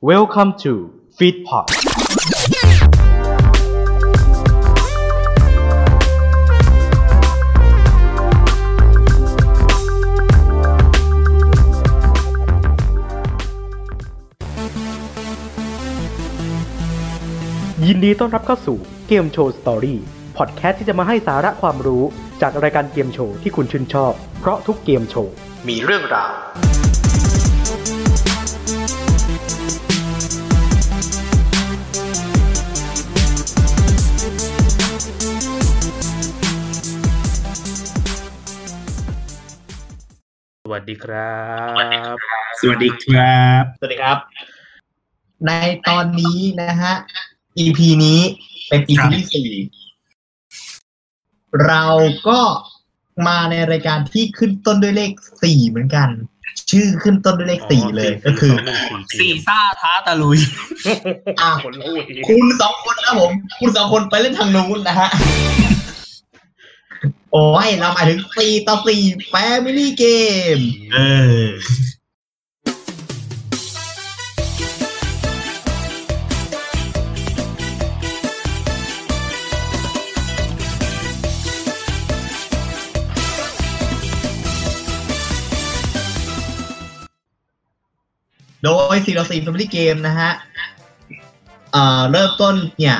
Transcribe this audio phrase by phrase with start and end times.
[0.00, 0.72] Welcome to
[1.18, 1.66] Feedpot
[17.86, 18.78] ยินดีต้อนรับเข้าสู่
[19.08, 20.00] เกมโชว์สตอรี่
[20.36, 22.02] พอดแคสต์ที่จะมาให้สาระความรู้
[22.42, 25.34] จากรายการเกมโชว์ที่คุณชื่นชอบ เพราะทุกเกมโชว์
[25.68, 26.32] มีเรื่องราว
[40.78, 41.34] วัสดีครั
[41.68, 41.70] บ
[42.60, 44.18] สวัสดีครับ สวัสดีครับ
[45.46, 45.50] ใน
[45.88, 46.94] ตอนนี้นะฮะ
[47.64, 48.20] EP นี้
[48.68, 49.50] เป็น EP ที่สี่
[51.66, 51.84] เรา
[52.28, 52.40] ก็
[53.26, 56.08] มาในรายการที่ขึ้นต้นด้วยเลขสี่เหมือนกัน
[56.70, 58.54] ชื่อขึ้นต้นด้วยเลขสี่เลยก็คือ
[59.18, 60.38] ซีซ่าท้าตะลุย
[61.40, 65.08] อ่าคนลุยคุณสองคนนะผม คุณสองคนไปเล่นทางนู้นนะฮะ
[67.32, 69.34] โอ้ยเราหมายถึงสี่ต่อสี่แฟ
[69.64, 70.04] มิลี่เก
[70.56, 70.58] ม
[70.92, 70.98] เอ
[71.42, 71.44] อ
[88.62, 90.30] โดย4ต่อ4 Family Game นะฮะ
[91.72, 92.96] เอ่อ เริ่มต้นเนี่ย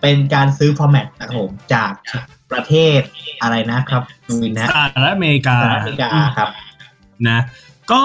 [0.00, 1.92] เป็นการซื้อฟอร์แมตนะครับผมจาก
[2.52, 3.00] ประเทศ
[3.42, 6.08] อะไรนะครับคุณวินนะสหรัฐอเมริกาสหรัฐอเมริกา
[6.38, 6.48] ครับ
[7.28, 7.40] นะ
[7.92, 8.04] ก็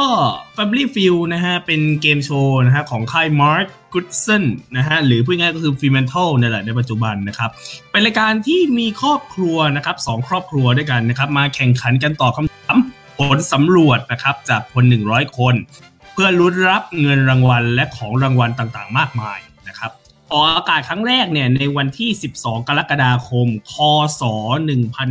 [0.55, 4.43] Family Feud นะฮะ เป็นเกมโชว์นะฮะของค่าย Mark Goodson
[4.77, 7.49] นะฮะ หรือพูดง่ายๆก็คือ Fremantle นี่แหละในปัจจุบันนะครับ
[7.91, 12.77] เป็นรายการที่มีครอบครัวนะครับสองครอบครัวด้วยกันนะครับ มาแข่งขันกันตอบคำถาม
[13.17, 15.55] ผลสำรวจนะครับ จากคน 100 คน
[16.13, 19.91] เพื่อลุ้นรับเงินรางวัลและของรางวัลต่างๆ มากมายนะครับ
[20.33, 23.73] ออกอากาศครั้งแรกเนี่ยในวันที่ 12 กรกฎาคม ค
[24.19, 24.21] ศ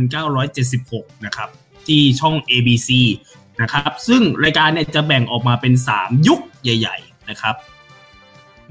[0.03, 1.49] 1976 นะครับ
[1.87, 2.89] ที่ช่อง ABC
[3.61, 7.55] นะครับ ซึ่งรายการเนี่ยจะแบ่งออกมาเป็น 3 ยุคใหญ่ ๆ นะครับ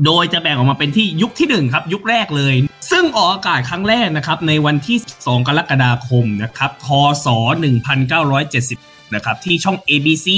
[0.04, 2.54] โดยจะแบ่งออกมาเป็นที่ยุคที่ 1 ครับ ยุคแรกเลย
[2.90, 6.88] ซึ่งออกอากาศครั้งแรกนะครับ ในวันที่2กรกฎาคมนะครับ ค
[7.24, 7.26] ศ
[8.20, 10.28] 1970 นะครับที่ช่อง ABC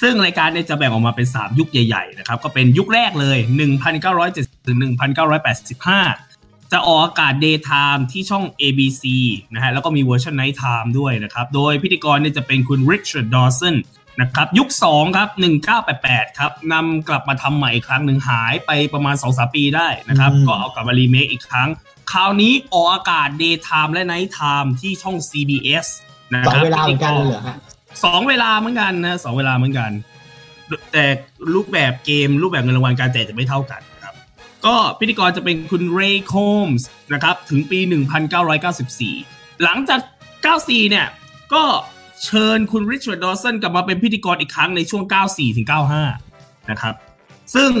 [0.00, 4.76] ซึ่งรายการเนี่ยจะแบ่งออกมาเป็น 3 ยุคใหญ่ ๆ นะครับ ก็เป็นยุคแรกเลย 1970 ถึง
[5.54, 9.04] 1985 จะออกอากาศ daytime ที่ช่อง ABC
[9.54, 13.76] นะฮะแล้วก็มีเวอร์ชัน nighttime ด้วยนะครับ โดยพิธีกรเนี่ยจะเป็นคุณ Richard Dawson
[14.20, 15.28] นะครับยุค 2 ครับ
[15.82, 21.68] 1988 ครับนำกลับมาทำใหม่อีกครั้งหนึ่งหายไปประมาณ 2-3 ปีได้นะครับอืมก็เอากลับมารีเมคอีกครั้ง
[22.12, 25.86] คราวนี้ออกอากาศ daytime และ nighttime ที่ช่อง CBS
[26.32, 27.56] นะสองครับเวลาเหมือนกันเลยเหรอฮะ
[28.04, 29.90] สองเวลาเหมือนกันนะสองเวลาเหมือนกัน
[30.92, 31.04] แต่
[31.54, 33.91] รูปแบบเกมรูปแบบเงินรางวัลการแจกจะไม่เท่ากันครับ
[34.66, 36.34] ก็พิธีกรจะเป็นคุณเรย์โค
[36.66, 37.78] มส์นะครับถึงปี
[38.50, 40.00] 1994 หลังจาก
[40.44, 41.06] 94 เนี่ย
[41.54, 41.64] ก็
[42.24, 45.66] เชิญคุณริชาร์ดดอสันกลับมาเป็นพิธีกรอีกครั้งในช่วง 94 ถึง
[46.18, 46.94] 95 นะครับ
[47.54, 47.72] ซึ่ง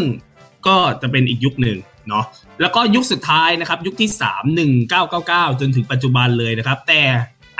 [0.66, 1.78] ก็จะเป็นอีกยุคหนึ่ง
[2.08, 2.24] เนาะ
[2.60, 4.10] แล้วก็ยุคสุดท้ายนะครับ ยุคที่
[4.76, 7.02] 3 1999 จนถึงปัจจุบันเลยนะครับ แต่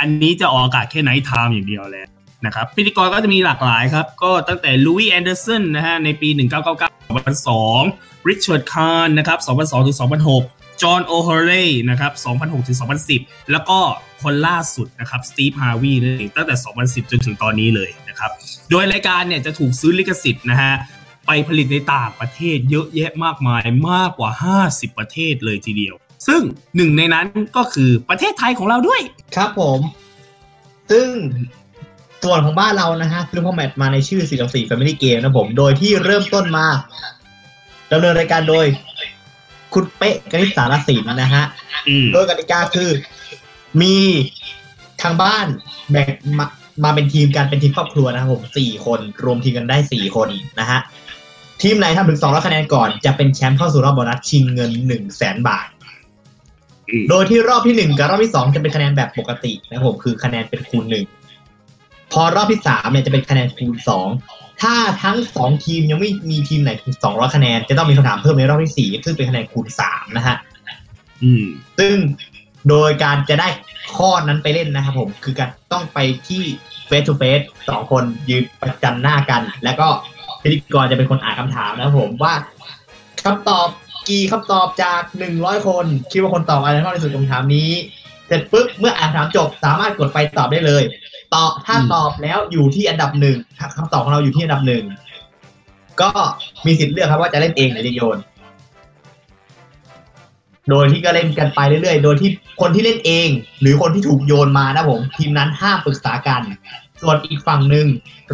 [0.01, 2.07] อันนี้จะออกอากาศแค่ nighttime อย่างเดียวแล้ว
[2.47, 7.13] นะครับพิธีกรก็จะมีหลากหลายครับ ก็ตั้งแต่ลุยแอนเดอร์สันนะฮะในปี 1999
[7.47, 12.79] 2002ริชาร์ดคาร์นนะครับ 2002 ถึง 2006 จอห์นโอเฮเรย์นะครับ 2006 ถึง
[13.15, 13.79] 2010 แล้วก็
[14.23, 16.55] คนล่าสุดนะครับสตีฟฮาวีนั่นเองตั้งแต่
[17.05, 18.31] 2010 จนถึงตอนนี้เลยนะครับ
[18.71, 20.73] โดยรายการเนี่ยจะถูกซื้อลิขสิทธิ์นะฮะ
[21.27, 24.31] ไปผลิตในต่างประเทศเยอะแยะมากมายมากกว่า
[24.67, 25.95] 50 ประเทศเลยทีเดียว
[26.27, 26.43] ซึ่ง
[26.77, 27.27] หนึ่งในนั้น
[27.57, 29.01] ก็คือประเทศไทยของเราด้วย
[29.37, 29.81] ครับผม
[30.91, 31.11] ซึ่ง
[32.25, 36.67] ส่วนของบ้านเรานะฮะซื้อฟอร์แมตมาในชื่อ4ต่อ4 Family Game นะผม โดยที่เริ่มต้นมา
[37.93, 38.67] ดำเนินรายการโดย
[39.75, 41.45] คุณเป๊ะกนิษฐ์สารสินนะฮะ
[41.89, 42.91] อืมโดยกติกาคือ
[43.83, 43.97] มี
[45.03, 45.47] ทางบ้าน
[45.91, 46.07] แบ่ง
[46.39, 46.47] มา
[46.85, 50.29] มาเป็นทีมกันเป็นทีมครอบครัวนะครับผมสี่คนรวมทีมกันได้สี่คน
[50.61, 50.81] นะฮะ
[51.63, 55.69] ทีมไหนทำถึงสองร้อยคะแนนก่อนจะเป็นแชมป์เข้าสู่รอบโบนัสชิงเงินหนึ่งแสนบาท
[56.91, 61.05] อืมโดยที่รอบที่หนึ่งกับรอบที่สองจะเป็นคะแนนแบบปกตินะครับผมคือคะแนนเป็นคูณหนึ่ง
[62.13, 64.09] พอรอบที่สามเนี่ยจะเป็นคะแนนคูณสอง
[64.63, 70.37] ถ้าทั้งสองทีมยังไม่มีทีมไหนถึงสองร้อยคะแนน จะต้องมีคำถามเพิ่มในรอบที่สี่ซึ่งเป็นคะแนนคูณสามนะฮะ
[71.23, 71.45] อืม
[71.79, 71.95] ซึ่ง
[72.69, 73.49] โดยการจะได้
[73.97, 75.99] ข้อนั้นไปเล่นนะครับผม คือการต้องไป
[76.29, 76.43] ที่
[76.87, 79.89] เฟส to เฟสสองคนยืนประจันหน้ากัน แล้วก็
[80.43, 82.35] พิธีกรจะเป็นคนอ่านคำถามนะครับผมว่า
[83.25, 83.69] คำตอบ
[84.09, 87.71] กี่คำตอบจากหนึ่งร้อยคน คิดว่าคนตอบอะไรมากที่สุดคำถามนี้
[88.27, 90.83] เสร็จปุ๊บเมื่ออ่านคำถามจบสามารถกดไปตอบได้เลย
[91.35, 93.37] ตอบถ้าตอบแล้วอยู่ที่อันดับหนึ่ง
[93.77, 94.85] คำตอบของเราอยู่ที่อันดับหนึ่ง
[96.01, 96.11] ก็
[96.67, 98.19] มีสิทธิ์เลือกครับว่าจะเล่นเองหรือจะโยน
[100.71, 102.31] โดยที่ก็เล่นกันไปเรื่อยๆ โดยที่
[102.61, 103.29] คนที่เล่นเอง
[103.61, 106.43] หรือคนที่ถูกโยนมานะผม ทีมนั้นห้ามปรึกษากัน
[107.03, 107.87] ส่วนอีกฝั่งหนึ่ง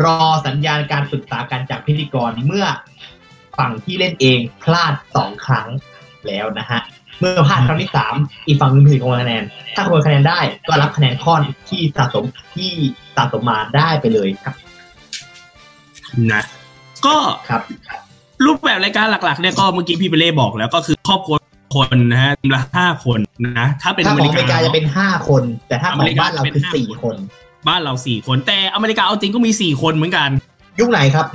[0.04, 2.66] รอสัญญาณการปรึกษากันจากพิธีกรเมื่อ
[3.58, 5.68] ฝั่งที่เล่นเองพลาดสองครั้ง
[6.26, 6.80] แล้วนะฮะ
[7.20, 8.14] เมื่อพลาดครั้งที่สาม
[8.46, 9.42] อีกฝั่งหนึ่งมีสิทธิ์ขโมยคะแนน
[9.74, 10.38] ถ้าขโมยคะแนนได้
[10.68, 11.34] ก็รับคะแนนข้อ
[11.68, 12.24] ที่สะสม
[12.56, 12.70] ที่
[13.16, 14.54] สะสมมาได้ไปเลยครับ
[16.32, 16.42] นะ
[17.06, 17.16] ก็
[17.48, 17.62] ครับ
[18.46, 21.36] รูปแบบรายการหลักๆเนี่ยก็เมื่อกี้พี่เปเล่บอกแล้วก็คือครอบครัว
[21.74, 27.16] คนนะฮะทีมละห้าคนนะ ถ้าเป็นถ้าอขเมองริอเมริกาจะเป็นห้าคน แต่ถ้าของบ้านเราคือสี่คน
[27.68, 30.30] บ้านเราสี่คน แต่อเมริกาเอาจริงก็มีสี่คนเหมือนกัน
[30.80, 31.26] ยุคไหนครับ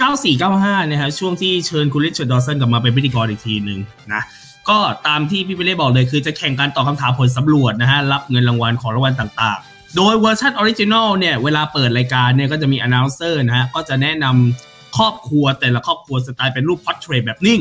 [0.00, 3.78] 9495เนี่ยฮะช่วงที่เชิญคุณริชาร์ดดอสันกลับมาเป็นพิธีกรอีกทีหนึ่ง
[4.12, 4.22] นะ
[4.68, 17.60] ก็ตามที่พี่เปเล่บอกเลยคือจะแข่งการตอบคำถามผลสำรวจนะฮะรับเงินรางวัลของรางวัลต่างๆ โดยเวอร์ชัน original เนี่ยเวลาเปิดรายการเนี่ยก็จะมี a n n o u n เซอร์นะฮะก็จะแนะนำครอบครัวแต่ละครอบครัวสไตล์เป็นรูปพอ r t เทรตแบบนิ่ง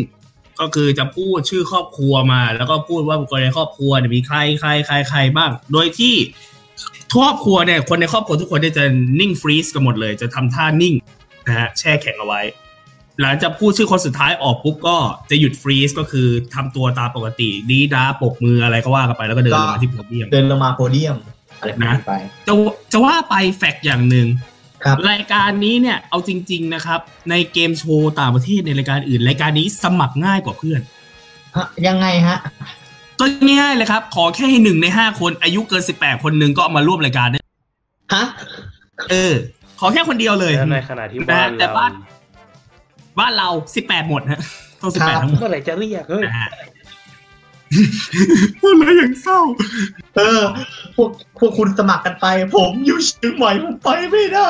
[0.59, 6.15] ก็คือจะพูดชื่อครอบครัวมา แล้วก็พูดว่าบุคคลในครอบครัวเนี่ยมีใครใครใครใครบ้าง โดยที่
[7.15, 8.83] ครอบครัวเนี่ยคนในครอบครัวทุกคนเนี่ยจะ
[9.19, 10.95] นิ่งฟรีซกันหมดเลย จะทำท่านิ่ง
[11.47, 12.41] นะฮะแช่แข็งเอาไว้
[13.21, 14.97] หลังจากพูดชื่อคนสุดท้ายออกปุ๊บก็
[15.29, 21.15] จะหยุดฟรีซก็คือทำตัวตามปกติดีดาปกมืออะไรก็ว่ากันไปแล้วก็เดินลงมาที่โพเดียม เดินลงมาโพเดียม
[21.59, 22.13] อะไรแบบนั้นไป
[22.47, 22.53] จะ
[22.91, 24.27] จะว่าไปแฟกต์อย่างหนึ่ง
[24.85, 30.81] ครับรายการนี้เนี่ยเอาจริง ๆนะครับ ในเกมโชว์ต่างประเทศในรายการอื่น รายการนี้สมัครง่ายกว่าเพื่อน
[31.55, 32.37] ฮะยังไงฮะ
[33.19, 33.25] ก็
[33.61, 37.39] ง่ายๆเลยครับ ขอแค่ให้หนึ่งในห้าคนอายุเกินสิบแปดคนหนึ่งก็เอามาร่วมรายการได้
[38.13, 38.25] ฮะ
[39.11, 39.33] เออ
[39.79, 41.91] ขอแค่คนเดียวเลยและในขณะที่บ้านแต่เราบ้าน
[43.19, 44.39] บ้านเราสิบแปดหมดฮะ
[44.81, 46.49] ต้องสิบแปดทั้งหมดเมื่อไหร่จะเรียกเฮ้ยนะฮะ
[48.61, 49.39] พูดแล้วยังเศร้า
[50.15, 50.41] เออ
[50.95, 51.09] พวก
[51.39, 52.25] พวกคุณสมัครกันไป
[52.57, 54.49] ผมอยู่เชียงใหม่ผมไปไม่ได้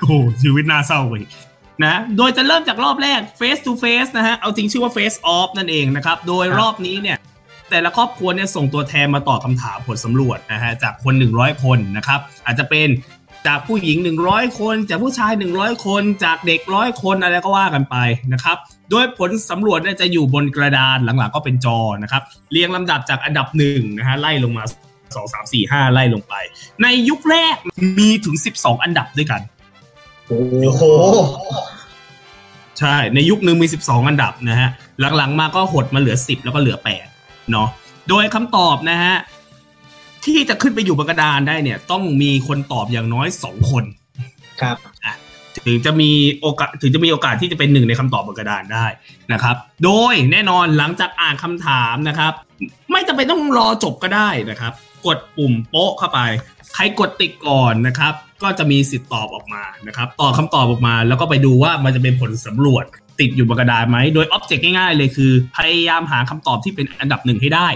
[0.00, 0.12] โอ้โห
[0.42, 1.14] ชีวิตน่าเศร้าไป
[1.84, 7.18] นะโดยจะเริ่มจากรอบแรก face to face นะฮะ เอาจริงชื่อว่า face off นั่นเองนะครับ โดยครับรอบนี้เนี่ย
[7.70, 12.88] แต่ละครอบครัวเนี่ยส่งตัวแทนมาตอบคำถามผลสำรวจนะฮะจากคน 100 คนนะครับ อาจจะเป็น
[13.46, 13.96] จากผู้หญิง
[14.28, 17.96] 100 คน จากผู้ชาย 100 คน จากเด็กร้อยคนอะไรก็ว่ากันไป
[18.32, 18.56] นะครับ
[18.90, 24.64] โดยผลสำรวจเนี่ยจะอยู่บนกระดานหลังๆก็เป็นจอนะครับ เรียงลำดับจากอันดับหนึ่งนะฮะไล่ลงมา
[25.14, 26.34] 2 3 4 5 ไล่ลงไป
[26.82, 27.56] ในยุคแรก
[27.98, 29.40] มีถึง 12 อันดับด้วยกัน
[30.28, 30.42] โอ้
[30.74, 30.82] โห
[32.78, 34.70] ใช่ ในยุคหนึ่งมี 12 อันดับนะฮะ
[35.16, 36.76] หลังๆมาก็หดมาเหลือ 10 แล้วก็เหลือ
[37.10, 37.68] 8 เนาะ
[38.08, 39.14] โดยคำตอบนะฮะ
[40.24, 43.84] ที่จะขึ้นไปอยู่บนกระดานได้เนี่ย ต้องมีคนตอบอย่างน้อย2คน
[44.60, 44.76] ครับ
[45.66, 46.10] ถึงจะมี
[46.40, 48.86] โอกาสถึงจะมีโอกาสที่จะเป็นหนึ่งในคำตอบบนกระดานได้
[49.32, 52.32] นะครับ โดยแน่นอนหลังจากอ่านคำถามนะครับ
[52.92, 54.72] ไม่จำเป็นต้องรอจบก็ได้นะครับ
[55.06, 56.20] กดปุ่มโป๊ะเข้าไป
[56.74, 58.12] ใครกดติดก่อนนะครับ
[58.42, 62.84] ก็จะมีสิทธิ์ตอบออกมานะครับตอบคำตอบออกมา แล้วก็ไปดูว่ามันจะเป็นผลสำรวจ
[63.20, 67.68] ติดอยู่บนกระดานไหมโดยอ็อบเจกต์ง่ายๆเลยคือ พยายามหาคำตอบที่เป็นอันดับหนึ่งให้ได้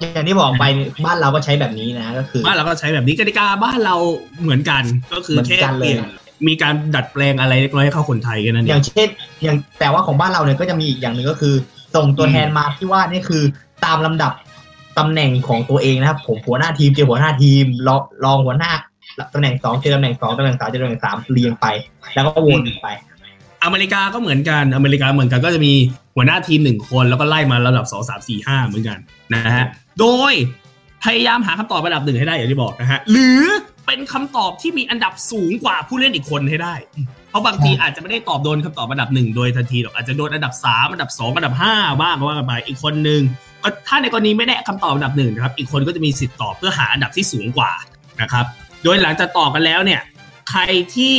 [0.00, 0.64] อย่างที่บอกไป
[1.06, 3.94] บ้านเราก็ใช้แบบนี้นะก็คือ บ้านเราก็ใช้แบบนี้กติกาบ้านเรา
[4.42, 4.82] เหมือนกัน
[5.14, 6.00] ก็คือแค่เหมือนกันเปเลยลี่ยน
[6.48, 9.08] มีการดัดแปลงอะไรเล็กน้อยให้เข้าคนไทยกันนั่นอเอย่างงเช่น
[9.42, 11.54] อย่างแต่ว่าของบ้านเราเนี่ยก็จะมีอีกอย่างหนึ่งก็คือ
[11.94, 13.42] ส่งตัวแทนมาที่ว่านี่คือ
[13.84, 14.32] ตามลำดับ
[14.98, 18.72] ตำแหน่งของตัวเองนะครับ ผมหัวหน้าทีมเจอหัวหน้าทีมรองรองหัวหน้า
[19.34, 21.66] ตำแหน่งสองเจอตำแหน่งสองตำแหน่งสามเจอตำแหน่งสามเรียงไป
[22.14, 22.88] แล้วก็วนไป
[23.68, 25.72] อเมริกาก็เหมือนกันอเมริกาเหมือนกันก็จะมี
[26.14, 28.98] หัวหน้าทีมหนึ่งคนแล้วก็ไล่มาระดับสองสามสี่ห้าเหมือนกัน
[29.34, 29.66] นะฮะ
[30.00, 30.32] โดย
[31.04, 33.44] พยายามหาคำตอบระดับหนึ่งให้ได้อย่างที่บอกนะฮะหรือ
[33.86, 36.74] เป็นคำตอบที่มีอันดับสูงกว่าผู้เล่นอีกคนให้ได้
[37.30, 43.20] เพราะบางทีอาจจะไม่ได้ตอบโดนคำตอบอันดับหนึ่งโดยทันทีหรอกอาจจะโดนอันดับสามอันดับสองอันดับห้าบ้างก็ว่ากันไปอีกคนนึง
[43.62, 47.72] ก็ถ้าในกรณีไม่ได้คำตอบอันดับหนึ่งนะครับอีกคนก็จะมีสิทธิ์ตอบเพื่อหาอันดับที่สูงกว่า
[48.20, 48.44] นะครับ
[48.84, 50.00] โดยหลังจากตอบกันแล้วเนี่ย
[50.50, 50.60] ใคร
[50.96, 51.16] ที่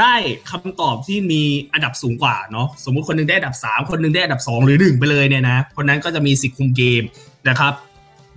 [0.00, 0.14] ได้
[0.50, 7.02] คำตอบที่มีอันดับสูงกว่าเนาะสมมุติคนหนึงได้อันดับ 3 คนหนึงได้อันดับ 2 หรือ 1 ไปเลยเนี่ยนะคนนั้นก็จะมีสิทธิ์คุมเกม
[7.48, 7.72] นะครับ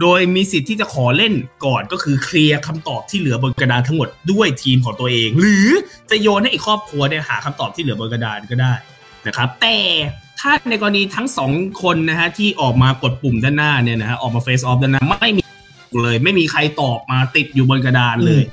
[0.01, 1.33] โดยมีสิทธิ์ที่จะขอเล่น
[1.65, 5.69] ก่อนก็คือเคลียร์คำตอบที่เหลือบนกระดานทั้งหมดด้วยทีมของตัวเอง หรือ
[6.09, 8.73] จะโยนให้อีกครอบครัวเนี่ยหาคำตอบที่เหลือบนกระดานก็ได้
[9.27, 9.77] นะครับ แต่
[10.39, 11.51] ถ้าในกรณีทั้งสอง
[11.81, 15.43] คนนะฮะที่ออกมากดปุ่มด้านหน้าเนี่ยนะฮะออกมาเฟซออฟด้านหน้าไม่มี
[16.03, 18.43] เลย ไม่มีใครตอบมาติดอยู่บนกระดานเลย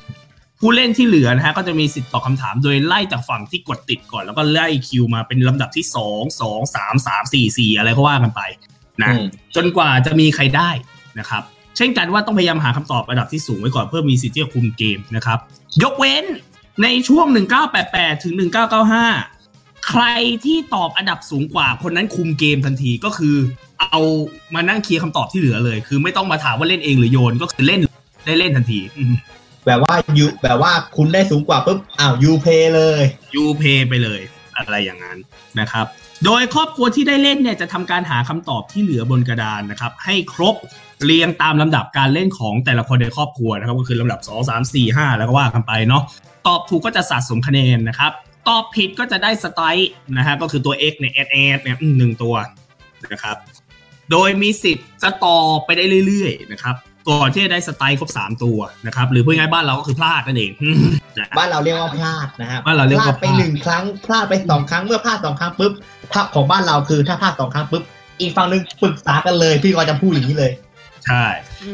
[0.60, 8.40] ผู้เล่นที่เหลือนะฮะก็จะมีสิทธิ์ตอบคำถามโดยไล่จากฝั่งที่กดติดก่อน แล้วก็ไล่คิวมาเป็นลำดับที่สองสองสามสามสี่สี่อะไรก็ว่ากันไป
[9.02, 10.70] นะอืมจนกว่าจะมีใครได้
[11.18, 11.42] นะครับ
[11.76, 15.38] เช่นกันว่าต้องพยายามหาคำตอบระดับที่สูงไว้ก่อนเพื่อมีสิทธิ์ที่จะคุมเกมนะครับ
[15.82, 16.24] ยกเว้น
[16.82, 17.26] ในช่วง
[17.76, 18.34] 1988 ถึง
[19.10, 20.04] 1995 ใคร
[20.44, 23.36] ที่ตอบอันดับสูงกว่าคนนั้นคุมเกมทันทีก็คือ
[23.80, 24.00] เอา
[24.54, 27.80] มานั่งเคลียร์คำตอบที่เหลือเลย คือไม่ต้องมาถามว่าเล่นเองหรือโยนก็คือเล่น
[28.26, 29.14] ได้เล่นทันทีอืม
[29.66, 33.02] แบบว่ายูแบบว่าคุณได้สูงกว่าปุ๊บอ้าวยูเพย์เลย
[33.34, 34.20] ยูเพย์ไปเลย
[34.56, 35.18] อะไรอย่างนั้น
[35.60, 35.86] นะครับ
[36.24, 40.54] โดยครอบครัวที่ได้เล่นเนี่ยจะทำการหาคำตอบที่เหลือบนกระดานนะครับ ให้ครบ
[41.04, 46.02] เรียงตามลำดับการเล่นของแต่ละคนในครอบครัวนะครับก็คือลำดับ 2 3 4 5 แล้วก็ว่ากันไปเนาะ
[46.46, 48.12] ตอบถูกก็จะสะสมคะแนนนะครับ
[48.48, 52.34] ตอบผิดก็จะได้สไตล์นะฮะก็คือตัว x เนี่ย s s เนี่ยหนึ่งตัว
[53.12, 53.36] นะครับ
[54.10, 56.76] โดยมีสิทธิ์จะต่อไปได้เรื่อยๆนะครับ
[57.08, 60.50] ก่อนที่จะได้สไตล์ครบ3ตัวนะครับหรือพูดง่ายๆบ้านเราก็คือพลาดนั่นเอง
[61.18, 65.72] นะบ้านเราเรียกว่าพลาดนะครับบ้านเราเรียกว่าพลาดไปหนึ่งครั้งพลาดไปสองครั้งเมื่อพลาดสองครั้งปุ๊บ
[66.12, 67.82] ถ้าของบ้านเราคือถ้าพลาดสองครั้งปุ๊บ
[68.20, 70.52] อีกฝั่งหนึ่งปรึกษากันเลย พี่ก็จะพูดอย่างนี้เลย
[71.06, 71.24] ใช่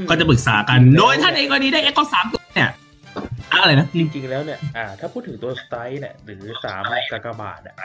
[0.09, 2.71] ก็จะปรึกษากัน โดยถ้าในกรณีได้ x ก็สามตัวเนี่ย
[3.61, 7.77] อะไรนะจริงๆแล้วเนี่ยอ่าถ้าพูดถึงตัวสไตล์เนี่ยหรือสามกากบาทอะ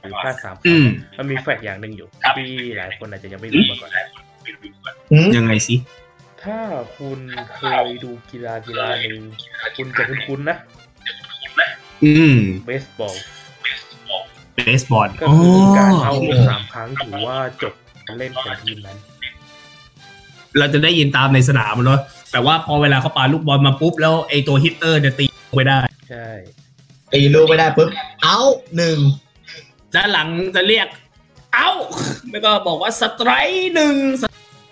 [0.00, 0.86] หรือค่าสามอืม
[1.18, 3.90] มันมีแฟกต์อย่างหนึ่งอยู่ที่หลายคนอาจจะยังไม่รู้มาก่อน
[5.10, 5.74] หืมยังไงสิ
[6.44, 6.60] ถ้า
[6.98, 7.18] คุณ
[7.56, 9.22] เคยดูกีฬากีฬาหนึ่ง
[9.76, 10.56] คุณจะคุ้นๆนะ
[12.04, 13.16] อืมเบสบอล
[14.54, 16.12] เบสบอลก็คือการเอา
[16.48, 17.74] สามครั้งถือว่าจบ
[18.06, 18.98] การเล่นของทีมนั้น
[20.58, 22.00] เราจะได้ยินตามในสนามเนาะ
[22.32, 25.24] แต่ว่าพอเวลาเขาปาลูกบอลมาปุ๊บ แล้วไอตัวฮิตเตอร์เนี่ยตี
[25.56, 26.28] ไม่ได้ ใช่
[27.12, 27.88] ตีลูกไม่ได้ปุ๊บ
[28.22, 28.38] เอา
[28.76, 28.98] หนึ่ง
[29.94, 30.88] ด้านหลังจะเรียก
[31.54, 31.70] เอ้า
[32.30, 34.22] แล้วก็บอกว่า strike หนึ่งไ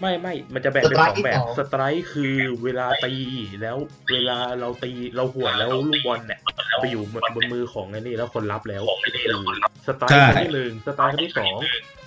[0.05, 3.13] ม่ไม่ มันจะแบ่งเป็นสองแบบ strike คือเวลาตี
[3.63, 3.77] แล้ว
[4.13, 6.41] เวลาเราตีเราหวดแล้วลูกบอลเนี่ย
[6.81, 7.03] ไปอยู่
[7.35, 8.83] บนมือของไอ้นี่แล้วคนรับแล้ว
[9.15, 9.37] คือ
[9.87, 11.57] strike คนที่หนึ่ง strike คนที่สอง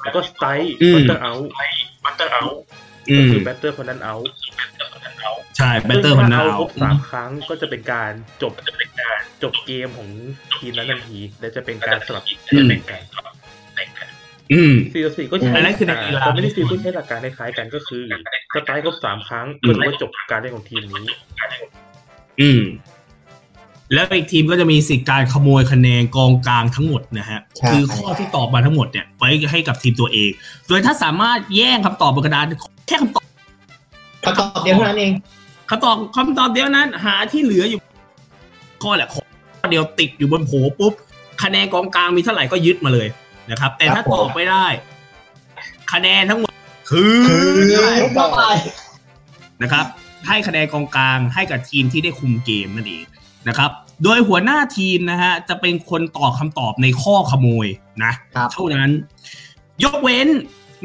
[0.04, 2.44] แล้วก็ strike batter out batter out
[3.10, 4.15] อืมก็คือ batter คนนั้น out
[5.58, 8.12] ใช่ batter มัน out ครบสามครั้งก็จะเป็นการ
[8.42, 8.54] จบ
[9.44, 10.10] จบเกมของ
[10.58, 13.02] ทีมนั้นทันทีและจะเป็นการสลับสลับกัน
[14.54, 18.04] อืมซีโอซีก็ใช้อันนั้นคือในกีฬาคอมมินิซีก็ใช้หลักการคล้ายๆกันก็คือ
[18.54, 21.06] strike ครบสามครั้งก็ถือว่าจบการเล่นของทีมนี้
[22.42, 22.64] อืม
[23.94, 30.30] แล้วอีกทีมก็จะมีสิทธิ์การขโมยคะแนนกองกลางทั้งหมดนะฮะใช่คือข้อที่ตอบมาทั้งหมดเนี่ยไว้ให้กับทีมตัวเอง
[30.68, 32.46] โดยถ้าสามารถแย่งคำตอบบนกระดาน
[32.88, 33.25] แค่คำตอบ
[34.25, 35.14] คำตอบเดียวเท่านั้นเอง
[35.70, 37.80] คำตอบคำตอบเดียวนั้น หาที่เหลืออยู่
[38.84, 39.22] ข้อแหละข้อ
[39.72, 40.94] เดียวติดอยู่บนโผปุ๊บ
[41.44, 43.08] คะแนนกองกลางมีเท่าไหร่ก็ยึดมาเลย
[43.52, 44.66] นะครับ แต่ถ้าครับผมตอบไม่ได้
[45.92, 46.54] คะแนนทั้งหมด
[46.90, 48.44] คือคือเข้าไป
[49.64, 49.86] นะครับ
[50.28, 53.06] ให้คะแนนกองกลางให้กับทีมที่ได้คุมเกมนั่นเอง
[53.48, 53.72] นะครับ
[54.04, 57.68] โดยหัวหน้าทีมนะฮะจะเป็นคนตอบคำตอบในข้อขโมย
[58.04, 58.90] นะครับเท่านั้น
[59.84, 60.28] ยกเว้น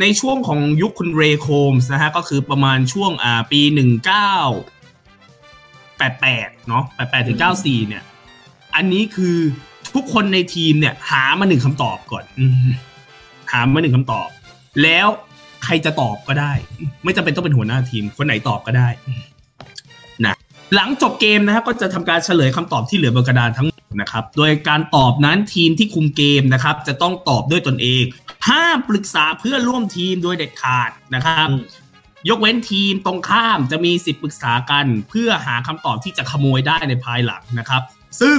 [0.01, 4.35] ในช่วงของยุคคุณเรย์โคมส์นะฮะก็คือประมาณช่วงอ่าปีหนึ่งเก้า
[5.99, 8.03] แปดแปดเนาะแปดแปดถึงเก้าสี่เนี่ย
[8.77, 9.39] อันนี้คือ
[9.95, 12.69] ทุกคนในทีมเนี่ย หามาหนึ่งคำตอบก่อนอืม
[13.53, 14.29] หามาหนึ่งคำตอบ
[14.83, 15.09] แล้ว
[15.65, 16.53] ใครจะตอบก็ได้
[17.05, 18.89] ไม่จำเป็นต้องเป็นหัวหน้าทีม คนไหนตอบก็ได้
[20.25, 20.35] นะ
[20.75, 28.03] หลังจบเกมนะฮะก็จะทำการเฉลยคำตอบที่เหลือบนกระดานทั้งหมดนะครับ โดยการตอบนั้นทีมที่คุมเกมนะครับ จะต้องตอบด้วยตนเอง
[28.49, 31.63] ห้ามปรึกษาเพื่อนร่วมทีมโดยเด็ดขาดนะครับอืม
[32.29, 37.83] ยกเว้นทีมตรงข้ามจะมีสิทธิ์ปรึกษากัน เพื่อหาคำตอบที่จะขโมยได้ในภายหลังนะครับ
[38.21, 38.39] ซึ่ง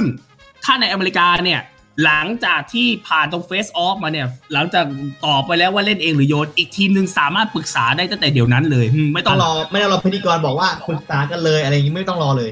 [0.64, 1.60] ถ้าในอเมริกาเนี่ย
[2.04, 4.84] หลังจากที่ผ่านตรงเฟสออฟมาเนี่ย หลังจาก
[5.26, 12.50] ตอบไปแล้วว่าเล่นเองหรือโยน อีกทีมหนึ่งสามารถปรึกษาได้ตั้งแต่เดี๋ยวนั้นเลยอืมไม่ต้ต้อองงรอ ไม่ต้องรอพิธีกรบอกว่าปรึกษากันเลยอะไรอย่างนี้ไม่ต้องรอเลย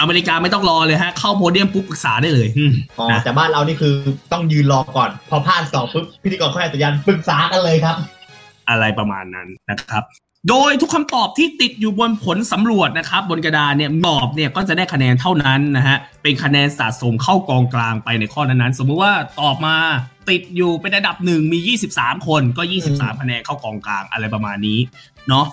[0.00, 3.94] อเมริกาไม่ต้องรอเลยฮะ เข้าโพเดียมปุ๊บปรึกษาได้เลยอืมอ๋อนะแต่บ้านเรานี่คือ
[4.32, 7.96] ต้องยืนรอก่อน พอพลาดสองปุ๊บพิธีกรเขาให้สัญญาณปรึกษากันเลยครับ
[8.70, 10.04] อะไรประมาณนั้นนะครับ
[10.48, 19.76] โดยทุกคำตอบที่ติดอยู่บนผลสำรวจนะครับ บนกระดานเนี่ยตอบเนี่ยก็จะได้คะแนนเท่านั้นนะฮะเป็นคะแนนสะสมเข้ากองกลางไปในข้อนั้นๆ สมมุติว่าตอบมา
[20.28, 21.58] ติดอยู่เป็นระดับหนึ่งมี
[21.98, 22.62] 23 คนก็
[22.92, 24.78] 23 คะแนนเข้ากองกลางอะไรประมาณนี้
[25.28, 25.46] เนาะ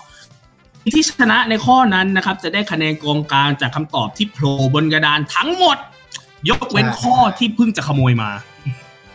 [0.94, 5.76] ที่ชนะในข้อนั้นนะครับ จะได้คะแนนกองกลางจากคำตอบที่โผล่บนกระดานทั้งหมด
[6.48, 8.30] ยกเว้นใช่ข้อที่เพิ่งจะขโมยมา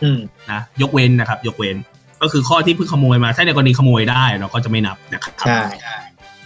[0.02, 0.20] อืม
[0.50, 1.76] นะยกเว้นนะครับ ยกเว้น
[2.22, 5.60] ก็คือข้อที่เพิ่งขโมยมาถ้าในกรณีขโมยได้เราก็จะไม่นับนะครับใช่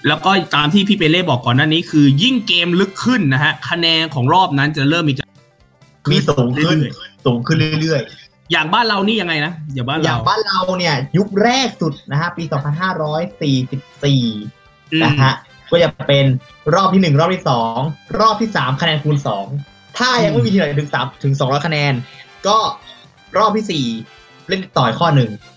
[0.09, 5.29] แล้วก็ตามที่พี่เปเล่บอกก่อนหน้านี้คือยิ่งเกมลึกขึ้นนะฮะคะแนนของรอบนั้นจะเริ่มมีการ
[6.13, 6.93] มีสูงขึ้นเรื่อย
[7.27, 8.01] สูงขึ้นเรื่อย
[8.53, 12.53] อย่างบ้านเรานี่ยังไงนะอย่างบ้านๆอย่าเรางบ้านเราเนี่ย ยุคแรกสุดนะฮะปี 2544
[14.93, 15.33] อืมนะฮะ
[15.71, 16.25] ก็จะเป็น
[16.75, 17.79] รอบที่หนึ่งรอบที่สอง
[18.21, 19.47] รอบที่สามคะแนนคูณสอง
[19.99, 21.93] ถ้ายังไม่มีทีมไหนถึงสามถึงสองร้อยคะแนน
[22.47, 22.59] ก็
[23.39, 23.85] รอบที่สี่
[24.49, 25.54] เล่นต่อยข้อหนึ่งอืม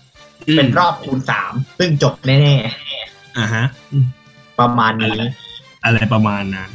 [0.56, 2.54] เป็นรอบคูณสามซึ่งจบแน่
[3.38, 5.18] อ่าฮะอืมๆประมาณนี้
[5.84, 6.70] อะไรประมาณนั้น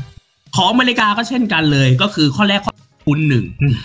[0.56, 2.74] ของอเมริกาก็เช่นกันเลย ก็คือข้อแรกข้อ
[3.06, 3.76] คูณหนึ่งอืม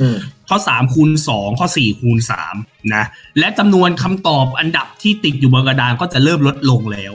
[0.00, 0.16] อืม
[0.48, 2.54] ข้อสามคูณสองข้อสี่คูณสาม
[2.94, 3.04] นะ
[3.38, 7.12] และจำนวนคำตอบอันดับที่ติดอยู่บนกระดานก็จะเริ่มลดลงแล้ว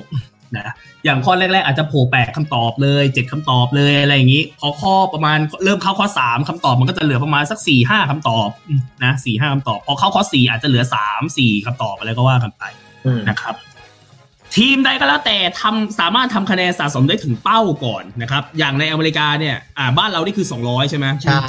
[0.58, 0.74] นะ
[1.06, 8.50] อย่างข้อแรก ๆ อาจจะโผล่แปดคำตอบเลยเจ็ดคำตอบเลยอะไรอย่างนี้พอข้อประมาณเริ่มเข้าข้อสามคำตอบมันก็จะเหลือประมาณสักสี่ห้าคำตอบ
[9.04, 12.64] นะสี่ห้าคำตอบ พอเข้าข้อสี่อาจจะเหลือสามสี่คำตอบอะไรก็ว่ากันไป
[13.06, 13.56] อืมนะครับ
[14.56, 21.46] ทีมใดก็แล้วแต่ทำสามารถทำคะแนนสะสมได้ถึงเป้าก่อนนะครับ อย่างในอเมริกาเนี่ยอ่าบ้านเรานี่คือ200ใช่ไหมใช่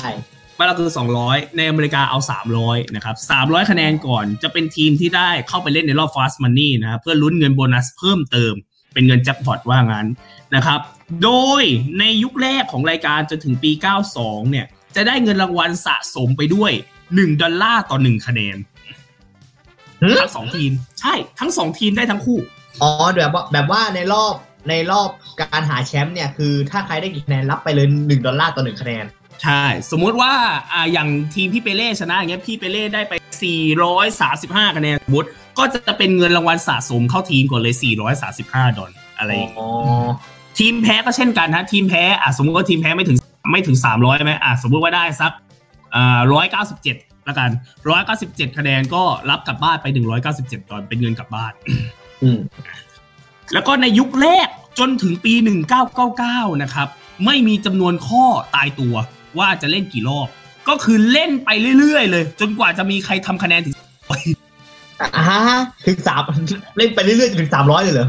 [0.59, 0.91] บ้านเราคือ
[1.23, 2.19] 200 ในอเมริกาเอา
[2.57, 8.55] 300 นะครับ 300 คะแนนก่อนจะเป็นทีมที่ได้เข้าไปเล่นในรอบ Fast Money นะครับเพื่อลุ้นเงินโบนัสเพิ่มเติม
[8.93, 10.07] เป็นเงินแจ็คพอตว่างั้น
[10.55, 10.81] นะครับ
[11.23, 11.31] โด
[11.61, 11.63] ย
[11.99, 13.71] ในยุคแรกของรายการจนถึงปี
[14.11, 16.73] 92 เนี่ย จะได้เงินรางวัลสะสมไปด้วย
[17.07, 18.57] 1 ดอลลาร์ต่อ 1 คะแนน
[20.03, 22.39] หืมทั้งสองทีม ใช่ทั้งสองทีมได้ทั้งคู่
[22.83, 24.35] อ๋อแบบว่าแบบว่าในรอบ
[24.69, 25.09] ในรอบ
[25.41, 29.05] การหาแชมป์เนี่ยคือถ้าใครได้กี่คะแนนรับไปเลยหนึ่งดอลลาร์ต่อหนึ่งคะแนน
[29.43, 30.33] ใช่ สมมุติว่า
[30.73, 33.13] อ่าอย่างทีมพี่เปเล่ชนะอย่างเงี้ยพี่เปเล่ได้ไป
[33.95, 37.75] 435 คะแนนสมมติ ก็จะเป็นเงินรางวัลสะสมเข้าทีมก่อนเลย
[38.27, 39.69] 435 ดอลอะไรอย่างเงี้ยอ๋อ
[40.59, 43.19] ทีมแพ้ก็เช่นกันนะทีมแพ้อะสมมติว่าทีมแพ้ไม่ถึง
[43.53, 45.33] ไม่ถึง 300ใช่ไหมอะสมมติว่าได้สัก
[45.95, 46.21] อ่า
[46.73, 47.51] 197ละกัน
[48.03, 49.87] 197 คะแนนก็รับกลับบ้านไป
[50.29, 51.53] 197 ดอลเป็นเงินกลับบ้าน
[52.23, 52.39] อืม
[53.53, 55.35] แล้วก็ในยุคแรกจนถึงปี
[55.99, 56.89] 1999 นะครับ
[57.27, 58.95] ไม่มีจำนวนข้อตายตัว
[59.39, 60.29] ว่าจะเล่นกี่รอบ
[60.69, 63.75] ก็คือเล่นไปเรื่อยๆ เลย จนกว่าจะมีใครทำคะแนนถึง
[65.17, 66.23] อ่าฮะถึงสาม
[66.77, 68.09] เล่นไปเรื่อยๆจนถึงสามร้อยเลยเหรอ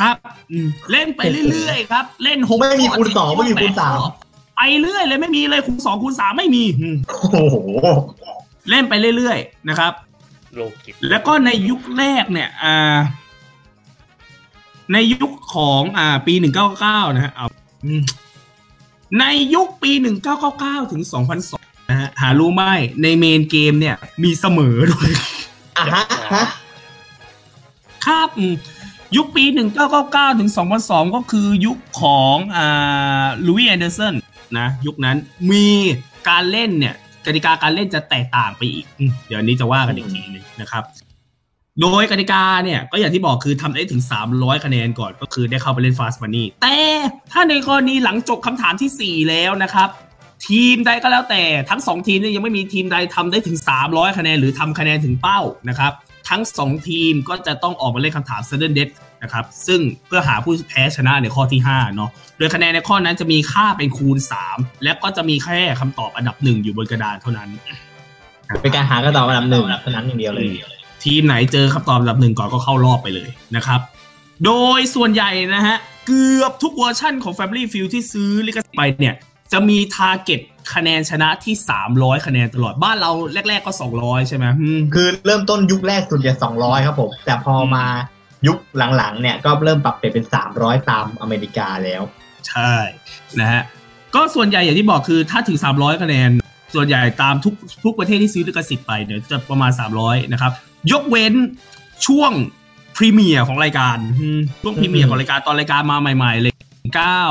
[0.00, 0.16] ครับ
[0.52, 4.10] อืมเล่นไปเรื่อยๆครับ เล่นหกไม่มีข้คูณสองเจ็ดไม่มีคูณแปดสามข้อ
[4.56, 7.56] ไปเรื่อยเลยไม่มีเลยคูณสองคูณสามไม่มีอืมโอ้โห
[8.70, 9.92] เล่นไปเรื่อยๆนะครับ
[10.54, 12.96] โลกิตแล้วก็ในยุคแรกเนี่ยอ่า
[14.92, 17.46] ในยุคของอ่า ปีหนึ่งเก้าเก้านะฮะเอา
[17.84, 18.02] อืม
[19.20, 22.62] ในยุคปีหนึ่งเก้าเก้าเก้าถึงสองพันสองนะฮะหารู้ไหม
[23.02, 25.10] ใน main game เนี่ย มีเสมอด้วย
[25.82, 26.44] อะฮะฮะ
[28.06, 28.54] ครับอืม
[29.16, 34.14] ยุคปีหนึ่งเก้าเก้าเก้าถึงสองพันสองก็คือยุคของอ่าลุยแอนเดอร์สัน
[34.58, 35.16] นะยุคนั้น
[35.50, 35.66] มี
[36.28, 36.94] การเล่นเนี่ย
[37.26, 40.84] กติกาการเล่นจะแตกต่างไปอีกอืมเดี๋ยวอันนี้จะว่ากันอีกทีหนึ่งนะครับ
[41.80, 46.76] โดยกติกาเนี่ยก็อย่างที่บอกคือทำได้ถึง 300 คะแนนก่อนก็คือได้เข้าไปเล่น Fast Money แต่
[47.32, 49.88] ถ้าในกรณีหลังจบคำถามทีสี่4 แล้วนะครับ
[50.46, 55.92] ทีมใดก็แล้วแต่ทั้ง 2 ทีมเนี่ยยังไม่มีทีมใดทำได้ถึง 300 คะแนนหรือทำคะแนนถึงเป้านะครับ
[56.28, 64.18] ทั้ง 2 ทีมก็จะต้องออกมาเล่นคำถาม Sudden Death นะครับซึ่งเพื่อหาผู้แพ้ชนะในข้อที่5เนาะโดยคะแนนในข้อนั้นจะมีค่าเป็นคูณ
[64.50, 67.48] 3 และก็จะมีแค่คำตอบอันดับหนึ่งอยู่บนกระดานเท่านั้น
[68.62, 70.46] เป็นการหากระตอบอันดับหนึ่งเท่านั้นอย่างเดียวเลย
[71.04, 73.80] ทีมไหนเจอคำตอบอันดับหนึ่งก่อนก็เข้ารอบไปเลยนะครับ
[74.44, 75.76] โดยส่วนใหญ่นะฮะ
[76.06, 79.16] เกือบทุกเวอร์ชั่นของ Family Feud ที่ซื้อลิขสิทธิ์ไปเนี่ย
[79.52, 80.40] จะมี target
[80.74, 81.54] คะแนนชนะที่
[81.90, 83.10] 300 คะแนนตลอดบ้านเรา
[83.48, 87.84] แรก ๆก็ 200 ใช่ไหมอืมคือเริ่มต้นยุคแรกสุดจะสองร้อยครับผม แต่พอมา
[88.46, 88.58] ยุค
[88.96, 92.02] หลังๆ เนี่ยก็เริ่มปรับเปลี่ยนเป็นสามร้อยตามอเมริกาแล้ว
[92.48, 92.72] ใช่
[93.40, 93.62] นะฮะ
[94.14, 96.30] ก็ส่วนใหญ่อย่างที่บอกคือถ้าถึง 300 คะแนน
[96.74, 99.70] ส่วนใหญ่ตามทุกทุกประเทศที่ซื้อลิขสิทธิ์ไปเนี่ยจะประมาณ
[100.02, 100.52] 300 นะครับ
[100.92, 101.34] ยกเว้น
[102.06, 102.32] ช่วง
[102.96, 106.52] premiere ของรายการอืมช่วง premiere ของรายการตอนรายการมาใหม่ๆเลย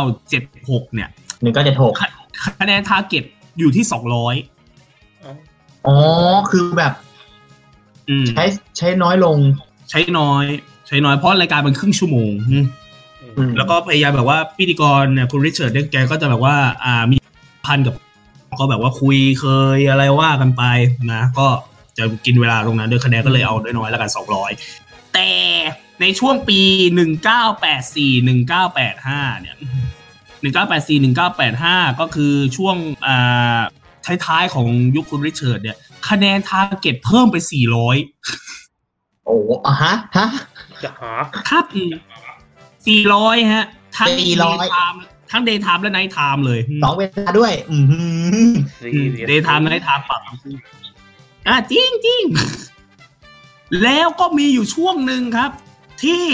[0.08, 1.10] 1976 เนี่ย
[1.42, 2.10] หนึ่งก็จะถกคะ
[2.60, 3.24] คะแนน target
[3.60, 5.34] อยู่ที่200เอ้า
[5.88, 5.98] อ๋อ
[6.52, 6.94] คือแบบ
[8.10, 8.46] อืมใช้
[8.78, 9.38] ใช้น้อยลง
[9.90, 10.46] ใช้น้อย
[10.88, 12.66] ใช้น้อยเพราะรายการมันครึ่งชั่วโมงอืม
[13.38, 17.18] อืมแล้วก็พยายามแบบว่าพิธีกรเนี่ยคุณริชเชิร์ดเนี่ยแกก็จะแบบว่า อ่ามี
[17.68, 17.96] พันกับ
[18.60, 19.46] ก็แบบว่าคุยเค
[19.78, 20.64] ยอะไรว่ากันไป
[21.14, 21.48] นะ ก็
[21.98, 24.10] จะกินเวลาตรงนั้นด้วยคะแนนก็เลยเอาน้อยๆแล้วกัน
[24.62, 25.30] 200แต่
[26.02, 26.60] ในช่วงปี
[27.40, 28.28] 1984
[28.58, 29.56] 1985เนี่ย
[30.42, 30.98] 1984
[31.40, 32.76] 1985 ก็คือช่วง
[33.08, 33.60] อ่า
[34.26, 35.78] ท้ายๆของยุคคุณริชเชิร์ดเนี่ย
[36.10, 37.36] คะแนน target เพิ่มไป
[38.12, 40.28] 400 โอ้อะฮะ ฮะ
[40.84, 41.12] จะหา
[41.50, 41.66] ครับ
[42.88, 43.66] สี่ร้อยฮะ
[43.98, 44.98] ทั้ง400 daytime
[45.32, 47.78] ทั้ง daytime และ nighttime เลยสองเวลาด้วย อื
[48.50, 48.52] ม
[48.82, 48.90] ซี
[49.28, 50.22] daytime nighttime ปรับ
[51.48, 52.24] อะจริงจริง
[53.84, 55.52] แล้วก็มีอยู่ช่วงหนึ่งครับ
[56.04, 56.26] ที่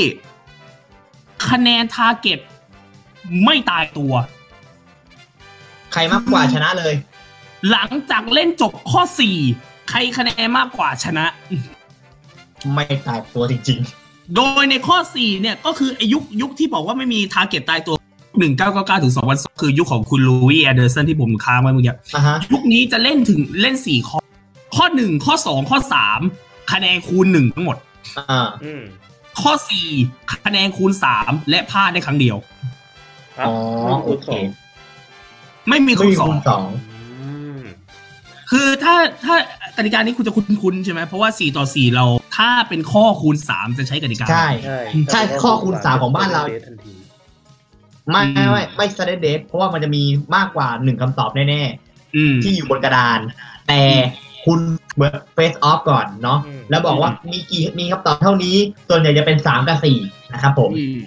[1.50, 2.40] คะแนน target
[3.44, 4.14] ไม่ตายตัว
[5.94, 6.94] ใครมากกว่าชนะเลย
[7.72, 9.38] หลังจากเล่นจบข้อสี่
[9.90, 11.26] ใครคะแนนมากกว่าชนะ
[12.74, 13.80] ไม่ตายตัวจริง
[14.36, 17.96] โดยในข้อ4เนี่ยก็คือไอายุคยุคที่บอกว่าไม่มี target ตายตัว
[18.50, 24.20] 1999ถึง2002คือยุคของคุณลูวี่แอนเดอร์สันที่ผมค้างไว้เมื่อกี้ๆอะฮะยุคนี้จะเล่นถึงเล่น4ข้อ
[24.76, 25.78] ข้อ1ข้อ2ข้อ
[26.24, 27.78] 3คะแนนคูณ1ทั้งหมด
[28.18, 28.82] อ่าอืม
[29.42, 29.52] ข้อ
[29.96, 32.77] 4คะแนนคูณ3และพลาดได้ครั้งเดียวครับ
[33.48, 33.54] อ๋อ
[34.06, 34.44] คูณโอเคสอง
[35.70, 36.64] ไม่มีไม่คูณมีสอคูงณสอง
[37.22, 37.60] อืม
[38.52, 38.96] คือถ้า
[39.26, 39.36] ถ้า
[39.78, 42.06] กติกานี้คุณจะคุ้นๆใช่ไหมเพราะว่า4ต่อ4เรา
[42.38, 44.80] ทถ้าเป็นข้อคูณสามจะใช้กติกา ใช่ใช่
[45.12, 46.94] ใช่ข้อคูณสามของบ้านเราทันที
[48.12, 50.04] ไม่อืไม่มไม่ไม่สเตเดฟเพราะว่ามันจะมี
[50.36, 51.62] มากกว่าหนึ่งคำตอบแน่
[52.16, 53.20] อืมๆที่อยู่บนกระดาน
[53.68, 53.82] แต่
[54.46, 54.60] คุณ
[54.94, 58.56] เหมือนเฟสออฟก่อนเนาะอืมแล้วบอกว่ามีกี่มีคำตอบเท่านี้
[58.90, 59.98] ส่วนใหญ่จะเป็นสามกับสี่
[60.34, 61.00] นะครับผมอืม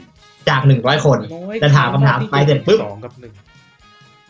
[0.49, 3.33] จากหนึ่งร้อยคนน้อยจะถามคำถามไปเสร็จปุ๊บสองกับหนึ่ง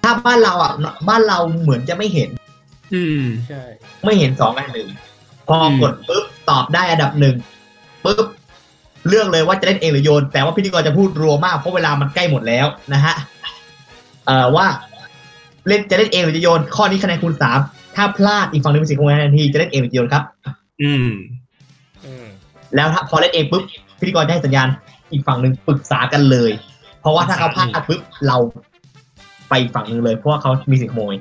[0.03, 0.73] ถ้าบ้านเราอะ
[1.09, 2.29] บ้านเราเหมือนจะไม่เห็น
[2.95, 3.63] อืมใช่
[4.05, 4.89] ไม่เห็นสองกับหนึ่ง
[5.49, 7.35] พออมกดปุ๊บตอบได้อันดับหนึ่ง
[8.05, 8.27] ปุ๊บ
[9.09, 13.15] เลือกเลยว่าจะเล่นเองหรือโยน แต่ว่าพิธีกรจะพูดรัวมากเพราะเวลามันใกล้หมดแล้วนะฮะ
[14.27, 14.67] เอ่อว่า
[15.69, 17.59] เล่นจะเล่นเองหรือจะโยน ข้อนี้คะแนนคูณสาม
[17.97, 20.23] ถ้าพลาดอีกฝั่งหนึงเป็นสิบคะแนนทันทีจะเล่นเองหรือจะโยนครับ
[20.83, 21.09] อืม
[22.05, 22.27] อืม
[22.75, 23.63] แล้วถ้าพอเล่นเองปุ๊บ
[24.01, 24.69] พิธีกรจะให้สัญญาณ
[25.13, 26.51] อีกฝั่งหนึ่งปรึกษากันเลย
[27.01, 28.37] เพราะว่าถ้าเขาพลาดปุ๊บเรา
[29.49, 31.15] ไปอีกฝั่งหนึ่งเลยเพราะว่าเขามีสิทธิ์ขโมย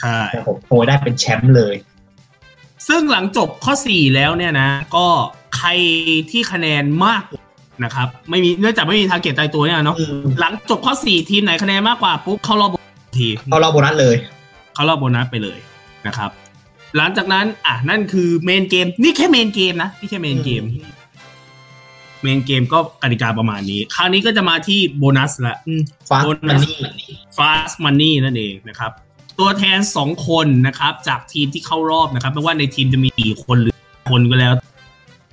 [0.00, 1.74] ใช่แต่ผมขโมยได้เป็นแชมป์เลย
[2.88, 5.06] ซึ่งหลังจบข้อ4แล้วเนี่ยนะ ก็
[5.56, 5.68] ใคร
[6.30, 7.42] ที่คะแนนมากกว่า
[7.84, 12.70] นะครับ ไม่มีเนื่องจากไม่มี target ตายตัวเนี่ยเนาะอืมหลังจบข้อ4ทีมไหนคะแนนมากกว่าปุ๊บเข้ารอบ
[13.18, 14.16] ทีเอาเราโบนัสเลย
[14.74, 15.58] เข้ารอบโบนัสไปเลย
[16.06, 16.30] นะครับ
[16.96, 20.62] หลังจากนั้นอะนั่นคือ main game นี่แค่ main game นะนี่แค่ main game
[22.22, 26.64] เมนเกมก็กติกาประมาณนี้ คราวนี้ก็จะมาที่โบนัสละอืมฟาสโบมันันส
[27.00, 28.92] นี่ Fast Money นั่นเองนะครับ
[29.38, 33.74] ตัวแทน 2 คนนะครับ จากทีมที่เข้ารอบนะครับไม่ว่าในทีมจะมีกี่คนหรือ
[34.10, 34.54] คนก็แล้ว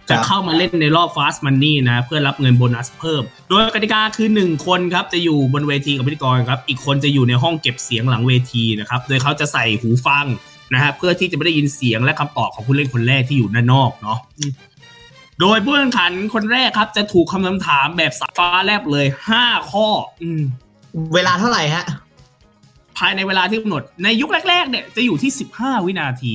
[0.10, 10.26] จะเข้ามาเล่นในรอบ Fast Money นะ เพื่อรับเงินโบนัสเพิ่ม โดยกติกาคือ 1 คนครับ จะอยู่บนเวทีกับพิธีกรครับ อีกคนจะอยู่ในห้องเก็บเสียงหลังเวทีนะครับ โดยเขาจะใส่หูฟัง
[10.74, 14.52] นะฮะเพื่อที่จะไม่ได้ยินเสียงและคำตอบของผู้เล่นคนแรกที่อยู่ด้านนอกเนาะอืม
[15.42, 19.08] โดยผู้แข่งขันคนแรกครับ จะถูกคำถามแบบสายฟ้าแลบเลย
[19.40, 19.88] 5ข้อ
[20.24, 20.42] อืม
[21.14, 21.86] เวลาเท่าไหร่ฮะ
[22.98, 26.34] ภายในเวลาที่กำหนด ในยุคแรก ๆ เนี่ยจะอยู่ที่15วินาที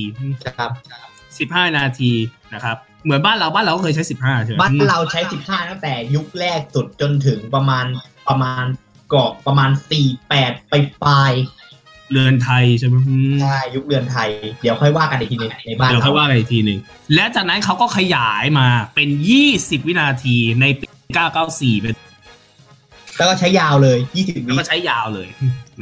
[0.57, 2.11] ครับ15นาที
[2.53, 7.85] นะครับ เหมือนบ้านเราบ้านเราก็เคยใช้15ใช่ไหมบ้านเราใช้15ตั้งแต่ยุคแรกสุดจนถึงประมาณ
[8.27, 8.65] ประมาณ
[9.09, 9.69] เกาะประมาณ
[10.01, 11.31] 4 8ไปปลาย
[12.11, 14.29] เรือนไทยใช่ไหมอืมใช่ยุคเรือนไทย
[14.61, 16.79] เดี๋ยวค่อยว่ากันอีกทีหนึงในบ้านเดี๋ยวค่อยเราว่ากันอีกทีหนึ่ง
[17.15, 19.09] และจากนั้นเขาก็ขยายมาเป็น
[19.47, 20.87] 20 วินาทีในปี
[21.35, 21.93] 994เป็น
[23.17, 25.27] แล้วก็ใช้ยาวเลย 20แล้ววิก็ใช้ยาวเลย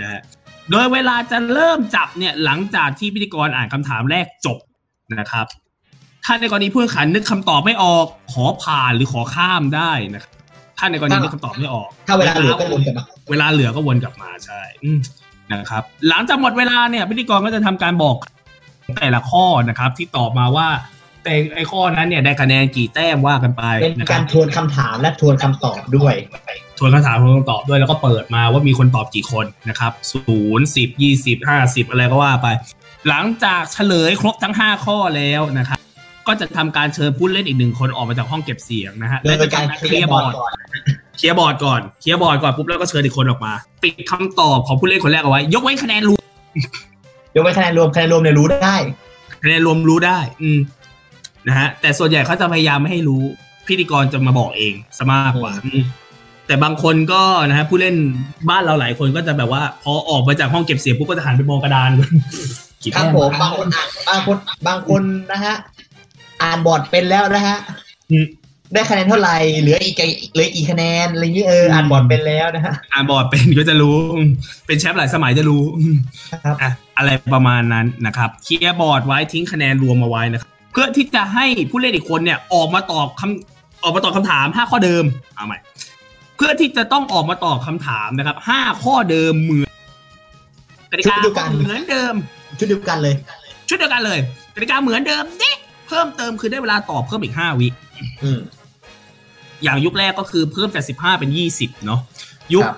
[0.02, 0.22] นะฮะ
[0.72, 4.58] โดยเวลาจะเริ่มจับเนี่ยหลังจากที่พิธีกรอ่านคำถามแรกจบ
[5.20, 5.46] นะครับ
[6.26, 10.34] ถ้าในกรณีผู้แข่งขันนึกคำตอบไม่ออกขอผ่านหรือขอข้ามได้นะครับ
[10.78, 15.00] ถ้าในกรณีนึกคำตอบไม่ออก ถ้าเวลาเหลือก็วนกลับมา เวลาเหลือก็วนกลับมาใช่อืม
[15.54, 18.16] นะครับหลังจากหมดเวลาเนี่ยพิธีกรก็จะทำการบอก
[18.98, 20.68] แต่ละข้อนะครับที่ตอบมาว่า
[21.24, 26.14] แต่ไอข้อนั้นเนี่ยได้คะแนนกี่แต้มว่ากันไปเป็นนะครับการทวนคำถามและทวนคำตอบด้วย
[26.80, 32.48] ทวนคำถามทวนคำตอบด้วยแล้วก็เปิดมาว่ามีคนตอบกี่คนนะครับศูนย์สิบยี่สิบห้าสิบอะไรก็ว่าไป
[33.08, 35.79] หลังจากเฉลยครบทั้งห้าข้อแล้วนะครับ
[36.30, 40.52] ก็จะทำการเชิญผู้เล่นอีกหนึ่งคนออกมาจากห้องเก็บเสียงนะฮะโดยและจะการทำการเคเคลีลียยร์ร์บบออร์ร์ดดก่อน
[41.18, 46.24] เคลียร์บอร์ดก่อนเคลียร์บอร์ดก่อนปุ๊บแล้วก็เชิญอีกคนออกมา ปิดคำตอบของผู้เล่นคนแรกเอาไว้ ยกเว้นคะแนนรวม
[47.36, 48.76] ยกเว้นคะแนนรวมคะแนนรวมเนี่ยรู้ได้
[49.44, 50.60] คะแนนรวมรู้ได้ อืม
[51.48, 53.22] นะฮะแต่ส่วนใหญ่เขาจะพยายามไม่ให้รู้
[53.68, 55.84] พิธีกรจะมาบอกเองซะมากกว่าอืม
[56.48, 57.96] แต่บางคนก็นะฮะผู้เล่น
[58.50, 61.90] บ้านเราหลายคนก็จะแบบว่า พอออกมาจากห้องเก็บเสียงปุ๊บก็จะหันไปมองกระดาน
[62.84, 64.38] กี่ครับแต้ผมบางคนอ่านบางคน
[64.68, 65.56] บางคนนะฮะ
[66.44, 67.58] อ่านบอร์ดเป็นแล้วนะฮะ
[68.12, 68.26] อืม
[68.74, 74.30] ได้คะแนนเท่าไหร่เหลืออีกกี่เหลืออีกคะแนนอะไรอย่างนี้เอออ่านบอร์ดเป็นแล้วนะฮะอ่านบอร์ดเป็นก็จะรู้อืม
[74.68, 75.96] เป็นแชมป์หลายสมัยจะรู้อืม
[76.46, 85.04] ครับอะอะไรประมาณนั้นนะครับเคลียร์บอร์ดไว้ทิ้งคะแนนรวมมาไว้นะครับเพื่อที่จะให้ผู้เล่นอีกคนเนี่ยออกมาตอบคำออกมาตอบคำถามห้าข้อเดิม
[85.36, 85.58] เอาใหม่
[86.38, 89.72] เพื่อที่จะต้องออกมาตอบคำถามนะครับห้าข้อเดิมเหมือน
[90.92, 92.14] กติกาชุดเดียวกันเหมือนเดิม
[92.60, 93.16] ชุดเดียวกันเลย
[93.70, 94.20] ชุดเดียวกันเลย
[94.56, 95.52] กติกาเหมือนเดิมเด็
[95.90, 97.68] เพิ่มเติมคือได้เวลาตอบเพิ่มอีกห้าวิ
[98.24, 98.40] อืม
[99.64, 102.00] อย่างยุคแรกก็คือเพิ่มจากสิบห้าเป็นยี่สิบเนาะ
[102.54, 102.78] ยุคครับ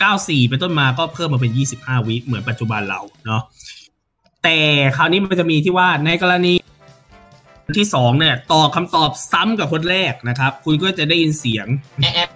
[0.00, 3.42] เก้าสี่เป็นต้นมาก็เพิ่มมาเป็นยี่สิบห้าวิเหมือนปัจจุบันเราเนาะ
[4.44, 4.58] แต่
[4.96, 6.52] คราวนี้มันจะมีที่ว่าในกรณี
[7.78, 11.66] ที่สองเนี่ยตอบคำตอบซ้ำกับคนแรกนะครับ คุณก็จะได้ยินเสียง
[12.00, 12.28] แอะแอะ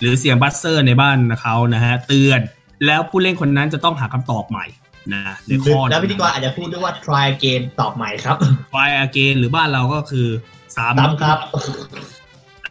[0.00, 2.40] หรือเสียงบัสเซอร์ในบ้านเขานะฮะเตือน
[2.86, 4.66] แล้วผู้เล่นคนนั้นจะต้องหาคำตอบใหม่
[5.12, 8.36] นะในข้อแล้วพิธีกรอาจจะพูดด้วยว่า try again ตอบใหม่ครับ
[8.70, 10.28] try again หรือบ้านเราก็คือ
[10.76, 11.38] สามซ้ำครับ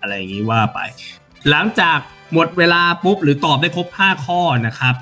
[0.02, 0.80] อะไรอย่างนี้ว่าไป
[1.50, 2.00] หลังจาก
[2.34, 4.96] หมดเวลาปุ๊บหรือตอบได้ครบ 5 ข้อนะครับ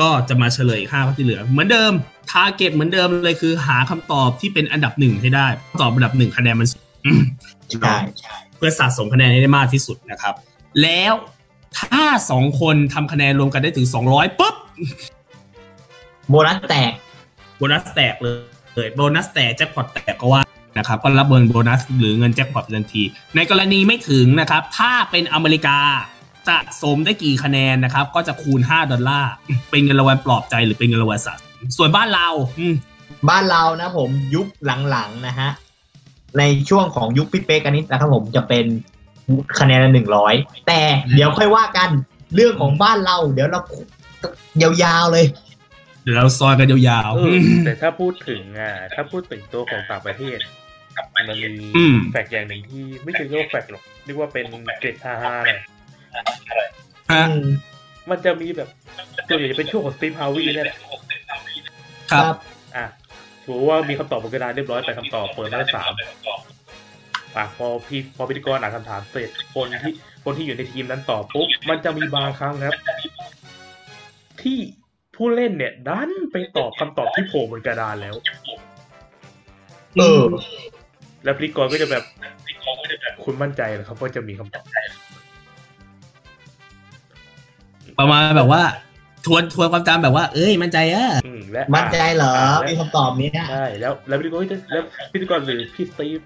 [0.00, 1.92] ก็จะมาเฉลยอีก5ข้อที่เหลือ เหมือนเดิม
[2.30, 5.46] target เหมือนเดิมเลยคือหาคำตอบที่เป็นอันดับหนึ่งให้ได้
[5.80, 6.84] ตอบอันดับหนึ่งคะแนนมันสูง
[7.70, 7.96] ใช่
[8.56, 10.34] เพื่อสะสมคะแนนให้ได้มากที่สุดนะครับ
[10.82, 11.14] แล้ว
[11.78, 14.54] ถ้าสองคนทำคะแนนรวมกันได้ถึง200ปุ๊บ
[16.30, 16.92] โบนัสแตก
[17.58, 18.38] โบนัสแตกเลย
[18.74, 20.42] เลยโบนัสแตกแจ็คพอตแตกก็ว่า
[20.78, 23.02] นะครับก็รับเงินโบนัสหรือเงินแจ็คพอตทันที
[23.36, 25.78] ในกรณีไม่ถึงนะครับ ถ้าเป็นอเมริกา
[26.48, 29.32] สะสมได้กี่คะแนนนะครับ ก็จะคูณ 5 ดอลลาร์
[29.70, 31.44] เป็นเงินรางวัลปลอบใจหรือเป็นเงินรางวัลสะสม
[31.76, 32.74] ส่วนบ้านเราอืม
[33.28, 34.46] บ้านเรานะผมยุค
[34.90, 35.50] หลังๆนะฮะ
[36.38, 38.64] ในช่วงของยุคพี่เป๊กอันนี้นะครับผมจะเป็น
[39.58, 40.34] คะแนนละหนึ่งร้อย
[40.66, 40.80] แต่
[41.14, 41.90] เดี๋ยวค่อยว่ากัน
[42.34, 43.60] เรื่องของบ้านเรา เดี๋ยวเรา
[44.62, 45.26] ยาวๆเลย
[46.02, 50.38] เดี๋ยวเราซอยกันยาวเอๆออืมแต่ถ้าพูดถึงอะถ้าพูดถึงตัวของต่างประเทศ
[51.14, 54.46] มันมีอืม fact อย่างหนึ่งที่ไม่ใช่เรียกว่า fact หรอกเรียกว่าเป็น
[54.78, 55.60] เกร็ดฮาฮาเลย
[57.12, 57.24] ฮะ
[58.10, 58.68] มันจะมีแบบ
[59.28, 60.76] ตัวใหญ่จะเป็นช่วงของสตีฟฮาวีเนี่ยแหละ
[62.12, 62.36] ครับ
[62.76, 62.84] อะ
[63.44, 65.92] ถือว่ามีคำตอบบนกระดานเรียบร้อยแต่คำตอบเปิดมาได้สาม
[67.36, 69.92] อะพอพี่พอพิธีกรอ่านคำถามเสร็จคนที่
[70.24, 72.76] คนที่อยู่ในทีมนั้นตอบปุ๊บมันจะมีบางครั้งครับ
[74.42, 74.58] ที่
[75.22, 78.14] ผู้เล่นเนี่ยดันไปตอบคำตอบที่โผล่บนกระดานแล้ว
[79.98, 80.22] เออ
[81.24, 82.04] แล้วพิธีกรก็จะแบบ
[83.24, 84.64] คุณมั่นใจเหรอครับว่าจะมีคำตอบ
[87.98, 88.62] ประมาณแบบว่า
[89.26, 96.20] ทวนทวนความจำแบบว่า เอ้ย มั่นใจอะอืมและมั่นใจเหรอและมีคำตอบเนี้ยใช่แล้ว แล้วพิธีกรก็จะแล้วพิธีกรหรือพี่สตีฟ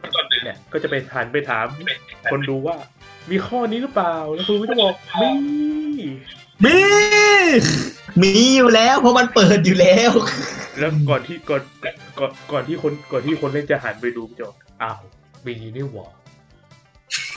[0.45, 1.67] เนี่ย ก็จะไปทานไปถาม
[2.33, 2.77] คนดูว่า
[3.31, 5.33] มีข้อนี้หรือเปล่า แล้วคุณก็จะบอกมี
[6.65, 6.77] มี
[8.23, 10.11] มีอยู่แล้วเพราะมันเปิดอยู่แล้ว
[10.79, 11.63] แล้วก่อนที่ก่อน
[12.19, 14.51] ก่อนก่อนที่คนก่อนที่คนเล่นจะหันไปดูพี่จอ
[14.83, 14.99] อ้าว
[15.45, 16.09] มีนี่หว่า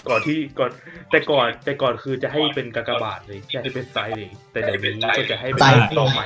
[0.10, 0.72] ก่อนที่ก่อน
[1.12, 6.24] แต่ก่อนแต่ก่อนคือจะให้เป็นกากบาทเลยจะให้เป็นไซส์เลย แต่เดี๋ยวนี้ก็จะให้เป็น strike แบบตอบใหม่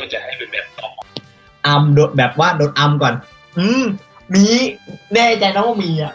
[1.67, 3.13] อัมโดนแบบว่าโดนอัมก่อน
[3.59, 3.83] อืม
[4.33, 4.45] มี
[5.13, 6.13] แน่ใจนะว่ามีอะ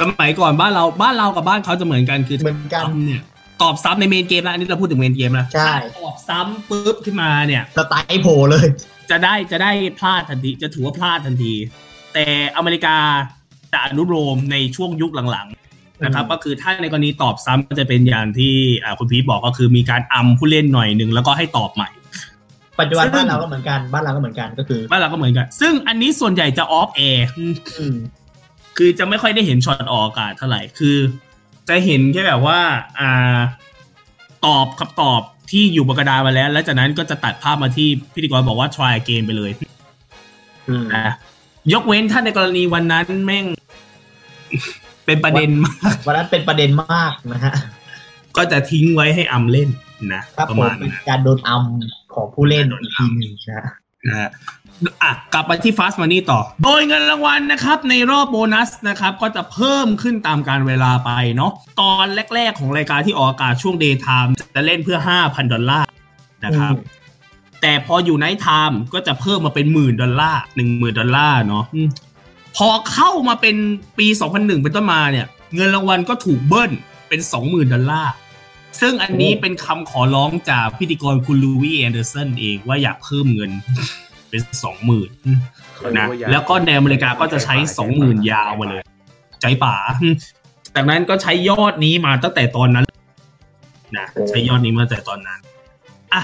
[0.00, 3.22] สมัยก่อนบ้านเราบ้านเรากับบ้านเขาจะเหมือนกันคือเหมือนกันทำเนี่ย
[3.62, 8.66] ตอบซ้ำใน main game แล้วอันนี้เราพูดถึง main game แล้วใช่ถ้าตอบซ้ำปุ๊บขึ้นมาเนี่ย strike โผล่เลย
[9.10, 11.54] จะได้จะได้พลาดทันทีจะถือว่าพลาดทันที
[12.14, 12.24] แต่
[12.56, 12.96] อเมริกา
[13.72, 21.88] จะอนุโลมในช่วงยุคหลังๆนะครับอืมก็คือถ้าในกรณีตอบซ้ำก็จะเป็นอย่างที่อ่าคุณพีทบอกก็คือมีการอำผู้เล่นหน่อยหนึ่งแล้วก็ให้ตอบใหม่
[22.78, 27.26] ปัจจุบันซึ่งบ้านเราก็เหมือนกันบ้านเราก็เหมือนกันก็คือ บ้านเราก็เหมือนกัน ซึ่งอันนี้ส่วนใหญ่จะ off air
[27.78, 27.96] อืม
[28.76, 30.96] คือจะไม่ค่อยได้เห็นช็อตออกอากาศเท่าไหร่คือ
[31.68, 32.60] จะเห็นแค่แบบว่า
[33.00, 33.38] อ่า
[34.46, 39.50] ตอบคำตอบที่อยู่บนกระดานมาแล้ว แล้วจากนั้นก็จะตัดภาพมาที่พิธีกรบอกว่า try again ไปเลย
[40.68, 41.12] อืมนะ
[41.72, 43.46] ยกเว้นถ้าในกรณีวันนั้นแม่ง
[45.06, 47.52] เป็นประเด็นมากวันนั้นเป็นประเด็นมากนะฮะ
[48.36, 49.70] ก็จะทิ้งไว้ให้อัมเล่น
[50.14, 51.62] นะครับประผมมาณเป็นั้นนการโดนอัม
[52.14, 53.66] ของผู้เล่นอีกทีหนึ่งนะฮะ
[54.06, 54.28] นะฮะ
[55.02, 65.88] อะกลับไปที่ Fast Money ต่อ โดยเงินรางวัลนะครับในรอบโบนัสนะครับก็จะเพิ่มขึ้นตามการเวลาไปเนาะตอนแรก ๆ ของรายการที่ออกอากาศช่วง Day Time จะเล่นเพื่อ 5,000 ดอลลาร์
[66.44, 66.74] นะครับ
[67.62, 71.88] แต่พออยู่ nighttime ก็จะเพิ่มมาเป็นหมื่นดอลลาร์หนึ่งหมื่นดอลลาร์เนาะอืม
[72.56, 73.56] พอเข้ามาเป็น
[73.98, 76.72] ปี 2001 เป็นต้นมาเนี่ย เงินรางวัลก็ถูกเบิ้ล
[77.08, 78.12] เป็น20,000ดอลลาร์
[78.80, 83.50] ซึ่งอันนี้เป็นคำขอร้องจากพิธีกรคุณลูวี่แอนเดอร์สันเองว่าอยากเพิ่มเงิน
[84.30, 84.42] เป็น
[84.94, 85.06] 20,000
[85.98, 87.54] นะแล้วก็ในอเมริกาก็จะใช้
[87.92, 88.82] 20,000ยาวมาเลย
[89.40, 90.14] ใจป่าอืม
[90.74, 92.86] จากนั้นก็ใช้ยอดนี้มาตั้งแต่ตอนนั้น
[93.96, 95.40] นะใช้ยอดนี้มาตั้งแต่ตอนนั้น
[96.14, 96.22] อะ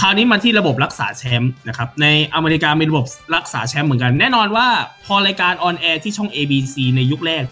[0.00, 4.68] คราวนี้มาที่ระบบรักษาแชมป์นะครับในอเมริกามีระบบรักษาแชมป์เหมือนกัน แน่นอนว่า
[5.04, 7.44] พอรายการ on air ที่ช่อง ABC ในยุคแรก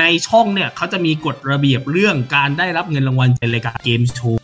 [0.00, 4.42] ในช่องเนี่ยเขาจะมีกฎระเบียบเรื่องการได้รับเงินรางวัลในรายการเกมโชว์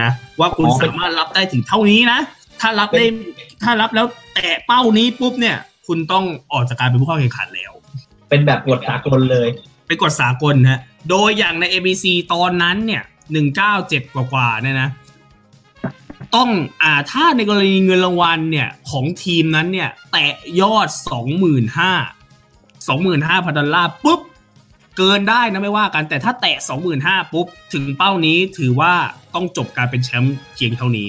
[0.00, 0.08] นะ
[0.40, 2.18] ว่าคุณอ๋อสามารถรับได้ถึงเท่านี้นะ
[2.60, 3.06] ถ้ารับได้
[3.62, 7.72] ถ้ารับแล้วแตะเป้านี้ปุ๊บเนี่ย คุณต้องออกจากการเป็นผู้เข้าแข่งขันแล้ว
[8.28, 9.48] เป็นแบบกฎสากลเลย
[9.86, 14.90] เป็นกฎสากลฮะโดยอย่างใน ABC ตอนนั้นเนี่ยหนึ่งเก้าเจ็ดกว่าๆเนี่ยนะ
[16.36, 16.48] ต้อง
[16.82, 21.92] อ่าถ้าในกรณีเงินรางวัลเนี่ยของทีมนั้นเนี่ย แตะยอดสองหมื่นห้า
[22.88, 24.20] สองหมื่นห้าพันดอลลาร์ปุ๊บ
[24.96, 28.94] เกินได้นะไม่ว่ากันแต่ถ้าแตะสองหมื่นห้าปุ๊บ ถึงเป้านี้ถือว่า
[29.34, 31.08] ต้องจบการเป็นแชมป์เพียงเท่านี้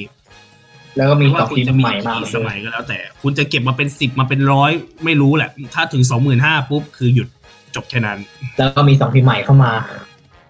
[0.97, 4.71] แล้วก็มีไม่ต่ว่าอคุทีณมจะมีใหม่มากี่สมัยก็แล้ว แต่คุณจะเก็บมาเป็นสิบมาเป็นร้อย
[5.05, 7.27] ไม่รู้แหละ ถ้าถึงสองหมื่นห้าปุ๊บคือหยุด
[7.75, 8.19] จบแค่นั้น
[8.57, 9.71] แล้วก็มีสองทีมใหม่เข้ามา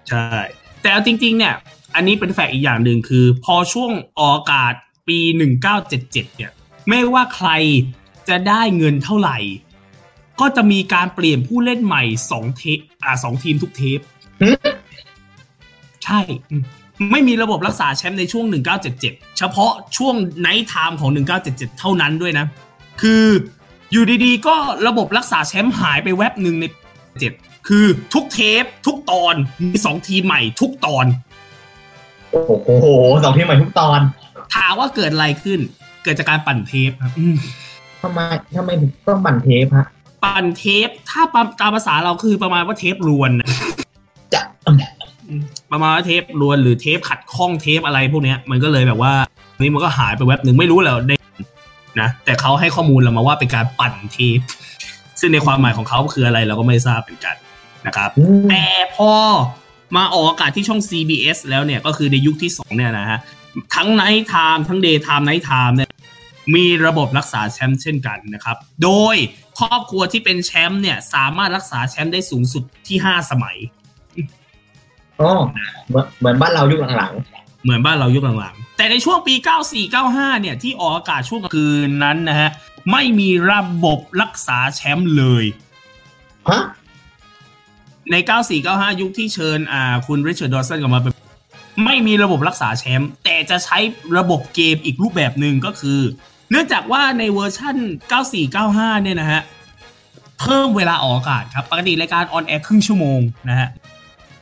[0.09, 0.29] ใช่
[0.81, 1.55] แต่เอาจริง ๆ เนี่ย
[1.95, 4.73] อันนี้เป็นแฟกต์อีกอย่างหนึ่งคือ พอช่วงออกอากาศ
[5.07, 5.19] ปี
[5.73, 6.51] 1977เนี่ย
[6.89, 7.49] ไม่ว่าใคร
[8.29, 9.37] จะได้เงินเท่าไหร่
[10.39, 13.99] ก็จะมีการเปลี่ยนผู้เล่นใหม่สองเทปอ่าสองทีมทุกเทป
[14.41, 14.49] หึ
[16.03, 16.63] ใช่อืม
[17.11, 18.45] ไม่มีระบบรักษาแชมป์ในช่วง
[18.91, 21.11] 1977 เฉพาะช่วง nighttime ของ
[21.45, 22.45] 1977 เท่านั้นด้วยนะ
[23.01, 23.25] คือ
[23.91, 24.55] อยู่ดีๆ ก็
[24.87, 26.65] ระบบรักษาแชมป์หายไปแวบหนึ่งใน
[27.19, 27.33] เจ็ด
[27.67, 31.05] คือทุกเทป ทุกตอนมีสองทีมใหม่ทุกตอน
[32.31, 32.69] โอ้โห
[33.23, 33.99] สองทีมใหม่ทุกตอน
[34.55, 35.59] ถามว่าเกิดอะไรขึ้น
[36.03, 37.35] เกิดจากการปั่นเทปครับอืม
[38.01, 38.19] ทำไม
[38.57, 39.87] ทำไมถึงต้องปั่นเทปฮะ
[40.23, 41.21] ปั่นเทปถ้า
[41.61, 43.48] ตามภาษาเราคือประมาณว่าเทปรวนนะจะ
[45.71, 49.13] ประมาณว่าเทปรวนหรือเทปขัดข้องเทปอะไรพวกเนี้ยมันก็เลยแบบว่า
[49.59, 51.15] นี่มันก็หายไปแว็บหนึ่งไม่รู้แล้วได้
[52.01, 54.39] นะแต่เขาให้ข้อมูลเรามาว่าเป็นการปั่นเทป
[55.19, 57.35] ซึ่งในความหมายของเขาคืออะไรเราก็ไม่ทราบเหมือนกัน
[57.87, 58.09] นะครับ
[58.49, 59.11] แต่พอ
[59.95, 63.19] มาออกอากาศที่ช่อง CBS แล้วเนี่ยก็คือในยุคที่สองเนี่ยนะฮะ
[63.75, 65.91] ทั้ง nighttime ทั้ง daytime nighttime เนี่ย
[66.55, 69.15] มีระบบรักษาแชมป์เช่นกันนะครับ โดย
[69.59, 73.57] ครอบครัวที่เป็นแชมป์เนี่ยสามารถรักษาแชมป์ได้สูงสุดที่ 5 สมัย
[75.21, 75.31] อ๋อ
[75.87, 77.13] เหมือนเหมือนบ้านเรายุคหลัง
[77.63, 79.35] เหมือนบ้านเรายุคหลังๆ แต่ในช่วงปี
[79.87, 82.49] 94-95 เนี่ยที่ออกอากาศช่วงกลางคืนนั้นนะฮะ
[82.91, 86.63] ไม่มีระบบรักษาแชมป์เลยๆฮะ
[88.11, 88.15] ใน
[88.59, 91.13] 94-95 ยุคที่เชิญอ่าคุณริชาร์ดดอสันกลับมาเป็น
[91.85, 93.77] ไม่มีระบบรักษาแชมป์แต่จะใช้
[94.17, 95.99] ระบบเกมอีกรูปแบบหนึ่งก็คือ
[96.51, 97.75] เนื่องจากว่าในเวอร์ชั่น
[98.39, 99.41] 94-95 เนี่ยนะฮะ
[100.39, 103.69] เพิ่มเวลาออกอากาศครับ ปกติรายการออนแอร์ครึ่งชั่วโมงนะฮะ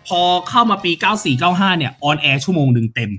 [0.08, 0.92] พอเข้ามาปี
[1.36, 3.12] 94-95 เนี่ยออนแอร์ชั่วโมงหนึ่งเต็ม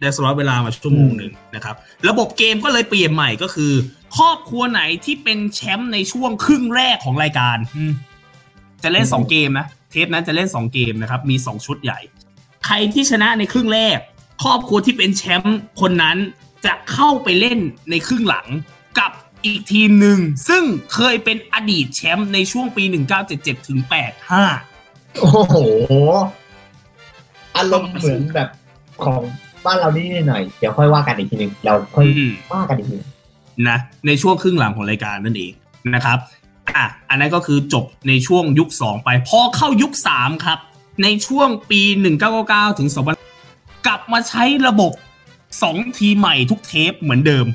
[0.00, 1.76] ได้สล็อตเวลามาชั่วโมงหนึ่งนะครับ
[2.08, 3.72] ระบบเกมก็เลยเปลี่ยนใหม่ก็คือ
[4.16, 7.92] ครอบครัวไหนที่เป็นแชมป์ในช่วงครึ่งแรกของรายการอืม
[8.82, 12.00] จะเล่นสองเกมนะ เทปนั้นจะเล่นสองเกมนะครับ มีสองชุดใหญ่
[12.66, 13.98] ใครที่ชนะในครึ่งแรก
[14.42, 16.16] ครอบครัวที่เป็นแชมป์คนนั้น
[16.66, 17.58] จะเข้าไปเล่น
[17.90, 18.46] ในครึ่งหลัง
[18.98, 19.12] กับ
[19.44, 20.62] อีกทีมหนึ่ง ซึ่ง
[20.94, 22.84] เคยเป็นอดีตแชมป์ในช่วงปี
[23.26, 24.75] 1977ถึง85
[25.20, 25.56] โอ้โห
[27.56, 28.48] อารมณ์เหมือนแบบ
[29.04, 29.20] ของ
[29.64, 33.08] บ้านเรานี่หน่อย เดี๋ยวค่อยว่ากันอีกทีหนึ่งเราค่อยอืมว่ากันอีกทีหนึ่ง
[33.68, 35.52] นะ ในช่วงครึ่งหลังของรายการนั่นเอง
[35.94, 36.18] นะครับ
[36.76, 40.58] อะอันนั้นก็คือจบในช่วงยุค 2 ไป พอเข้ายุค 3 ครับ
[41.02, 41.80] ในช่วงปี
[42.30, 44.92] 1999 ถึง 2000 กลับมาใช้ระบบ
[45.46, 47.46] 2 ทีใหม่ทุกเทปเหมือนเดิม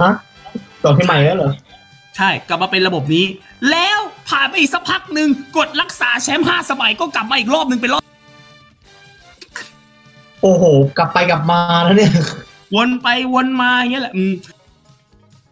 [0.00, 0.12] ฮะ
[0.82, 1.50] ต่อที่ใหม่แล้วเหรอ
[2.16, 3.24] ใช่กลับมาเป็นระบบนี้
[3.70, 3.98] แล้ว
[4.28, 8.02] ผ่านไปอีกสักพักหนึ่งกดรักษาแชมป์5สมัยก็กลับมาอีกรอบหนึ่งเป็นรอบ
[10.42, 10.64] โอ้โห
[10.98, 12.12] กลับไปกลับมาแล้วเนี่ย
[12.74, 14.32] วนไปวนมาอย่างเงี้ยแหละอืม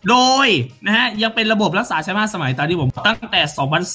[0.09, 0.49] โดย
[0.85, 3.43] นะฮะยังเป็นระบบรักษาแชมป์5สมัยตามที่ผมตั้งแต่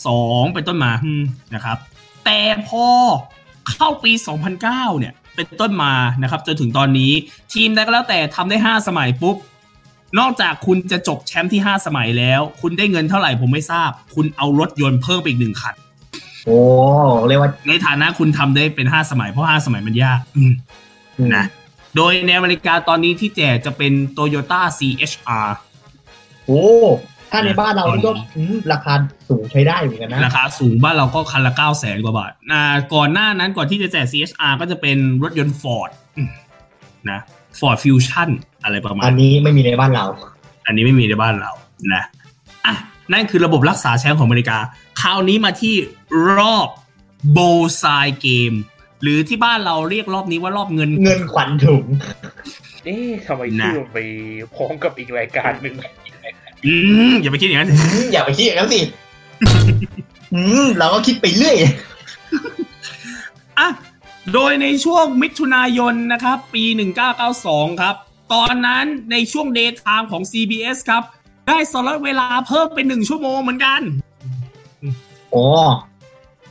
[0.02, 1.24] 2002 เป็นต้นมาอืม
[1.54, 1.78] นะครับ
[2.26, 2.86] แต่พอ
[3.70, 4.12] เข้าปี
[4.56, 7.12] 2009 เนี่ย เป็นต้นมานะครับ จนถึงตอนนี้
[7.54, 9.36] ทีมใดก็แล้วแต่ทำได้ 5 สมัยปุ๊บ
[10.20, 15.76] นอกจากคุณจะจบแชมป์ที่ 5 สมัยแล้ว คุณได้เงินเท่าไหร่ผมไม่ทราบ คุณเอารถยนต์เพิ่มไปอีกหนึ่งคัน
[16.46, 16.58] โอ้
[17.28, 20.54] เรียกว่าในฐานะคุณทำได้เป็น 5 สมัยเพราะ 5 สมัยมันยากอืม
[21.36, 21.46] นะ
[21.96, 25.50] โดยในอเมริกาตอนนี้ที่แจกจะเป็น Toyota CHR
[26.46, 26.64] โอ้
[27.32, 28.94] ถ้าในบ้านเรานี่ก็อืมราคา
[29.30, 36.30] สูงใช้ได้เหมือนกันนะ ราคาสูงบ้านเราก็คันละ9 0 0แสนกว่าบาทอ่าก่อนหน้านั้นก่อนที่จะแจก CHR ก็จะเป็นรถยนต์ Ford อืม
[37.10, 37.20] นะ
[37.60, 38.30] Ford Fusion
[38.66, 40.06] อะไรประมาณอันนี้นี้ไม่มีในบ้านเรา
[40.66, 41.52] อันนี้ไม่มีในบ้านเรา
[41.94, 42.04] นะ
[42.66, 42.74] อะ
[43.14, 44.58] นั่นคือระบบรักษาแชมป์ของอเมริกา
[45.02, 45.76] คราวนี้มาที่
[46.38, 46.70] รอบ
[47.32, 47.84] Bullseye
[48.22, 48.54] game
[49.02, 51.86] หรือที่บ้านเราเรียกรอบนี้ว่ารอบเงิน เงินขวัญถุง
[52.86, 54.00] เอ๊ะทำไมนะชื่อมันไป
[54.56, 55.76] พ้องกับอีกรายการหนึ่ง
[56.66, 56.76] อื
[57.12, 58.82] มอย่าไปคิดอย่างนั้นอืมอย่าไปคิดอย่างนั้นสิ
[60.34, 61.56] อืมเราก็คิดไปเรื่อย
[63.60, 63.70] อะ
[64.34, 66.64] โดยในช่วงมิถุนายนนะครับ ปี
[67.24, 67.96] 1992 ครับ
[68.34, 71.04] ตอนนั้นในช่วง daytime ของ CBS ครับ
[71.48, 73.82] ได้สล็อตเวลาเพิ่มเป็นหนึ่งชั่วโมงเหมือนกัน
[75.32, 75.46] โอ้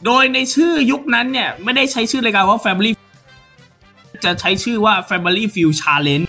[0.05, 2.91] โดยในชื่อยุคนั้นเนี่ย ไม่ได้ใช้ชื่อรายการว่า Family
[4.25, 6.27] จะใช้ชื่อว่า Family Feud Challenge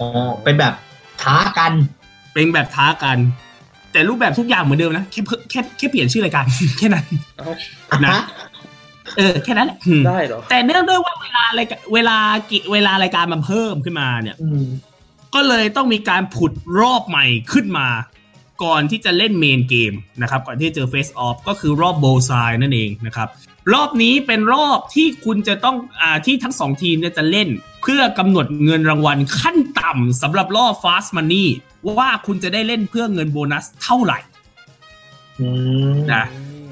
[0.00, 0.08] อ๋อ
[0.42, 0.74] เป็นแบบ
[1.22, 1.72] ท้ากัน
[2.34, 3.18] เป็นแบบท้ากัน
[3.92, 6.44] แต่รูปแบบทุกอย่างเหมือนเดิมนะ แค่เพิ่มแค่แค่เปลี่ยนชื่อรายการ
[6.78, 7.06] แค่นั้น
[7.38, 8.16] เอ้านะ
[9.16, 12.18] เออแค่นั้นแหละอืมได้เหรอแต่เนื่องด้วยว่าเวลารายการเวลา
[12.50, 14.64] กิเวลารายการมันเพิ่มขึ้นมาเนี่ยอืม
[15.34, 17.88] ก็เลยต้องมีการผุดรอบใหม่ขึ้นมา
[18.64, 22.30] ก่อนที่จะเล่น main game นะครับ ก่อนที่จะเจอ face-off ก็คือรอบ Bullseye
[22.62, 23.28] นั่นเองนะครับ
[23.72, 27.48] รอบนี้เป็นรอบที่คุณจะต้องอ่าที่ทั้งสองทีมเนี่ยจะเล่น
[27.82, 31.46] เพื่อกำหนดเงินรางวัลขั้นต่ำสำหรับรอบ Fast Money
[31.98, 34.18] ว่าคุณจะได้เล่นเพื่อเงินโบนัสเท่าไหร่
[35.40, 35.48] อื
[35.90, 36.24] มนะ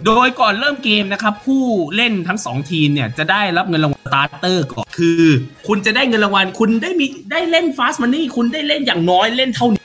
[0.06, 1.62] โดยก่อนเริ่มเกมนะครับ ผู้
[1.96, 5.22] เล่นทั้งสองทีมเนี่ยจะได้รับเงินรางวัล starter ก่อนคือ
[5.66, 9.84] คุณจะได้เงินรางวัลคุณได้มีได้เล่นฟาสต์มันนี่คุณได้เล่นอย่างน้อยเล่นเท่านี้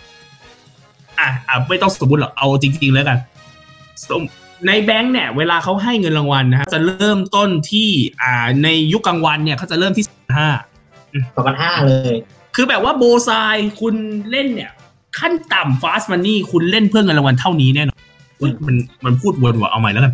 [1.19, 3.17] อะอะไม่ต้องสมมติหรอกเอาจริง ๆ แล้วกัน
[4.09, 4.21] สม
[4.67, 7.89] ในแบงค์เนี่ยเวลาเขาให้เงินรางวัลนะฮะจะเริ่มต้นที่
[8.21, 10.05] อ่าในยุคกลางวันเนี่ยเขาจะเริ่มที่
[10.37, 10.49] ห้า
[11.35, 12.15] สองพันห้าเลย
[12.55, 13.31] คือแบบว่าโบไซ
[13.81, 13.95] คุณ
[14.31, 14.71] เล่นเนี่ย
[15.19, 18.05] ขั้นต่ำฟาสต์มันนี่คุณเล่นเพื่อเงินรางวัลเท่านี้แน่นอนอุ๊ย
[18.41, 18.75] มัน
[19.05, 20.13] มันพูดวนว่ะเอาใหม่แล้วกัน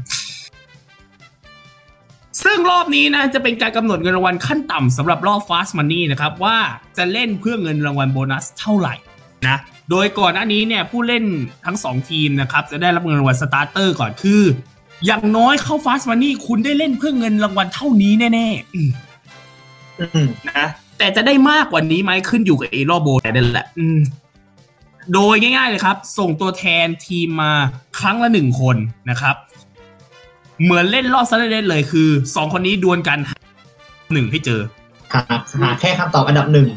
[2.43, 6.57] ซึ่งรอบนี้นะจะเป็นการกำหนดเงินรางวัลขั้นต่ำสำหรับรอบ Fast Money นะครับว่า
[6.97, 8.95] จะเล่นเพื่อเงินรางวัลโบนัสเท่าไหร่
[9.47, 9.57] นะ
[9.89, 11.23] โดยก่อนหน้านี้เนี่ยผู้เล่น
[11.65, 14.41] ทั้งสองทีมนะครับจะได้รับเงินรางวัลสตาร์เตอร์ก่อนคือ
[15.05, 18.89] อย่างน้อยเข้าฟาสต์มันนี่คุณได้เล่นเพื่อเงินรางวัลเท่านี้แน่ๆอืม
[19.99, 20.65] อืมนะ
[20.97, 23.99] แต่จะได้มากกว่านี้ไหมขึ้นอยู่กับเอรอบโบนั่นแหละอืม
[25.13, 27.51] โดยง่าย ๆ เลยครับ ส่งตัวแทนทีมมา
[27.99, 28.77] ครั้งละหนึ่งคน
[29.09, 29.35] นะครับ
[30.63, 33.17] เหมือนเล่นรอบซันเดย์เลยคือสองคนนี้ดวลกัน
[34.13, 34.61] หนึ่งให้เจอ
[35.13, 35.21] หา
[35.61, 36.67] หาแค่คำตอบอันดับหนึ่ง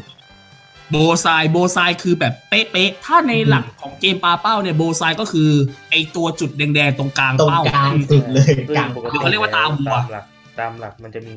[0.91, 5.49] โบไซโบไซคือแบบเป๊ะๆ ถ้าในหลักของเกมปาเป้าเนี่ยโบไซก็คือ
[5.89, 10.25] ไอตัวจุดแดงๆ ตรงกลางตรงเป้ากลางสุดเลยกลางปกหรืติอเขาเรียกว่าตาวัวตามหลัก
[10.59, 11.35] ตามหลักมันจะมี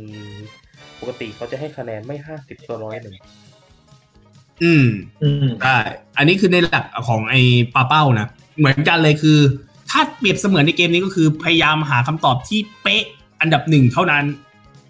[1.01, 3.15] ปกติเขาจะให้คะแนนไม่ห้าสิบตัวร้อยหนึ่ง
[4.63, 4.87] อืม
[5.23, 5.79] อืมได้
[6.17, 7.41] อันนี้คือในหลักของไอ้
[7.75, 8.29] ปาเป้านะ
[8.59, 9.39] เหมือนกันเลยคือ
[9.91, 13.05] ถ้าเปรียบเสมือนในเกมนี้ก็คือพยายามหาคำตอบที่เป๊ะ
[13.41, 14.25] อันดับหนึ่งเท่านั้น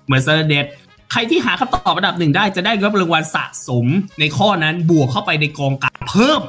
[0.06, 0.66] เหมือน sudden death
[1.12, 3.86] ใครที่หาคำตอบอันดับหนึ่งได้จะได้รับรางวัลสะสม
[4.20, 6.42] ในข้อนั้นบวกเข้าไปในกองกลางเพิ่ม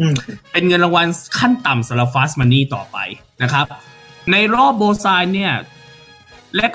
[0.00, 0.14] อืม
[0.52, 1.06] เป็นเงินรางวัล
[1.38, 2.98] ขั้นต่ำสำหรับ Fast Money ต่อไป
[3.42, 3.66] นะครับ
[4.32, 5.52] ในรอบโบไซน์เนี่ย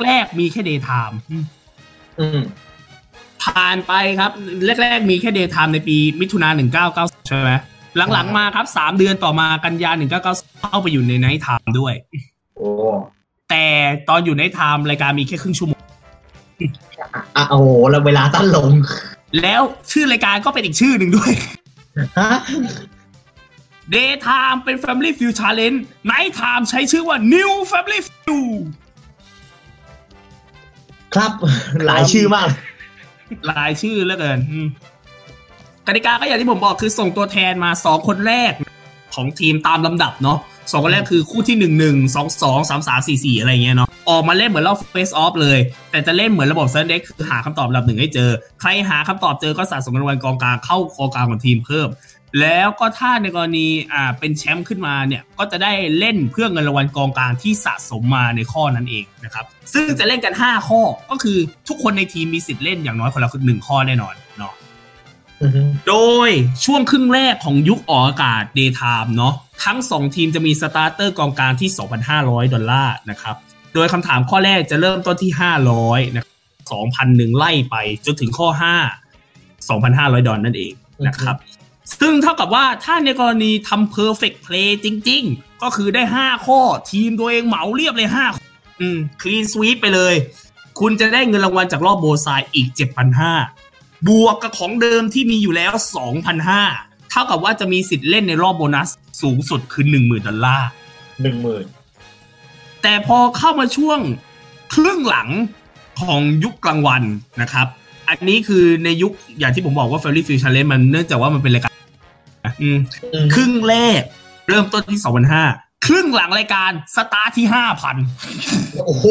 [0.05, 1.19] แรก ๆ มีแค่ daytime
[2.19, 2.41] อืม
[3.43, 4.31] ผ่านไปครับ
[4.81, 6.49] แรก ๆ มีแค่ daytime ในปีมิถุนา
[6.89, 7.51] 1990 ใช่ไหม
[8.13, 9.91] หลัง ๆ มาครับ3เดือนต่อมากันยา
[10.25, 11.93] 1990 เข้าไปอยู่ใน nighttime ด้วย
[12.55, 12.69] โอ้
[13.49, 13.65] แต่
[14.09, 15.81] ตอนอยู่ nighttime รายการมีแค่ครึ่งชั่วโมง
[17.35, 18.69] อะโอ้โหแล้วเวลาสั้นลง
[19.41, 19.61] แล้ว
[19.91, 21.31] ชื่อรายการก็เป็นอีกชื่อหนึ่งด้วย
[22.19, 22.31] ฮะ
[23.93, 25.77] Daytime เป็น Family Feud Challenge
[26.11, 28.61] Night Time ใช้ชื่อว่า New Family Feud
[31.15, 31.31] ครับ
[31.87, 32.70] หลายชื่อมากห
[33.51, 34.67] ลายชื่อเหลือเกินอืม
[35.87, 38.53] กติกาก็อย่างที่ผมบอกคือส่งตัวแทนมาสองคนแรก
[39.15, 40.37] ของทีมตามลำดับเนาะ
[40.71, 45.57] สองคนแรกคือคู่ที่หนึ่งหนึ่งสองสองสามสามสี่สี่อะไรเงี้ยเนาะออกมาเล่นเหมือนรอบเฟสออฟเลย
[45.91, 48.29] แต่จะเล่นเหมือนระบบเซนเด็กคือหาคำตอบลำดับหนึ่งให้เจอ
[48.61, 51.87] ใครหาคำตอบเจอก็สะสมเงินรางวัลกองกลางเข้ากองกลางของทีมเพิ่ม
[52.39, 64.53] แล้วก็ถ้าในกรณีอ่าเป็นแชมป์ขึ้นมาเนี่ยก็จะได้เล่นเพื่อเงินรางวัลกองกลางที่สะสมมาในข้อนั้นเองนะครับซึ่งจะเล่นกัน 5 ข้อก็คือทุกคนในทีมมีสิทธิ์เล่นอย่างน้อยคนละหนึ่งข้อแน่นอนเนาะ
[65.41, 65.95] อือฮึโด
[66.27, 66.29] ย
[66.65, 69.33] ช่วงครึ่งแรกของยุคออกอากาศ Daytime เนาะ
[69.65, 71.69] ทั้ง 2 ทีมจะมีสตาร์เตอร์กองกลางที่
[72.11, 73.35] 2,500 ดอลลาร์นะครับ
[73.73, 75.31] โดยคำถามข้อแรกจะเริ่มต้นที่
[75.73, 76.35] 500นะครับ
[76.97, 77.75] 2,001ไล่ไป
[78.05, 78.47] จนถึงข้อ
[79.19, 80.73] 5 2,500 ดอลนั่นเอง
[81.07, 81.35] นะครับ
[81.99, 86.59] ซึ่งเท่ากับว่าถ้าในกรณีทำ perfect play จริง ๆ ก็คือได้ 5 ข้อ
[86.91, 88.43] ทีมตัวเองเหมาเรียบเลย5ข้อ
[88.81, 90.15] อืม clean sweep ไปเลย
[90.79, 92.67] คุณจะได้เงินรางวัลจากรอบโบว์ไซด์อีก
[93.37, 95.73] 7,500 บวกกับของเดิมที่มีอยู่แล้ว
[96.41, 98.89] 2,500 เท่ากับว่าจะมีสิทธิ์เล่นในรอบโบนัส
[99.21, 100.69] สูงสุดคือ 10,000 ดอลลาร์
[101.21, 101.65] หนึ่งหมื่น
[102.81, 103.99] แต่พอเข้ามาช่วง
[104.73, 105.29] ครึ่งหลัง
[106.01, 107.03] ของยุคกลางวัน
[107.41, 107.67] นะครับ
[108.09, 111.70] อันนี้คือในยุคอย่างที่ผมบอกว่า f a i r y Field Challenge มันเนื่องจากว่ามันเป็นรายการ
[112.61, 112.79] อืม
[113.13, 114.01] อืมครึ่งแรก
[114.49, 114.99] เริ่มต้นที่
[115.41, 117.45] 2,500ครึ่งหลังรายการสตาร์ทที่
[118.11, 119.05] 5,000โอ้โห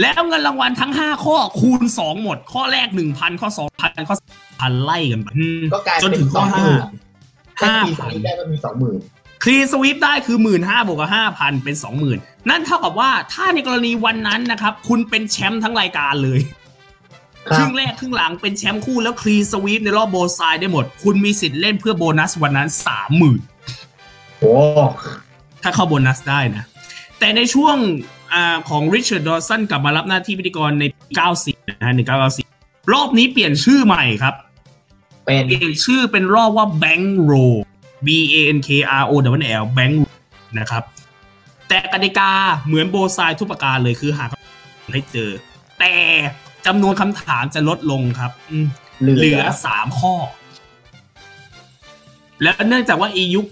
[0.00, 3.48] แล้วเงินรางวัลทั้ง5ข้อคูณ2หมด ข้อแรก1,000ข้อ
[3.80, 4.16] 2,000ข้อ
[4.48, 6.82] 3,000ไล่กันไปอืมก็กลายจนเป็นถึงสข้อองหมื่น
[7.20, 8.96] 5ถ้าปีสามได้ก็มีสองหมื่น
[9.42, 12.18] คลีนสวิปได้คือ1 5ื่นบวกกับห้าพันเป็นสองหมื่น
[12.50, 16.40] นั่นเท่ากับว่าถ้าในกรณีวันนั้นนะครับ คุณเป็นแชมป์ทั้งรายการเลย
[17.48, 23.40] ครับครึ่งแรกครึ่งหลังเป็นแชมป์คู่แล้ว clean sweep ในรอบโบว์ไซด์ได้หมด คุณมีสิทธิ์เล่นเพื่อโบนัสวันนั้นสามหมื่น
[24.38, 24.54] โอ้
[25.62, 26.64] ถ้าเข้าโบนัสได้นะ
[27.18, 27.76] แต่ในช่วง
[28.32, 30.84] อาของริชาร์ดดอสันกลับมารับหน้าที่พิธีกรใน
[31.26, 31.94] 94 นะฮะ
[32.42, 34.34] 1994 รอบนี้เปลี่ยนชื่อใหม่ครับ
[35.24, 37.58] เป็นเปลี่ยนชื่อเป็นรอบว่า Bank Roll
[38.06, 38.68] B A N K
[39.00, 40.16] R O W L Bank Roll
[40.58, 40.82] นะครับ
[41.68, 42.30] แต่กติกา
[42.66, 45.30] เหมือนโบว์ไซด์ทุกประการเลยคือหาคำตอบให้เจอ
[45.80, 45.94] แต่
[46.66, 48.66] จำนวนคำถามจะลดลงครับอืม
[49.00, 50.14] เหลืเหลืออสามข้อ
[52.42, 53.46] แล้วเนื่องจากว่าอียุค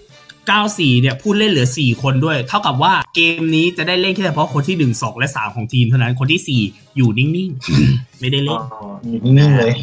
[0.47, 8.61] 94 เนี่ยผู้เล่นเหลือ 4 คนด้วย เท่ากับว่าเกมนี้จะได้เล่นแค่เฉพาะคนที่ 1 2 และ 3 ของทีมเท่านั้นคนที่ 4 อยู่นิ่งๆ ไม่ได้อ๋เล่อน
[9.03, 9.73] อยู่นิ่งๆเลย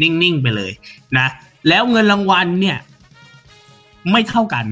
[0.00, 0.72] นิ่งๆ ไปเลย
[1.18, 1.26] นะ
[1.68, 2.78] แล้วเงินรางวัลเนี่ย
[4.10, 4.66] ไม่เท่ากัน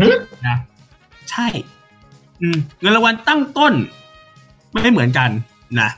[0.00, 0.08] หึ
[0.46, 0.56] นะ
[1.30, 1.46] ใช่
[2.42, 3.74] อืม เงินรางวัลตั้งต้น
[4.72, 5.30] ไม่เหมือนกัน
[5.80, 5.90] นะ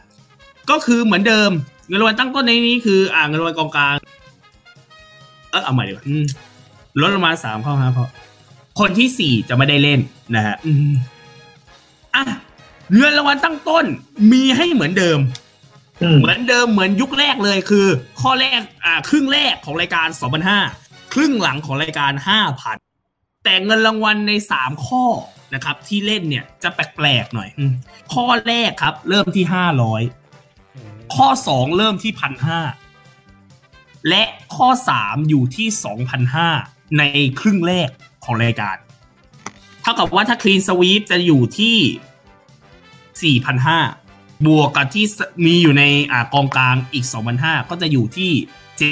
[0.71, 1.51] ก็คือเหมือนเดิม
[1.89, 3.95] เงินรางวัลตั้งต้นในนี้คือ อ่าเงินรางวัลกองกลาง
[5.51, 6.25] เออเอาใหม่ดีกว่าอืม
[7.01, 8.07] ลดลงมาสามข้อห้าข้อ
[8.81, 10.01] คนที่สี่จะไม่ได้เล่น
[10.37, 10.93] นะฮะอืม
[12.15, 12.25] อะ
[12.97, 13.85] เงินรางวัลตั้งต้น
[14.33, 15.19] มีให้เหมือนเดิม
[16.03, 17.87] อืมเหมือนเดิมเหมือนยุคแรกเลยคือ
[18.21, 20.09] ข้อแรกอ่าครึ่งแรกของรายการ
[20.61, 22.13] 2,500ครึ่งหลังของรายการ
[22.79, 25.05] 5,000แต่เงินรางวัลใน3ข้อ
[25.55, 27.73] นะครับ ที่เล่นเนี่ยจะแปลกๆหน่อยอืม
[28.15, 30.20] ข้อแรกครับ เริ่มที่500
[31.17, 32.13] ข้อ 2 เริ่มที่
[32.91, 34.23] 1,500และ
[34.57, 35.69] ข้อ 3 อยู่ที่
[36.33, 37.03] 2,500ใน
[37.41, 37.89] ครึ่งแรก
[38.25, 38.77] ของรายการ
[39.83, 43.37] เท่ากับว่าถ้าคลีนสวีปจะอยู่ที่
[43.93, 45.05] 4,500บวกกับที่
[45.47, 47.07] มีอยู่ในอ่ากองกลางอีก
[47.39, 48.31] 2,500ก็จะอยู่ที่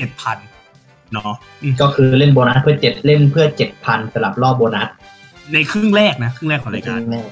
[0.07, 4.89] 7,000 เนาะอืมก็คือเล่นโบนัสเพื่อเจ็ดเล่นเพื่อเจ็ดพันสำหรับรอบโบนัส
[5.53, 7.23] ในครึ่งแรกนะ ครึ่งแรกของรายการแน่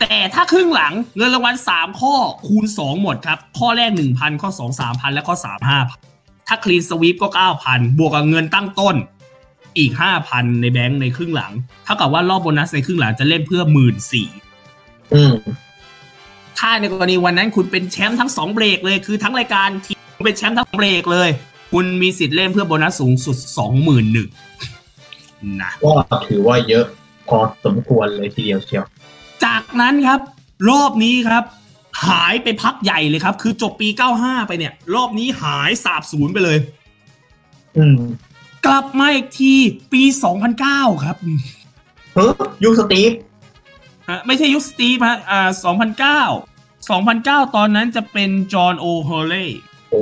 [0.00, 2.14] แต่ถ้าครึ่งหลังเงินรางวัล3ข้อ
[2.46, 7.28] คูณ 2 หมดครับ ข้อแรก 1,000 ข้อ 2 3,000 และข้อ 3 5,000 ถ้าคลีนสวีปก็
[7.64, 8.96] 9,000 บวกกับเงินตั้งต้น
[9.78, 9.92] อีก
[10.26, 11.52] 5,000 ในแบงค์ในครึ่งหลัง
[11.84, 13.94] เท่ากับว่ารอบโบนัสในครึ่งหลังจะเล่นเพื่อ1 4ื่น
[15.14, 15.34] อืม
[16.58, 21.28] ถ้าในกรณีวันนั้นคุณเป็นแชมป์ทั้ง2เบรกเลย คือทั้งรายการทีมเป็นแชมป์ทั้งเบรกเลย
[21.72, 23.36] คุณมีสิทธิ์เล่นเพื่อโบนัสสูงสุด
[23.88, 24.24] 21,000
[25.62, 26.84] นะก็ถือว่าเยอะ
[27.28, 28.84] พอสมควรเลยทีเดียวเชียว
[29.44, 30.20] จากนั้นครับ
[30.70, 31.44] รอบนี้ครับ
[32.06, 33.88] หายไปพักใหญ่เลยครับ คือจบปี
[34.18, 36.58] 95 ไปเนี่ย รอบนี้หายสาบสูญไปเลย
[37.78, 38.00] อืม
[38.66, 39.52] กลับมาอีกที
[39.92, 40.02] ปี
[40.52, 41.16] 2009 ครับ
[42.14, 42.32] เฮ้ย
[42.64, 43.12] ยูสตีฟ
[44.08, 45.48] ฮะไม่ใช่ยุคสตีฟฮะอ่า
[46.28, 49.44] 2009 2009 ตอนนั้นจะเป็นจอห์นโอเฮเล่
[49.90, 50.00] โอ้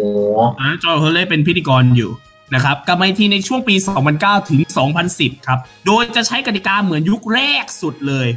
[0.56, 2.10] ตอนนั้นจอห์นโอเฮเล่เป็นพิธีกรอยู่
[2.54, 3.74] นะครับกลับมาอีกทีในช่วงปี
[4.12, 4.60] 2009 ถึง
[5.04, 8.28] 2010 ครับ โดยจะใช้กติกาเหมือนยุคแรกสุดเลย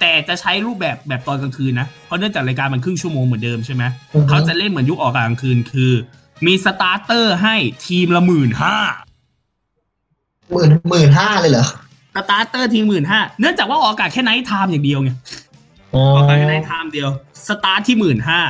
[0.00, 3.82] แต่จะใช้รูปแบบแบบตอนกลางคืนนะ เพราะเนื่องจากรายการมันครึ่งชั่วโมงเหมือนเดิมใช่ไหม
[4.28, 5.92] เขาจะเล่นเหมือนยุคออกกลางคืนคือ
[6.46, 8.76] มี starter ให้ทีมละหมื่นห้า
[10.52, 11.66] หมื่นหมื่นห้าเลยเหรอ
[12.16, 15.10] starter ทีมหมื่นห้าเนื่องจากว่าออกอากาศแค่ nighttime อย่างเดียวไง
[15.94, 17.08] อ๋อออกอากาศแค่ nighttimeเดียว
[17.48, 18.40] สตาร์ทที่หมื่นห้า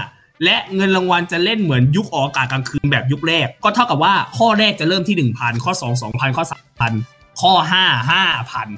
[0.45, 6.93] และเงินรางวัลจะเล่นเหมือนยุคออกอากาศกลางคืนแบบยุคแรก ก็เท่ากับว่าข้อแรกจะเริ่มที่หนึ่งพันข้อสองสองพันข้อสามพัน
[7.41, 8.69] ข้อห้าห้าพัน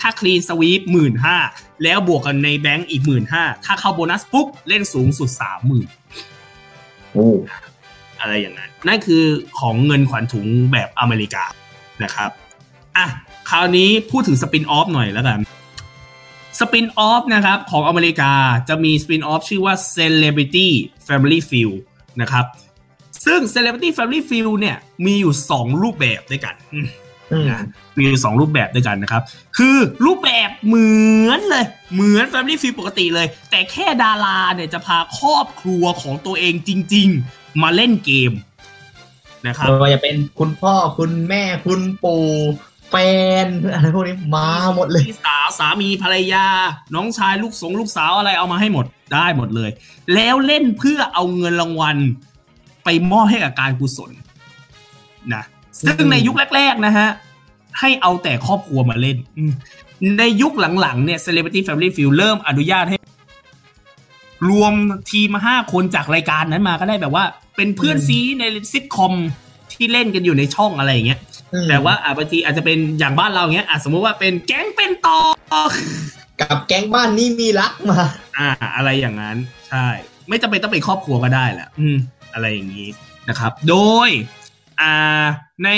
[0.00, 1.36] ถ้า clean sweep หมื่นห้า
[1.82, 5.88] แล้วบวกกันในแบงก์อีกหมื่นห้าถ้าเข้าโบนัสปุ๊บเล่นสูงสุดสามหมื่น
[7.12, 7.28] โอ้
[8.20, 9.24] อะไรอย่างนั้นนั่นคือ
[9.60, 11.44] ของเงินขวัญถุงแบบอเมริกา
[12.02, 12.30] นะครับ
[12.96, 13.06] อะ
[13.50, 15.38] คราวนี้พูดถึงสปินออฟหน่อยแล้วกัน
[16.60, 18.32] สปินออฟนะครับของอเมริกา
[18.68, 20.68] จะมีสปินออฟชื่อว่า Celebrity
[21.06, 21.76] Family Field
[22.20, 22.46] นะครับ
[23.26, 27.01] ซึ่ง Celebrity Family Field เนี่ยมีอยู่ 2 รูปแบบด้วยกันอืมอืม
[27.50, 27.62] นะ
[27.96, 29.22] มีอยู่สองรูปแบบด้วยกันนะครับ
[29.56, 29.76] คือ
[30.06, 30.92] รูปแบบเหมื
[31.26, 38.32] อนเลย เหมือน Family Field ปกติเลย แต่แค่ดาราเนี่ยจะพาครอบครัวของตัวเองจริง ๆ มาเล่นเกม
[39.46, 42.24] นะครับไม่ว่าจะเป็นคุณพ่อคุณแม่คุณปู่
[42.90, 42.94] แฟ
[43.44, 46.46] นอะไรพวกนี้มาหมดเลยพี่สาวสามีภรรยา
[46.94, 49.70] น้องชายลูกสงลูกสาวอะไรเอามาให้หมดได้หมดเลย
[50.14, 51.96] แล้วเล่นเพื่อเอาเงินรางวัล
[52.84, 54.10] ไปมอบให้กับการกุศล
[55.34, 55.42] นะ
[55.82, 57.08] ซึ่งอืมในยุคแรก ๆ นะฮะ
[57.80, 59.52] ให้เอาแต่ครอบครัวมาเล่นอืม
[60.18, 62.96] ในยุคหลัง ๆ เนี่ย Celebrity Family Field เริ่มอนุญาตให้
[64.50, 64.74] รวม
[65.10, 67.24] ทีมมาห้าคนจากรายการนั้นมาก็ได้แบบว่า
[67.56, 69.12] เป็นเพื่อนซีในซิทคอม
[69.72, 71.20] ที่เล่นกันอยู่ในช่องอะไรอย่างเงี้ย
[71.52, 75.18] อืมแต่ว่าอะบางทีอาจจะเป็นอย่างบ้านเราเงี้ยอะสมมุติว่าเป็นแก๊งเป็นต่อ
[76.40, 78.00] กับแก๊งบ้านนี่มีรักมา
[78.38, 79.36] อ่า อะไรอย่างนั้น
[79.68, 79.86] ใช่
[80.28, 81.96] ไม่จำเป็นต้องเป็นครอบครัวก็ได้แหละอืม
[82.34, 82.88] อะไรอย่างนี้
[83.28, 83.76] นะครับ โด
[84.08, 84.41] ยอ่า
[85.64, 85.70] ใน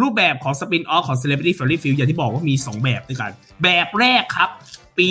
[0.00, 3.30] รูปแบบของสปินออฟของ Celebrity Family Field อย่างที่บอกว่ามี 2 แบบด้วยกัน
[3.62, 4.50] แบบแรกครับ
[4.98, 5.08] ปี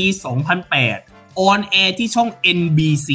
[0.74, 3.10] 2008 on air ที่ช่อง NBC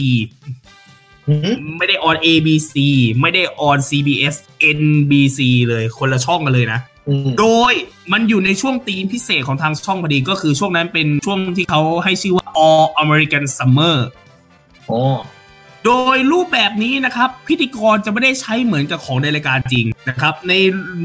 [1.28, 2.74] หืมไม่ได้ on ABC
[3.20, 4.34] ไม่ได้ on CBS
[4.78, 7.72] NBC เลยคนละช่องกันเลยนะอืมโดย
[8.12, 13.96] มันอยู่ในช่วงธีมพิเศษของทางช่องพอดีก็คือช่วงนั้นเป็นช่วงที่เขาให้ชื่อว่า All American Summer
[14.90, 15.00] อ๋อ
[15.86, 20.52] โดยรูปแบบนี้นะครับ พิธีกรจะไม่ได้ใช้เหมือนกับของในรายการจริงนะครับ ใน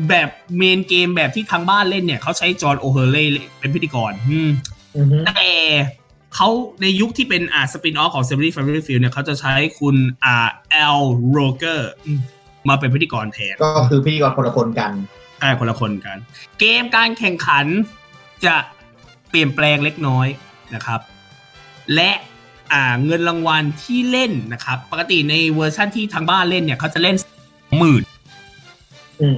[0.10, 3.26] แบบเมนเกมแบบที่ทางบ้านเล่นเนี่ยเขาใช้จอห์นโอเฮเล่
[3.60, 4.52] เป็นพิธีกรอืม
[4.98, 5.50] อือฮึแต่
[6.36, 6.50] เขา
[6.82, 10.48] ในยุคที่เป็นอ่าสปินออฟของ s e v e r y Family Field เนี่ยเขาจะใช้คุณอ่า
[10.86, 11.02] Al
[11.38, 12.20] Roger อืม
[12.70, 14.92] มาเป็นพิธีกรแทน ก็คือพิธีกรคนละคนกัน
[15.40, 16.18] ใช่คนละคนกัน
[16.60, 17.66] เกมการแข่งขัน
[18.46, 18.56] จะ
[19.30, 20.28] เปลี่ยนแปลงเล็กน้อย
[20.76, 21.00] นะครับ
[21.96, 22.37] และอ่า
[23.06, 27.16] เงินรางวัลที่เล่นนะครับ ปกติในเวอร์ชั่นที่ทางบ้านเล่นเนี่ยเขาจะเล่น
[27.78, 28.02] หมื่น
[29.22, 29.38] อืม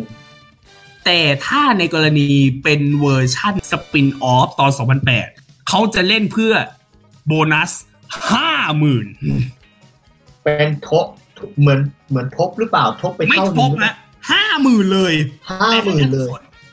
[1.05, 2.27] แต่ถ้าในกรณี
[2.63, 4.71] เป็นเวอร์ชั่น spin-off ตอน
[5.19, 6.53] 2008 เขาจะเล่นเพื่อ
[7.27, 7.71] โบนัส
[8.31, 9.07] ห้าหมื่น
[10.43, 11.05] เป็นทบ
[11.59, 13.95] เหมือนเหมือนทบหรือเปล่าทบไปไม่เท่าทบนี้นะ
[14.31, 15.13] ห้าหมื่นเลย
[15.49, 16.29] ห้าหมื่นเลย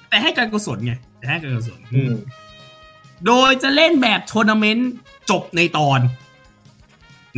[0.08, 2.12] แต่ให้การกุศลไงแต่ให้การกุศลอืม
[3.26, 4.90] โดยจะเล่นแบบทัวร์นาเมนต์
[5.30, 5.98] จบในตอน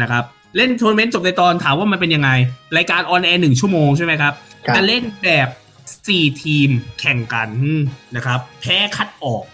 [0.02, 0.24] นะครับ
[0.56, 2.30] เล่นทัวร์นาเมนต์จบในตอนถามว่ามันเป็นยังไง
[2.76, 4.32] รายการออนแอร์หนึ่งชั่วโมงใช่ไหมครับ
[4.66, 5.48] ครับจะเล่นแบบ
[6.06, 6.68] สี่ทีม
[7.00, 7.50] แข่งกัน
[8.16, 9.44] นะครับ แพ้คัดออก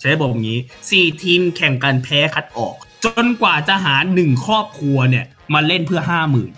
[0.00, 0.60] ใช้บอกอย่างนี้
[0.90, 6.52] สี่ทีมแข่งกันแพ้คัดออก จนกว่าจะหาหนึ่งครอบครัวเนี่ย มาเล่นเพื่อห้าหมื่น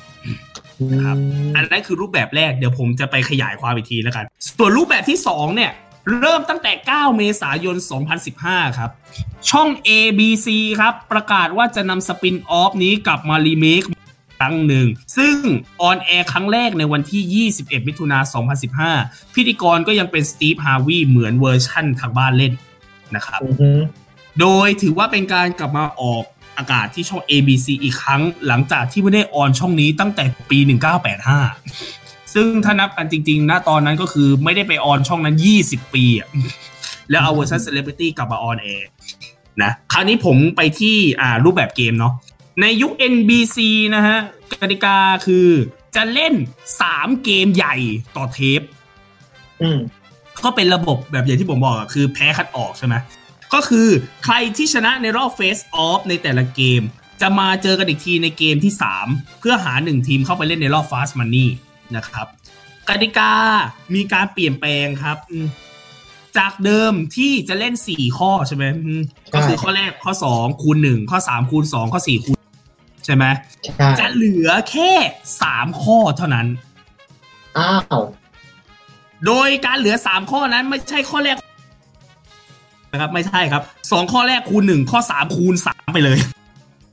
[1.04, 1.16] ครับ
[1.54, 5.72] อันนั้นคือรูปแบบแรกเดี๋ยวผมจะไปขยายความอีกทีแล้วกัน ส่วนรูปแบบที่2เนี่ย
[6.20, 7.76] เริ่มตั้งแต่ 9 เมษายน
[8.26, 8.90] 2015 ครับ
[9.50, 10.48] ช่อง ABC
[10.80, 13.82] ครับ ประกาศว่าจะนำ spin-off นี้กลับมารีเมค
[14.38, 14.86] ครั้งหนึ่ง
[15.16, 15.36] ซึ่ง
[15.82, 18.18] ออนแอร์ครั้งแรกในวันที่ 21 มิถุนา
[18.76, 22.52] 2015 พิธีกรก็ยังเป็นสตีฟฮาร์วีย์เหมือนเวอร์ชั่นทางบ้านเล่น
[23.14, 23.70] นะครับอือฮึ
[24.40, 26.24] โดยถือว่าเป็นการกลับมาออก
[26.58, 30.58] อากาศที่ช่อง ABC อีกครั้ง หลังจากที่ไม่ได้ on ช่องนี้ตั้งแต่ปี
[31.36, 32.05] 1985
[32.36, 36.28] ซึ่งถ้านับกันจริงๆณตอนนั้นก็คือไม่ได้ไป on ช่องนั้น 20 ปีอะ
[37.10, 38.88] แล้วเอาเวอร์ชันเซเลบริตี้กลับมาออนแอร์
[39.62, 42.12] นะคราวนี้ผมไปที่อ่ารูปแบบเกมเนาะ
[42.60, 43.58] ในยุค NBC
[43.94, 44.18] นะฮะ
[44.60, 45.48] กติกาคือ
[45.96, 46.34] จะเล่น
[46.78, 47.76] 3 เกมใหญ่
[48.16, 48.60] ต่อเทป
[49.62, 49.78] อืม
[50.44, 52.94] ก็เป็นระบบแบบอย่างที่ผมบอกอะคือแพ้คัดออกใช่ไหม
[53.54, 53.88] ก็คือ
[54.24, 56.82] ใครที่ชนะในรอบเฟสออฟในแต่ละเกม
[57.20, 58.72] จะมาเจอกันอีกทีในเกมที่
[59.06, 62.26] 3 เพื่อหา 1 ทีมเข้าไปเล่นในรอบ Fast Money นะครับ
[62.88, 63.32] กติกา
[63.94, 65.46] มีการเปลี่ยนแปลงครับอืม
[66.38, 69.02] จากเดิมที่จะเล่น4ข้อใช่ไหมอืม
[69.34, 72.38] ก็คือข้อแรกข้อ2คูณ1ข้อ3คูณ2ข้อ4คูณ
[73.04, 73.24] ใช่ไหม
[73.76, 74.92] ใช่จะเหลือแค่
[75.40, 76.46] 3ข้อเท่านั้น
[77.58, 78.02] อ้าว
[79.26, 81.36] โดยการเหลือ3ข้อนั้นไม่ใช่ข้อแรก
[82.92, 83.62] นะครับ ไม่ใช่ครับ
[83.92, 86.18] สองข้อแรกคูณหนึ่งข้อสามคูณสามไปเลย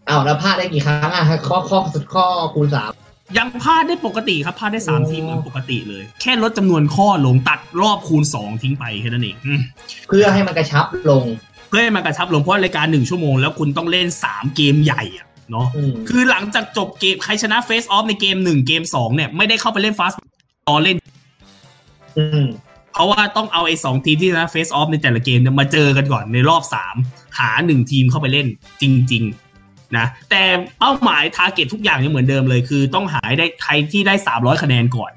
[0.09, 1.79] อ้าวแล้วพลาดได้กี่ครั้งอะข้อข้อ
[2.13, 2.25] ข้อ
[2.55, 2.91] คูณสาม
[3.37, 9.61] ยังพลาดได้ปกติครับพลาดได้สามโอ้ทีเหมือนปกติเลย แค่ลดจำนวนข้อลงตัดรอบคูณสองทิ้งไปแค่นั้นเองอืม
[10.07, 11.23] เพื่อให้มันกระชับลง
[11.69, 20.17] เพื่อให้มันกระชับลงเพราะรายการหนึ่งชั่วโมงแล้วคุณต้องเล่นสามเกมใหญ่อะเนาะอืมคือหลังจากจบเกมใครชนะเฟสออฟในเกมหนึ่งเกมสองเนี่ยไม่ได้เข้าไปเล่นฟาสต์
[20.69, 20.97] ตอนเล่น
[22.17, 22.45] อืม
[22.93, 26.95] เพราะว่าต้องเอาไอ้สองทีมที่ชนะเฟสออฟในแต่ละเกมเนี่ยมาเจอกันก่อนในรอบสาม
[27.39, 28.47] หาหนึ่งทีมเข้าไปเล่น
[28.81, 29.52] จริง ๆ
[29.97, 30.41] นะแต่
[30.79, 35.11] เป้าหมายทาร์เก็ตทุกอย่างยังเหมือนเดิมเลย คือต้องหาให้ได้ใครที่ได้ 300 คะแนนก่อน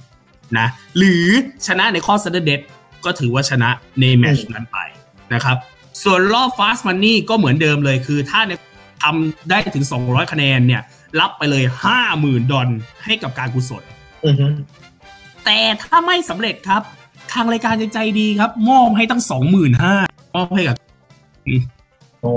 [0.59, 0.67] นะ
[0.97, 1.27] หรือ
[1.67, 2.61] ชนะในข้อ s ั d เด d
[3.05, 3.71] ก็ถือว่าชนะ
[4.01, 4.79] ในแมตช์นั้นไป
[5.35, 5.57] นะครับ
[6.03, 8.53] ส่วนรอบ Fast Money ก็เหมือนเดิมเลยคือถ้าใน
[9.03, 10.83] ทำได้ถึง 200 คะแนนเนี่ย
[11.21, 11.65] รับไปเลย
[12.07, 12.69] 50,000 ดอล
[13.05, 13.83] ให้กับการกุศล
[14.25, 14.47] อือฮึ
[15.45, 16.83] แต่ถ้าไม่สำเร็จครับ
[17.33, 19.95] ทางรายการจะใจดีครับ มอบให้ตั้งสองหมื่นห้า
[20.35, 20.77] มอบให้กับ
[22.21, 22.33] โอ้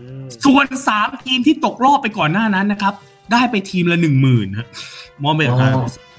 [0.00, 0.07] อืม
[0.44, 2.94] ส่วนสามทีมที่ตกรอบไปก่อนหน้านั้นนะครับ
[3.32, 4.48] ได้ไปทีมละหนึ่งหมื่น
[5.22, 5.72] มอบไปกับการ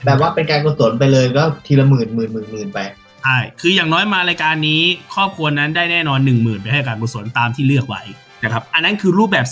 [0.06, 2.80] แบบว่าเป็นการกุศลไปเลยก็ทีละหมื่นหมื่นหมื่นหมื่นไป
[3.24, 4.82] ใช่คืออย่างน้อยมารายการนี้
[5.14, 8.02] ครอบครัวนั้นได้แน่นอนหนึ่งหมื่นไปให้การกุศลตามที่เลือกไว้
[8.44, 9.46] นะครับ อันนั้นคือรูปแบบ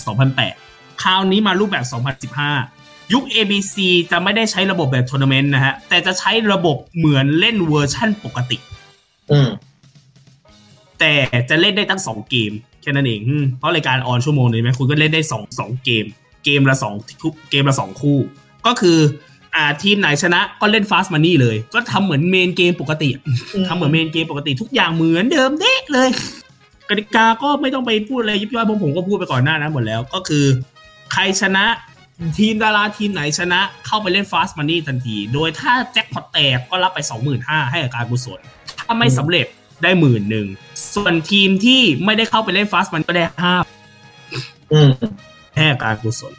[0.48, 1.84] 2008 คราวนี้มารูปแบบ
[2.48, 3.76] 2015 ยุค ABC
[4.10, 8.58] จะไม่ได้ใช้ระบบแบบทัวร์นาเมนต์นะฮะ แต่จะใช้ระบบเหมือนเล่นเวอร์ชั่นปกติ
[9.32, 9.48] อืม
[11.00, 11.12] แต่
[11.50, 16.04] จะเล่นได้ตั้งสองเกมแค่นั้นเองอืมเพราะรายการ on ชั่วโมงนึงไหมคุณก็เล่นได้สองสองเกม
[16.44, 18.18] เกมละสองทุกเกมละสองคู่
[18.66, 18.98] ก็คือ
[19.56, 23.22] อ่าทีมไหนชนะก็เล่น Fast Money เลย ก็ทำเหมือน main game ปกติอะ
[23.68, 26.08] ทำเหมือน main game ปกติทุกอย่างเหมือนเดิมเด๊ะเลย
[26.88, 30.44] กติกาก็ไม่ต้องไปพูดอะไรยิบย่อยผมผมก็พูดไปก่อนหน้านั้นหมดแล้วก็คือ
[31.12, 31.64] ใครชนะ
[32.38, 36.98] ทีมดาราทีมไหนชนะเข้าไปเล่นฟาสต์มันนี่ทันที โดยถ้าแจ็คพอตแตกก็รับไป
[37.34, 38.40] 25,000ให้กับการกุศล
[38.78, 39.46] ถ้าไม่สำเร็จ
[39.82, 40.46] ได้หมื่นหนึ่ง
[40.94, 43.54] ส่วนทีมที่ไม่ได้เข้าไปเล่นฟาสมันก็ได้ห้า
[44.72, 44.90] อืม
[45.54, 46.32] แค่การกุศล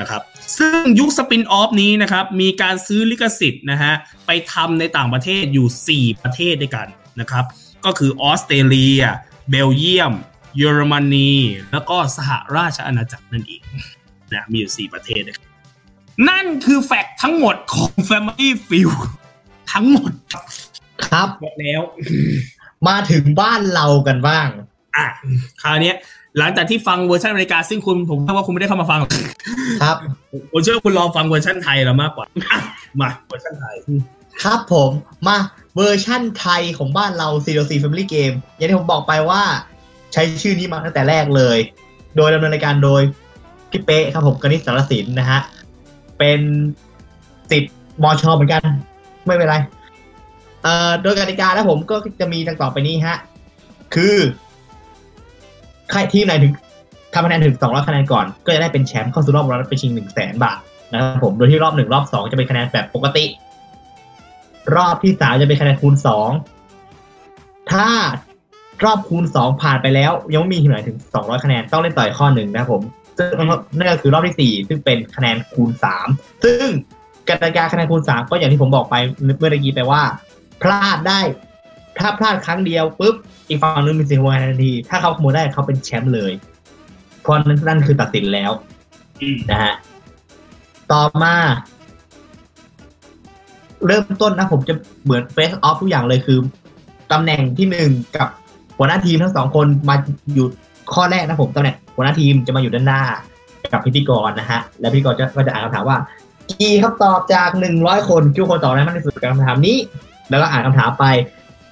[0.00, 0.22] นะครับ
[0.58, 3.92] ซึ่งยุคสปินออฟนี้นะครับ มีการซื้อลิขสิทธิ์นะฮะ
[4.26, 6.86] ไปทำในต่างประเทศอยู่ 4 ประเทศด้วยกัน
[7.20, 7.44] นะครับ
[7.84, 9.02] ก็คือออสเตรเลีย
[9.50, 10.12] เบลเยียม
[10.56, 11.32] เยอรมนี
[11.72, 13.62] แล้วก็สหราชอาณาจักรนั่นเอง
[14.32, 15.48] นะมีอยู่ 4 ประเทศด้วยกัน
[16.28, 19.00] นั่นคือแฟกต์ทั้งหมดของ Family Field
[19.72, 20.12] ทั้งหมด
[21.06, 21.80] ครับหมดแล้ว
[22.88, 24.46] มาถึงบ้านเรากันบ้าง
[24.96, 25.06] อะ
[25.62, 25.96] คราวเนี้ย
[26.38, 29.10] หลังจากที่ฟังเวอร์ชันอเมริกาซึ่งคุณผมว่าคุณไม่ได้เข้ามาฟังหรอก
[29.82, 29.96] ครับ
[30.52, 32.58] ผมเชื่อว่าคุณรอฟังเวอร์ชันไทยเรามากกว่าอะ
[33.00, 33.74] มาเวอร์ชันไทย
[34.42, 34.90] ครับผม
[35.26, 35.36] มา
[35.76, 39.42] เวอร์ชั่นไทยของบ้านเรา CLC Family Game อย่างที่ผมบอกไปว่า
[40.12, 41.58] ใช้ชื่อนี้มาตั้งแต่แรกเลย
[42.16, 43.02] โดยดำเนินรายการโดย
[43.70, 45.40] พี่เป๊ะครับผมกนิษฐ์สารสินนะฮะ
[46.18, 46.40] เป็น
[47.52, 47.64] ติด
[48.02, 48.62] มอชอเหมือนกัน
[49.26, 49.81] ไม่เป็นไรเอ่อ
[51.02, 53.18] โดยกติกาแล้วผมก็จะมีดังต่อไปนี้ฮะ
[53.94, 54.16] คือ
[55.90, 56.52] ใครทีมไหนถึง
[57.14, 60.58] ทำคะแนนถึงสองร้อยคะแนนก่อน ก็จะได้เป็นแชมป์เข้าสู่รอบรองไปชิงหนึ่งแสนบาท
[60.92, 63.24] นะครับผม โดยที่รอบหนึ่งรอบสองจะเป็นคะแนนแบบปกติ
[64.76, 66.30] รอบที่สามจะเป็นคะแนนคูณสอง
[67.70, 67.86] ถ้า
[68.84, 72.82] รอบคูณสองผ่านไปแล้ว ยังไม่มีทีมไหนถึงสองร้อยคะแนนต้องเล่นต่ออีกข้อหนึ่งนะครับผม
[73.18, 73.28] ซึ่ง
[73.76, 76.06] นั่นก็คือรอบที่สี่ซึ่งเป็นคะแนนคูณสาม
[76.44, 76.66] ซึ่ง
[77.28, 80.02] กติกาคะแนนคูณสามก็อย่างที่ผมบอกไปเมื่อกี้ไปว่า
[80.62, 81.20] พลาดได้
[81.98, 83.14] ถ้าพลาดครั้งเดียวปุ๊บ
[83.48, 86.32] อีกฝั่งหนึงมีสิทธิ์ขโมยทันที ถ้าเขาขโมยได้เขาเป็นแชมป์เลย
[87.20, 88.50] เพราะนั้นนั่นคือตัดสินแล้ว
[89.20, 89.74] อืมนะฮะ
[90.92, 91.34] ต่อมา
[93.86, 96.38] เริ่มต้นนะผมจะเหมือนเฟสออฟทุกอย่างเลยคือ
[97.12, 98.28] ตำแหน่งที่หนึ่งกับ
[98.78, 99.96] หัวหน้าทีมทั้งสองคนมา
[100.34, 100.46] อยู่
[100.94, 103.02] ข้อแรกนะผมตำแหน่งหัวหน้าทีมจะมาอยู่ด้านหน้า
[103.72, 105.98] กับพิธีกรนะฮะ แล้วพิธีกรจะก็จะอ่านคำถามว่า
[106.50, 109.76] กี่คำตอบจากหนึ่งร้อยคนคิดว่าคนตอบได้มากที่สุดกับคำถามนี้
[110.32, 111.04] แล้วก็อ่านคำถามไป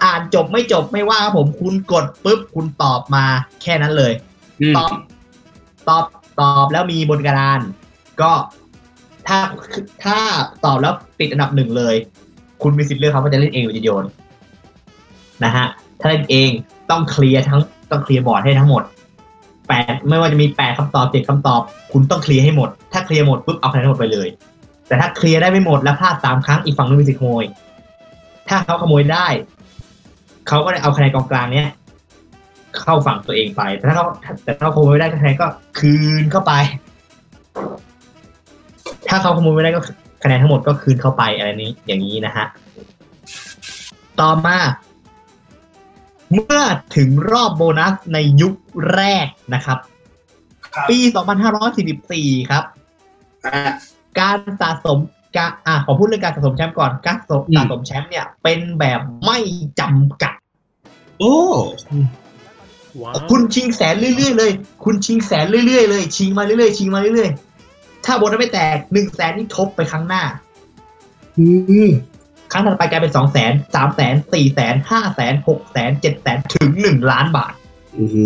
[0.04, 3.24] อ่านจบไม่จบไม่ว่าครับผมคุณกดปุ๊บคุณตอบมา
[3.62, 4.12] แค่นั้นเลย
[4.62, 4.92] อืมตอบ
[5.88, 6.04] ตอบ
[6.40, 7.60] ตอบแล้วมีบนกระดาน
[8.20, 8.32] ก็
[9.28, 9.38] ถ้า
[10.04, 10.18] ถ้า
[10.64, 11.94] ตอบแล้วติดอันดับหนึ่งเลย
[12.62, 14.04] คุณมีสิทธิ์เลือกครับว่าจะเล่นเองหรือจะโยน
[15.44, 15.66] นะฮะ
[16.00, 16.50] ถ้าเล่นเอง
[16.90, 18.82] ต้องเคลียร์ทั้งต้องเคลียร์บอร์ดให้ทั้งหมด
[19.68, 21.60] แปดไม่ว่าจะมีแปดคำตอบเจ็ดคำตอบ
[21.92, 24.28] คุณต้องเคลียร์ให้หมด ถ้าเคลียร์หมดปุ๊บเอาคะแนนทั้งหมดไปเลย
[24.88, 27.44] แต่ถ้าเคลียร์ได้ไม่หมดแล้วพลาดสามครั้งอีกฝั่งนึงมีสิทธิ์ขโมย
[28.50, 29.26] ถ้าเขาขโมยได้
[30.48, 31.68] เขาก็ได้เอาคะแนนกองกลางเนี้ย
[32.80, 34.06] เข้าฝั่งตัวเองไป แต่ถ้าเขา
[34.44, 35.46] แต่ถ้าเขาขโมยไม่ได้คะแนนก็
[35.78, 36.52] คืนเข้าไป
[39.08, 39.82] ถ้าเขาขโมยไม่ได้ก็
[40.24, 42.46] คะแนนทั้งหมดก็คืนเข้าไปอะไรนี้อย่างนี้นะฮะ
[44.20, 44.58] ต่อมา
[46.34, 46.60] เมื่อ
[46.96, 48.54] ถึงรอบโบนัสในยุค
[48.94, 49.78] แรกนะครับ
[50.74, 50.98] ครับปี
[51.74, 52.64] 2544 ครับ
[54.20, 54.98] การสะสม
[55.36, 59.38] การอะขอพูดเรื่องการสะสมแชมป์ก่อนการสะสมอืมสะสมแชมป์เนี่ย เป็นแบบไม่
[59.80, 60.34] จำกัด
[61.20, 61.36] โอ้
[63.02, 64.50] ว้าวคุณชิงแสนเรื่อยๆเลย
[64.84, 70.22] คุณชิงแสนเรื่อยๆเลย ชิงมาเรื่อยๆชิงมาเรื่อยๆ ถ้าโบนัสไม่แตกหนึ่งแสนนี่ทบไปครั้งหน้า
[71.38, 71.46] อื
[71.88, 71.90] ม
[72.52, 77.52] ครั้งถัดไปกลายเป็นสองแสนสามแสนสี่แสนห้าแสนหกแสนเจ็ดแสนถึงหนึ่งล้านบาท
[77.94, 78.16] โอ้โห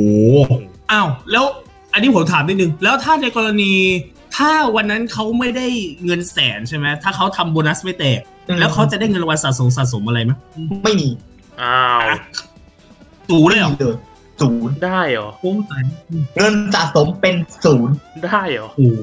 [0.92, 1.44] อ้าวแล้ว
[1.92, 3.72] อันนี้ผมถามนิดนึง แล้วถ้าในกรณี
[4.37, 5.66] ถ้าวันนั้นเขาไม่ได้
[6.05, 8.20] เงินแสนใช่ไหมถ้าเขาทำโบนัสไม่แตก
[8.59, 10.32] แล้วเขาจะได้เงินรางวัลสะสมสะสมอะไรไหม
[10.85, 11.09] ไม่มี
[11.62, 12.05] อ้าว
[13.30, 13.97] ตูเลยเหรอไม่มีเลย
[14.41, 15.82] ศูนย์ได้เหรอโอ้ตาย
[16.37, 19.03] เงินสะสมเป็นศูนย์ได้เหรอโอ้โห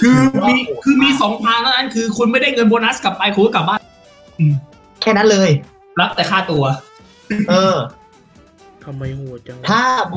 [0.00, 3.80] คือถือว่ามีโหดคือมีมากสองทางแล้วนั้นคือ คุณไม่ได้เงินโบนัสกลับไปคุณก็กลับบ้าน
[5.00, 5.50] แค่นั้นเลย
[6.00, 6.64] รับแต่ค่าตัว
[7.50, 7.76] เออ
[8.84, 10.14] ทำไมโหดจังถ้าโบ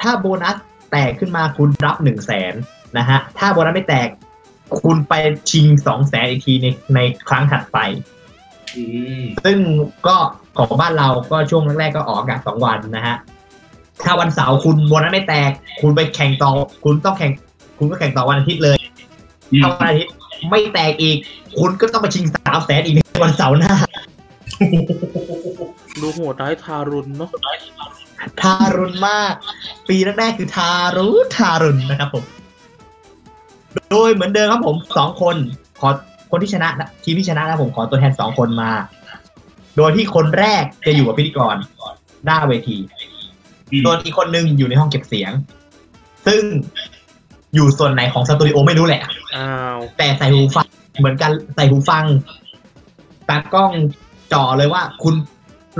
[0.00, 0.56] ถ้าโบนัส
[0.94, 2.54] แตกขึ้นมาคุณรับหนึ่งแสน
[2.98, 4.08] นะฮะถ้าโบนัสไม่แตก
[4.82, 5.14] คุณไป
[5.50, 7.78] ชิงสองแสนอีกทีในในครั้งถัดไป
[8.76, 8.84] อื
[9.20, 9.58] มซึ่ง
[10.06, 10.16] ก็
[10.56, 13.16] ของบ้านเราก็ช่วงแรกๆก็ออกอากาศสองวันนะฮะ
[14.02, 16.50] ถ้าวันเสาร์คุณโบนัสไม่แตก คุณไปแข่งต่อ
[16.84, 17.32] คุณต้องแข่ง
[17.78, 18.78] คุณก็แข่งต่อวันอาทิตย์เลย
[19.62, 20.12] ถ้าวันอาทิตย์
[20.50, 21.16] ไม่แตกอีก
[21.58, 23.74] คุณก็ต้องไปชิงสามแสนอีกในวันเสาร์หน้า
[26.00, 27.30] ดูโหดร้ายทารุณเนาะ
[28.40, 29.34] ทารุณมาก
[29.88, 32.24] ปีแรกๆคือทารุณทารุณนะครับผม
[33.90, 35.36] โดยเหมือนเดิมครับผมสองคน
[35.80, 35.88] ขอ
[36.30, 38.70] คนที่ชนะนะทีมที่ชนะนะผมขอตัวแทนสองคนมา
[39.76, 41.56] โดยที่คนแรกจะอยู่กับพิธีกร
[42.24, 42.78] หน้าเวที
[43.84, 45.32] ส่วนอีกคนหนึ่งอยู่ในห้องเก็บเสียง
[46.26, 46.42] ซึ่ง
[47.54, 49.02] อยู่ส่วนไหนของสตูดิโอไม่รู้แหละ
[49.36, 50.66] อ้าวแต่ใส่หูฟัง
[51.00, 52.04] เหมือนกันใส่หูฟัง
[53.28, 53.72] ตากล้อง
[54.32, 55.14] จ่อเลยว่าคุณ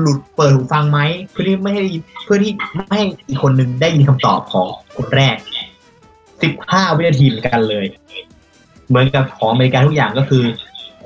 [0.00, 4.66] หลุดเปิดหูฟังไหมเพื่อที่ไม่ให้ได้ยินเพื่อที่ไม่ให้อีกคนหนึ่งได้ยินคำตอบของ
[4.96, 5.36] คนแรก
[6.42, 7.86] สิบห้าวินาทีเหมือนกันเลย
[8.88, 10.44] เหมือนกับของอเมริกาทุกอย่างก็คือ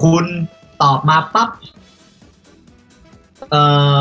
[0.02, 0.24] คุณ
[0.82, 1.48] ตอบมาปั๊บ
[3.50, 3.62] เอ่
[3.94, 3.96] อ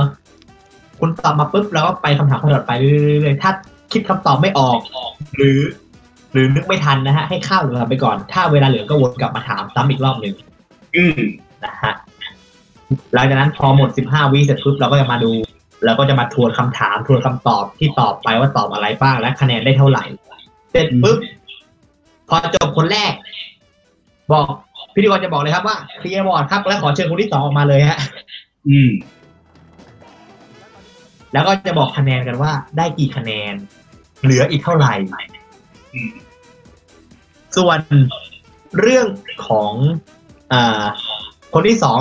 [1.00, 3.52] คุณตอบมาปุ๊บแล้วก็ไปคำถามถัดไปเรื่อยๆถ้า
[3.92, 4.80] คิดคำตอบไม่ออก
[5.38, 5.60] หรือ
[6.34, 10.36] หรือนึกไม่ทันนะฮะ ให้ข้าวเหลือไปก่อน ถ้าเวลาเหลือก็วนกลับมาถามซ้ำอีกรอบหนึ่ง
[10.96, 11.22] อืม
[11.64, 11.94] นะฮะ
[13.14, 15.32] หลังจากนั้นพอหมด15วิเสร็จปุ๊บเราก็จะมาดู
[15.86, 20.04] แล้วก็จะมาทวนคำถามทวนคำตอบที่ตอบไปว่าตอบอะไรบ้างและคะแนนได้เท่าไหร่
[20.72, 21.18] เสร็จปุ๊บ
[22.30, 23.14] พอจบคนแรก
[24.32, 24.52] บอก
[24.94, 28.00] พิธีกรจะบอกเลยครับว่าเคลียร์บอร์ดครับ แล้วขอเชิญคนที่สองออกมาเลยฮะ
[28.70, 28.92] อืม
[31.34, 33.54] แล้วก็จะบอกคะแนนกันว่า ได้กี่คะแนน
[34.24, 34.94] เหลืออีกเท่าไหร่
[35.94, 36.12] อืม
[37.58, 37.80] ส่วน
[38.80, 39.08] เรื่อง
[39.48, 39.74] ของ
[40.54, 40.86] อา
[41.54, 42.00] คนที่สอง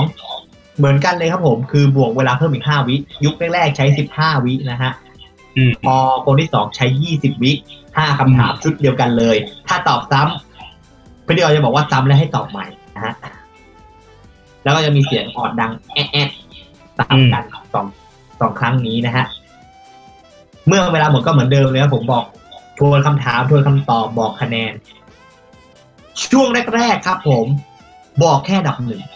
[0.79, 4.93] เหมือนกันเลยครับผม คือบวกเวลาเพิ่มอีกห้าวิ ยุคแรกๆใช้สิบห้าวินะฮะ
[5.57, 5.97] อืมพอ
[6.27, 7.53] คนที่สองใช้ยี่สิบวิ
[7.97, 9.37] ห้าคำถามชุดเดียวกันเลย
[9.69, 12.67] ถ้าตอบซ้ำพิธีกรจะบอกว่าซ้ำแล้วให้ตอบใหม่
[12.97, 13.15] นะฮะ
[14.65, 16.31] แล้วก็จะมีเสียงออดดังแอะแอะ
[17.01, 17.87] ตามกันสอง
[18.41, 19.25] สองครั้งนี้นะฮะ
[20.67, 22.25] เมื่อเวลาหมดก็เหมือนเดิมเลยครับผมบอก
[22.79, 24.73] ทวนคำถามทวนคำตอบบอกคะแนน
[26.33, 27.47] ช่วงแรกๆครับผม
[28.25, 29.16] บอกแค่อันดับหนึ่งอื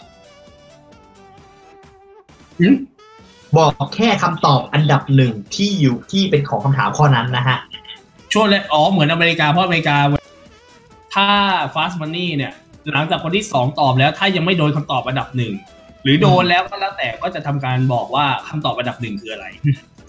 [3.57, 7.57] บอกแค่คำตอบอันดับหนึ่งที่อยู่ที่เป็นของคำถามข้อนั้นนะฮะ
[8.33, 9.97] ช่วงแรกอ๋อเหมือนอเมริกาเพราะอเมริกา
[11.13, 11.27] ถ้า
[11.73, 12.53] fast money เนี่ย
[12.93, 15.53] หลังจากคนที่สองตอบแล้ว ถ้ายังไม่โดนคำตอบอันดับหนึ่ง
[16.03, 19.45] หรือโดนแล้วก็แล้วแต่ก็จะทำการบอกว่าคำตอบอันดับหนึ่งคืออะไร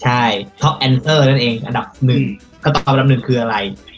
[0.03, 0.23] ใช่
[0.61, 2.23] top answer นั่นเอง อันดับหนึ่ง
[2.63, 3.55] คำตอบอันดับหนึ่งคืออะไร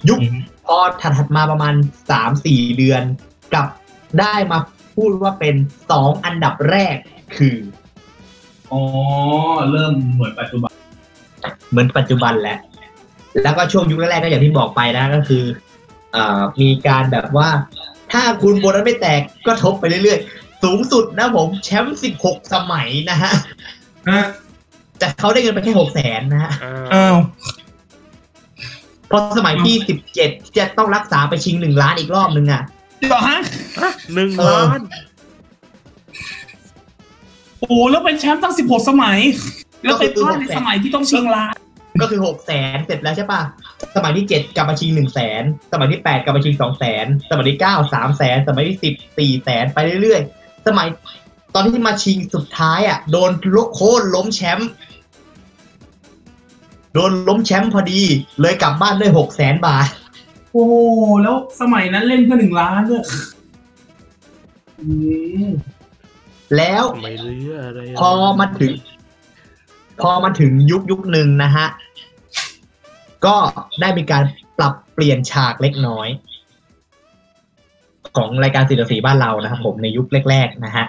[0.09, 1.73] ยุคอืมพอถัดๆมาประมาณ
[2.11, 3.01] สามสี่เดือน
[3.53, 3.67] กลับ
[4.19, 4.59] ได้มา
[4.95, 5.55] พูดว่าเป็น
[5.91, 6.95] สองอันดับแรก
[7.37, 7.55] คือ
[8.75, 8.83] อ๋อ
[9.71, 10.71] เริ่มเหมือนปัจจุบัน
[11.71, 12.57] เหมือนปัจจุบันแหละ
[13.43, 15.43] แล้วก็ช่วงยุคแรกๆก็อย่างที่บอกไปนะก็คือ
[16.13, 17.49] เอ่อมีการแบบว่า
[18.11, 23.31] ถ้าคุณโบนัสไม่แตกก็ทบไปเรื่อยๆ สูงสุดนะผมแชมป์สิบหกสมัยนะฮะ
[24.09, 24.25] ฮะ
[24.99, 27.17] แต่เขาได้เงินไปแค่หกแสนนะฮะอ่าอ้าว
[29.07, 32.61] เพราะสมัยที่สิบเจ็ดจะต้องรักษาไปชิงหนึ่งล้านอีกรอบนึงอะ
[33.09, 33.39] เหรอฮะ
[34.15, 34.81] หนึ่งเออล้าน
[37.67, 39.19] โอ้แล้วเป็นแชมป์ตั้งสิบหกสมัย
[39.83, 41.53] แล้วเป็นพลาดในสมัยที่ต้องชิงล้าน
[42.01, 43.41] ก็คือหกแสนเสร็จแล้วใช่ปะ
[43.95, 50.87] สมัยที่เจ็ดกลับมาชิงหนึ่งแสนสมัยที่แปดกลับมาชิงสองแสนสมัยที่เก้าสามแสนสมัยที่สิบสี่แสนไปเรื่อยๆ สมัย
[51.53, 54.69] ตอนที่มาชิงสุดท้ายอะ โดนลโค่นล้มแชมป์
[56.93, 58.01] โดนล้มแชมป์พอดี
[58.41, 59.87] เลยกลับบ้านด้วยหกแสนบาท
[60.51, 60.65] โอ้
[61.23, 63.03] แล้วสมัยนั้นเล่นเพื่อหนึ่งล้านด้วย
[64.79, 64.87] อื
[65.45, 65.49] ม
[66.57, 68.73] แล้วทำไมเรืออะไระพอมาถึง
[70.01, 71.67] พอมาถึงยุคยุคหนึ่งนะฮะ
[73.25, 73.35] ก็
[73.81, 74.23] ได้มีการ
[74.57, 76.07] ปรับเปลี่ยนฉากเล็กน้อย
[78.15, 80.85] ของรายการสีสีบ้านเรานะครับผมในยุคแรก ๆ นะฮะ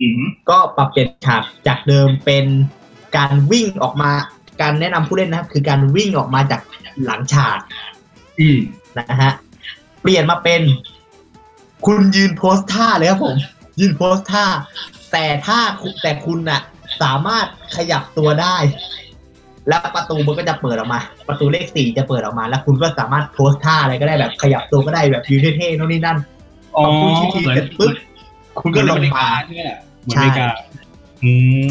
[0.00, 2.46] อืมก็ปรับเปลี่ยนฉากจากเดิมเป็น
[3.16, 4.10] การวิ่งออกมา
[4.60, 6.60] การแนะนำผู้เล่นนะครับคือการวิ่งออกมาจาก
[7.04, 7.58] หลังฉาก
[8.40, 8.58] อืม
[8.98, 9.32] นะฮะ
[10.02, 10.62] เปลี่ยนมาเป็น
[11.86, 13.36] คุณยืนโพสท่าเลยครับผม
[13.78, 14.46] ยืนโพสท่า
[15.12, 16.60] แต่ถ้าคุณแต่คุณน่ะ
[17.02, 17.46] สามารถ
[17.76, 18.56] ขยับตัวได้
[19.68, 26.18] แล้วประตูมันก็จะเปิดออกมา ประตูเลขสี่จะเปิดออกมา แล้วคุณก็สามารถโพสท่าอะไรก็ได้แบบขยับตัวก็ได้แบบยืนเท่ๆโน่นนี่นั่น
[26.76, 27.92] อ๋อพอคุณชี้ทีเสร็จปุ๊บ
[28.60, 30.48] คุณก็ลงมาใช่ไหมเหมือนอเมริกา
[31.24, 31.32] อื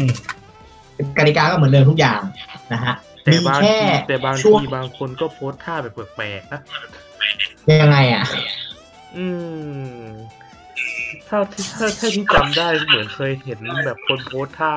[1.18, 2.20] กติกาก็เหมือนเดิมทุกอย่าง
[2.72, 6.60] นะฮะแต่มีบางแค่ทีแต่บางช่วงทีบางคนก็โพสท่าแบบแปลกๆนะ
[7.82, 8.24] ยังไงอะ
[9.16, 9.26] อื
[10.00, 10.04] ม
[11.32, 14.72] ถ้าที่ถ้าถ้าที่จำได้เหมือนเคยเห็นแบบคนโพสท่า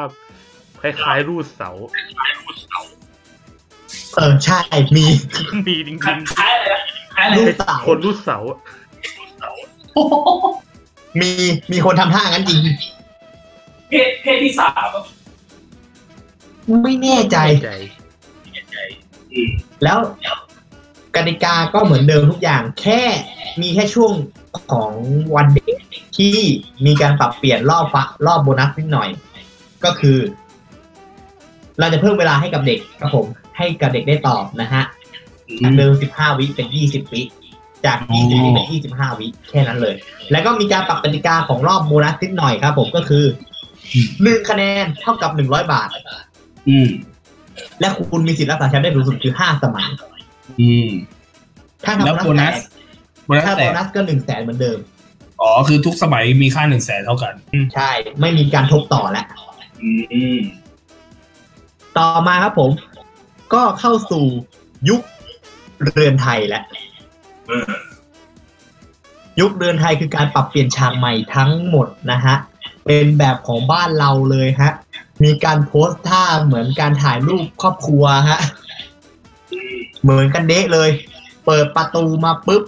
[0.81, 1.71] คล้ายๆรูดเสา
[4.15, 4.59] เออใช่
[4.95, 5.05] มี
[5.67, 6.81] มีจริงคล้ายอะไรนะ
[7.15, 8.57] คล้ายอะไรรูนะดเสาๆคนรูดเสาอะ
[9.93, 10.13] โอ้โห
[11.21, 11.31] มี
[11.71, 12.61] มีคนทำท่างั้นจริง
[13.89, 14.89] เพศเพศที่สาม
[16.83, 17.71] ไม่แน่ใจ ใจ
[19.83, 19.99] แล้ว
[21.15, 23.01] กติกาก็เหมือนเดิมทุกอย่าง แค่
[23.61, 24.13] มีแค่ช่วง
[24.71, 24.91] ของ
[25.35, 25.77] วันเด็ก
[26.17, 26.35] ที่
[26.85, 29.09] มีการปรับเปลี่ยนรอบฟะรอบโบนัสนิดหน่อย
[29.85, 30.17] ก็คือ
[31.79, 33.25] เราจะเพิ่มเวลาให้กับเด็กครับผม
[33.57, 34.83] ให้กับเด็กได้ตอบนะฮะ
[35.63, 37.21] จากเดิม15วิเป็น20วิ
[37.85, 39.95] จาก20วิเป็น25วิแค่นั้นเลย
[40.31, 43.25] แล้วก็มีการปรับกติกาของรอบโบนัสนิดหน่อยครับผมก็คือ
[44.21, 45.89] หนึ่งคะแนนเท่ากับ100บาท
[46.69, 46.89] อืม
[47.79, 49.87] และคุณมีสิทธิ์รักษาแชมป์ได้สูงสุดคือ5สมัย
[50.61, 50.89] อืม
[51.85, 52.55] ถ้าแล้วทำโบนัส
[53.25, 54.79] โบนัสถ้าแตโบกนัสก็หนึ่งแสนเหมือนเดิม
[55.41, 57.33] อ๋อ คือทุกสมัยมีค่าหนึ่งแสนเท่ากัน
[57.75, 59.25] ใช่ ไม่มีการทบต่อแล้ว
[59.81, 59.89] อื
[60.37, 60.39] ม
[61.97, 62.71] ต่อมาครับผม
[63.53, 64.25] ก็เข้าสู่
[64.89, 65.01] ยุค
[65.83, 66.63] เรือนไทยแล้ว
[67.47, 67.71] เออ
[69.39, 72.35] ยุคเรือนไทยคือการปรับเปลี่ยนฉากใหม่ทั้งหมดนะฮะ
[72.85, 74.71] เป็นแบบของบ้านเราเลยฮะ
[75.23, 78.39] มีการโพสท่าเหมือนการถ่ายรูปครอบครัวฮะ
[80.03, 80.89] เหมือนกันเดะเลย
[81.45, 82.63] เปิดประตูมาปุ๊บ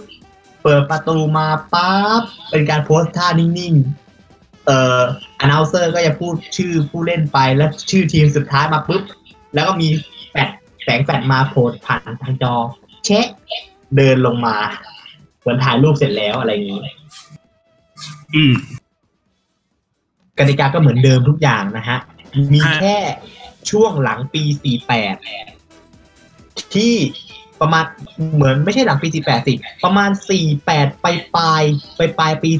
[0.68, 5.00] เปิดประตูมาปั๊บเป็นการโพสท่านิ่งๆ เอ่อ
[5.44, 9.02] announcer ก็จะพูดชื่อผู้เล่นไปแล้วชื่อทีมสุดท้ายมาปุ๊บ
[9.54, 9.88] แล้วก็มี
[10.30, 10.48] แฟด
[10.82, 12.54] แสงแฟดมาโผล่ผ่านทางจอ
[13.04, 13.26] เช็ค
[13.96, 14.56] เดินลงมา
[15.40, 16.80] เหมือนถ่ายรูปเสร็จแล้วอะไรอย่างนี้
[18.34, 18.54] อืม
[20.38, 21.98] กติกาก็เหมือนเดิมทุกอย่างนะฮะ
[22.54, 22.96] มีแค่
[23.70, 24.42] ช่วงหลังปี
[25.58, 26.94] 48 ที่
[27.60, 27.84] ประมาณ
[28.34, 29.54] เหมือนไม่ใช่หลังปี48สิ
[29.84, 30.10] ประมาณ
[30.56, 31.62] 48ไปปลาย
[31.96, 32.50] ไปปลายปี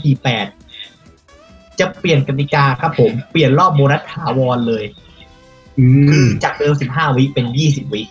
[0.84, 4.84] 48จะเปลี่ยนกติกาครับผมเปลี่ยนรอบโบนัสถาวรเลย
[5.78, 8.02] อืคือมจากเดิม15วิเป็น20วิ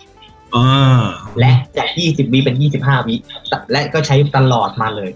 [0.54, 1.04] อ่า
[1.38, 3.16] และจาก20วิเป็น25วิ
[3.72, 5.10] และก็ใช้ตลอดมาเลย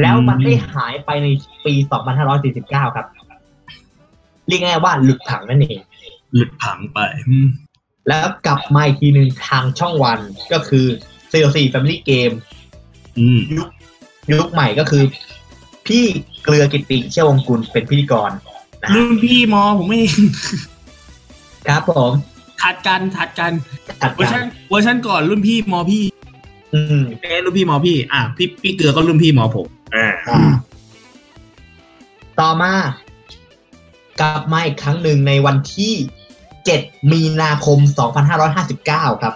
[0.00, 1.26] แล้วมันได้หายไปใน
[1.64, 1.74] ปี
[2.34, 3.06] 2549ครับ
[4.48, 5.78] เรียกง่ายๆว่าหลุดผังนั่นเอง
[6.34, 6.98] หลุดผังไป
[7.28, 7.48] อืม
[8.08, 10.18] แล้วกลับมาอีกทีหนึ่งทางช่องวัน
[10.52, 10.86] ก็คือ
[11.30, 12.34] CLC Family Game
[13.18, 13.68] อืมยุค
[14.32, 15.02] ยุคใหม่ก็คือ
[15.86, 16.04] พี่
[16.44, 18.30] เกลือกิติเชี่ยววงกุลเป็นพิธีกร
[18.82, 20.20] นะรุ่นพี่มอผมเอง
[21.68, 22.12] ครับผม
[22.62, 23.52] ถัดกันถัดกัน
[24.02, 26.02] ตัดเวอร์กัชันนเวอร์ชันก่อนรุ่นพี่มอพี่
[26.74, 30.08] อืมเอ้รุ่นพี่มอพี่ อะพี่พี่เกลือก็รุ่นพี่มอผมอ่า
[32.40, 32.72] ต่อมา
[34.20, 35.92] กลับมาอีกครั้งหนึ่งในวันที่
[36.74, 37.78] 7 มีนาคม
[38.50, 39.34] 2559 ครับ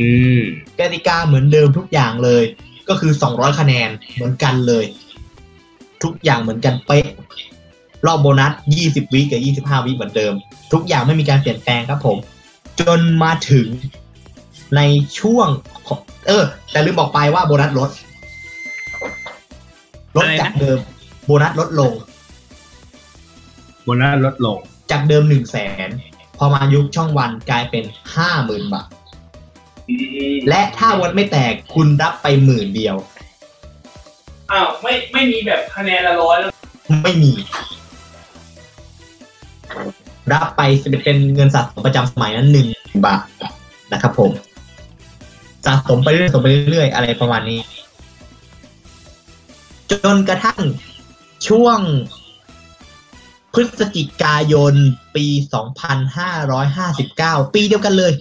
[0.00, 0.40] อืม
[0.78, 2.44] กติกาเหมือนเดิมทุกอย่างเลย
[2.88, 4.84] ก็คือ 200 คะแนนเหมือนกันเลย
[6.02, 7.06] ทุกอย่างเหมือนกันเป๊ะ
[8.06, 8.52] รอบโบนัส
[8.84, 10.34] 20 วิกับ 25 วิเหมือนเดิม
[10.72, 12.16] ทุกอย่างไม่มีการเปลี่ยนแปลงครับผม
[12.80, 13.66] จนมาถึง
[14.76, 14.80] ใน
[15.20, 15.48] ช่วง
[15.88, 17.90] ของเออ แต่ลืมบอกไปว่าโบนัสลด
[20.16, 20.78] ลดจากเดิม
[21.26, 21.92] โบนัสลดลง
[23.84, 24.58] โบนัสลดลง
[24.90, 25.56] จากเดิมหนึ่งแส
[25.86, 25.88] น
[26.38, 28.88] พอมายุคช่องวันกลายเป็นห้าหมื่นบาท
[30.48, 32.96] และถ้าวันไม่แตกคุณรับไปหมื่นเดียว
[34.50, 36.50] อ้าวไม่ไม่มีแบบคะแนนละร้อยแล้ว
[37.02, 37.32] ไม่มี
[40.32, 40.62] รับไป
[41.04, 42.66] เป็นเงินสะสมประจำสมัยนั้นหนึ่ง
[43.06, 43.22] บาท
[43.92, 44.30] นะครับผม
[45.66, 47.60] สะสมไปเรื่อยๆสะสมไปเรื่อยๆอะไรประมาณนี้
[49.90, 50.60] จนกระทั่ง
[51.48, 51.78] ช่วง
[53.54, 54.74] พฤศจิกายน
[55.16, 55.26] ปี
[56.60, 58.12] 2559 ปีเดียวกันเลย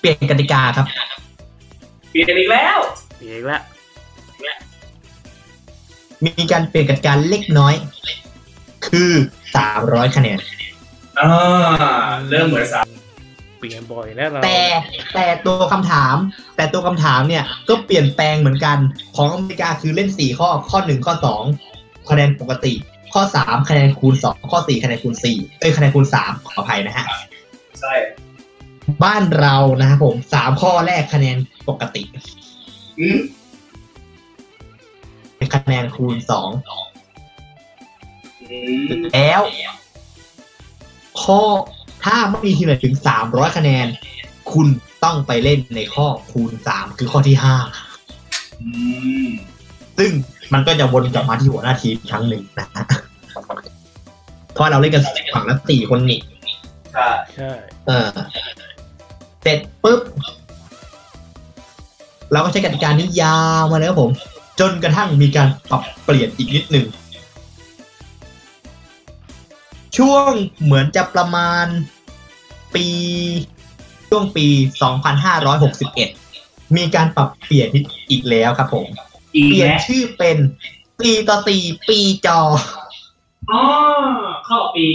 [0.00, 0.86] เปลี่ยนกติกาครับ
[2.10, 2.78] เปลี่ยนอีกแล้ว
[3.20, 3.62] อีกแล้ว
[6.24, 7.74] มีการเปลี่ยนกติกาเล็กน้อย
[8.86, 9.12] คือ
[9.64, 10.38] 300คะแนน
[11.20, 11.30] อ่า
[12.28, 12.86] เริ่มเหมือนสาม
[13.58, 14.60] เปลี่ยนบ่อยแน่นอนแต่
[15.14, 16.16] แต่ตัวคำถาม
[16.56, 18.78] แต่ตัวคำถามเนี่ยก็เปลี่ยนแปลงเหมือนกัน
[19.16, 21.14] ของอเมริกาคือเล่น4ข้อข้อ1ข้อ
[21.62, 22.72] 2คะแนนปกติ
[23.12, 27.06] ข้อ3คะแนนคูณ2ข้อ4คะแนนคูณ4เอ้ยคะแนนคูณ3ขออภัยนะฮะ
[27.80, 27.94] ใช่
[29.04, 31.36] บ้านเรานะครับผม3ข้อแรกคะแนน
[31.68, 32.02] ปกติ
[33.00, 33.20] อืม
[35.54, 36.32] คะแนนคูณ2
[38.50, 39.40] อืมแล้ว
[41.22, 41.40] ข้อ
[42.04, 42.94] ถ้าไม่มีทีมไหนถึง
[43.26, 43.86] 300คะแนน
[44.52, 44.66] คุณ
[45.04, 47.36] ต้องไปเล่นในข้อคูณ3คือข้อที่
[48.00, 48.68] 5อื
[49.26, 49.28] ม
[49.98, 50.12] ซึ่ง
[50.52, 52.84] มันก็จะวนกลับมาที่หัวหน้าทีมครั้งหนึ่งนะฮะ
[54.54, 55.02] เพราะเราเล่นกัน
[55.34, 56.20] ฝั่งละสี่คนนี่
[56.92, 57.50] ใช่ใช่
[57.86, 58.06] เออ
[59.42, 60.00] เสร็จปุ๊บ
[62.32, 64.10] เราก็ใช้กติกานี้ยาวมาแล้วครับผม
[64.60, 66.86] จนกระทั่งมีการปรับเปลี่ยนอีกนิดหนึ่ง
[69.96, 70.30] ช่วง
[70.62, 71.66] เหมือนจะประมาณ
[72.74, 72.86] ปี
[74.08, 74.46] ช่วงปี
[75.80, 77.68] 2561 มีการปรับเปลี่ยน
[78.10, 79.07] อีกแล้วครับผมอีก
[79.44, 80.38] เปลี่ยนแล้วชื่อเป็น
[81.00, 81.58] ปีต่อตี
[81.88, 82.40] ปีจอ
[83.50, 83.60] อ๋อ
[84.46, 84.86] เข้าปี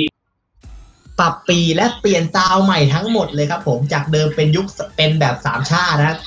[1.19, 4.65] ปรับปีและเปลี่ยนซาวด์ใหม่ทั้งหมดเลยครับ ผมจากเดิมเป็นยุค
[4.97, 6.17] เป็นแบบสามชาตินะ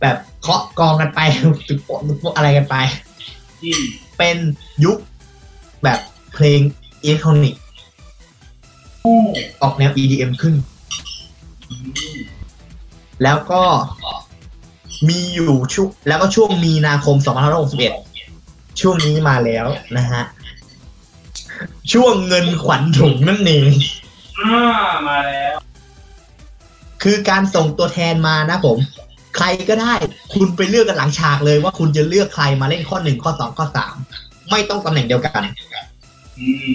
[0.00, 1.20] แบบเคาะกองกันไป
[1.68, 2.76] ตึกโปะตึกโปะอะไรกันไป
[3.62, 3.82] อืม
[4.18, 4.36] เป็น
[4.84, 4.98] ยุค
[5.84, 5.98] แบบ
[6.34, 6.60] เพลง
[7.02, 7.62] อิเล็กทรอนิกส์
[9.62, 10.54] ออกแนว EDM ขึ้น
[13.22, 13.62] แล้วก็
[15.08, 17.16] มีอยู่ช่วงแล้วก็ช่วงมีนาคม
[17.98, 20.22] 2561 ช่วงนี้มาแล้วนะฮะ
[21.92, 23.70] ช่วงเงินขวัญถุงนั่นเอง
[24.38, 24.62] อ่า
[25.08, 25.56] มาแล้ว
[27.02, 28.78] คือการส่งตัวแทนมานะผม
[29.36, 29.94] ใครก็ได้
[30.34, 33.94] คุณไปเลือกกันหลังฉากเลยว่าคุณจะเลือกใครมาเล่นข้อหนึ่งข้อสองข้อสาม
[34.50, 35.42] ไม่ต้องตำแหน่งเดียวกัน
[36.38, 36.74] อืม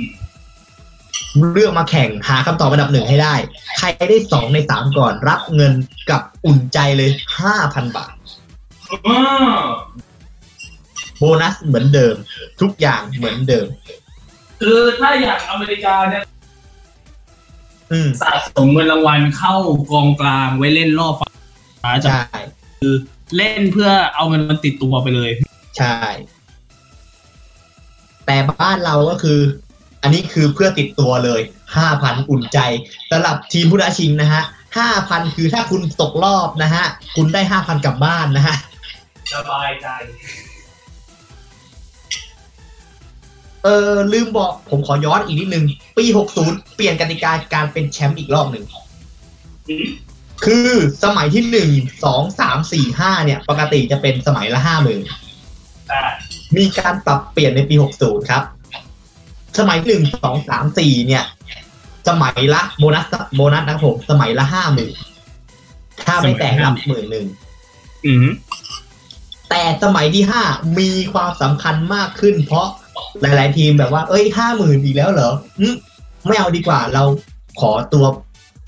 [1.54, 3.36] เลือกมาแข่งหาคำตอบอันดับหนึ่งให้ได้
[3.78, 5.74] ใครได้สองในสามก่อนรับเงิน
[6.10, 7.10] กับอุ่นใจเลย
[7.40, 8.19] ห้าพันบาทอ่า
[11.18, 12.16] โบนัสเหมือนเดิม
[12.62, 13.68] ทุกอย่างเหมือนเดิม
[14.62, 16.24] คือถ้าอย่างอเมริกาเนี่ย
[17.92, 19.56] อืมสะสมเงินรางวัลเข้า
[19.92, 22.40] กองกลางไว้เล่นรอบฟ้าจะใช่
[23.38, 25.32] เล่นเพื่อเอาเงินมันติดตัวไปเลย
[25.78, 26.00] ใช่
[28.26, 29.40] แต่บ้านเราก็คือ
[30.04, 31.42] อันนี้คือเพื่อติดตัวเลย
[31.78, 32.60] ห้าพันอุ่นใจ
[33.12, 34.44] สำหรับทีมผู้ท้าชิงนะฮะ
[34.78, 36.86] ห้าพันคือถ้าคุณตกรอบนะฮะ
[37.16, 38.56] คุณได้ห้าพันกลับบ้านนะฮะ
[39.34, 39.88] สบายใจ
[43.64, 45.66] เออลืมบอกผมขอย้อนอีกนิดนึง
[45.98, 46.06] ปี
[46.42, 48.66] 60 เปลี่ยนกติกาการเป็นแชมป์อีกรอบหนึ่ง
[49.70, 49.88] อืม
[50.46, 50.72] คือ
[51.04, 51.70] สมัยที่หนึ่ง
[52.04, 55.02] สองสามสี่ห้าเนี่ย ปกติจะเป็นสมัยละห้าหมื่น
[55.88, 56.02] ใช่
[56.58, 58.44] มีการปรับเปลี่ยนในปี 60 ครับ
[59.60, 61.24] สมัยหนึ่งสองสามสี่เนี่ย
[62.08, 63.06] สมัยละโบนัส
[63.36, 64.94] โบนัสนะครับผม สมัยละห้าหมื่น
[66.06, 67.26] ถ้าไม่แตกรับหมื่นหนึ่ง
[68.06, 68.28] อืม
[69.50, 70.44] แต่สมัยที่ห้า
[70.80, 72.68] มีความสำคัญมากขึ้น เพราะ
[73.22, 75.76] หลาย ๆ ทีมแบบว่า เอ้ยห้าหมื่นอีกแล้วเหรออืม
[76.28, 77.04] ไม่เอาดีกว่าเรา
[77.60, 78.06] ขอตัว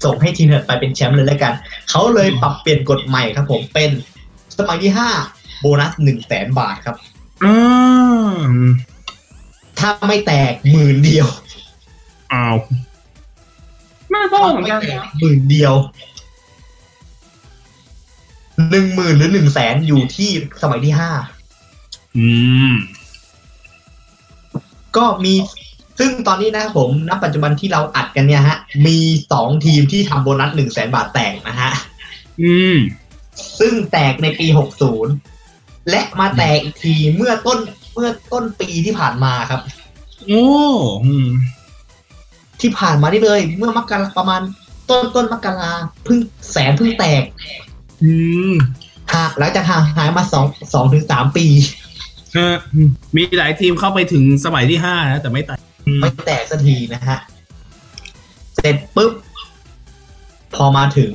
[0.06, 1.54] ส่งให้ทีมเถิดไปเป็นแชมป์เลยแล้วกัน
[1.90, 3.90] เขาเลยปรับเปลี่ยนกฎใหม่ครับผมเป็น
[4.58, 5.10] สมัยที่ห้า
[5.60, 6.96] โบนัสหนึ่งแสนบาทครับ
[7.44, 8.52] อ่า
[9.80, 11.28] ถ้าไม่แตกหมื่นเดียว
[12.34, 12.56] อ้าว
[14.14, 15.74] น่าต้องเหมือนกันถ้าไม่แตกหมื่นเดียว
[18.70, 20.30] หนึ่งหมื่นหรือหนึ่งแสนอยู่ที่
[20.62, 21.12] สมัยที่ห้า
[22.18, 22.28] อื
[22.70, 22.74] ม
[24.98, 25.34] ก็มี
[26.00, 28.58] ซึ่งตอนนี้นะครับผมณปัจจุบันที่เราอัดกันเนี่ยฮะ
[28.88, 28.98] มี
[29.32, 31.72] สองทีมที่ทำโบนัสหนึ่งแสนบาทแตกนะฮะ
[32.42, 32.78] อืม
[33.60, 34.48] ซึ่งแตกในปี
[35.18, 37.60] 60และมาแตกอีกทีเมื่อต้น
[37.94, 39.62] เมื่อต้นปีที่ผ่านมาครับ
[40.28, 40.46] โอ้
[41.06, 41.30] อืม
[42.62, 44.42] ที่ผ่านมานี่เลย เมื่อมกราประมาณ
[44.90, 45.72] ต้นต้นมกรา
[46.04, 46.18] เพิ่ง
[46.52, 47.24] แสนเพิ่งแตก
[48.04, 48.14] อื
[48.50, 48.52] ม
[49.14, 51.46] หากหลังจากห่างหายมาสองสองถึงสามปี
[52.38, 52.58] ฮะ
[53.16, 57.18] มีหลายทีมเข้าไปถึงสมัยที่ห้านะแต่ไม่ตัดอืมไม่แตกสักทีนะฮะ
[58.56, 59.14] เสร็จปุ๊บ
[60.56, 61.14] พอมาถึง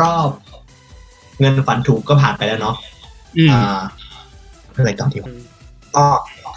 [0.00, 0.28] รอบ
[1.40, 2.76] เงินฝันถูกก็ผ่านไปแล้วเนาะ
[3.38, 3.80] อืมอ่า
[4.76, 5.32] อะไรต่อทีวะ
[5.96, 6.06] อ๋อ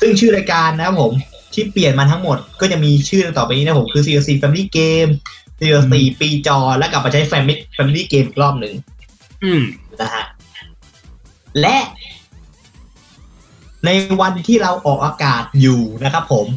[0.01, 1.11] ซึ่งชื่อรายการนะครับผม
[1.53, 5.11] ที่เปลี่ยนมาทั้งหมดก็จะมีชื่อต่อไปนี้นะผมคือ CLC Family Game
[5.63, 8.73] CLC ปีจอและกลับมาใช้ Family Family Game อีกรอบหนึ่ง
[9.43, 9.63] อืม
[10.01, 10.25] นะฮะ
[11.61, 11.77] และ
[13.85, 13.89] ใน
[14.21, 16.47] วันที่เราออกอากาศอยู่นะครับผม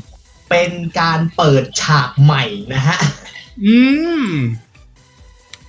[0.50, 2.44] เป็นการเปิดฉากใหม่
[2.74, 2.98] นะฮะ
[3.64, 3.78] อื
[4.24, 4.26] ม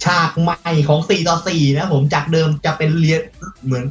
[0.05, 3.21] ฉากใหม่ของ 4 ต่อ 4 นะผมจากเดิมจะเป็นเรียน
[3.65, 3.83] เหมือน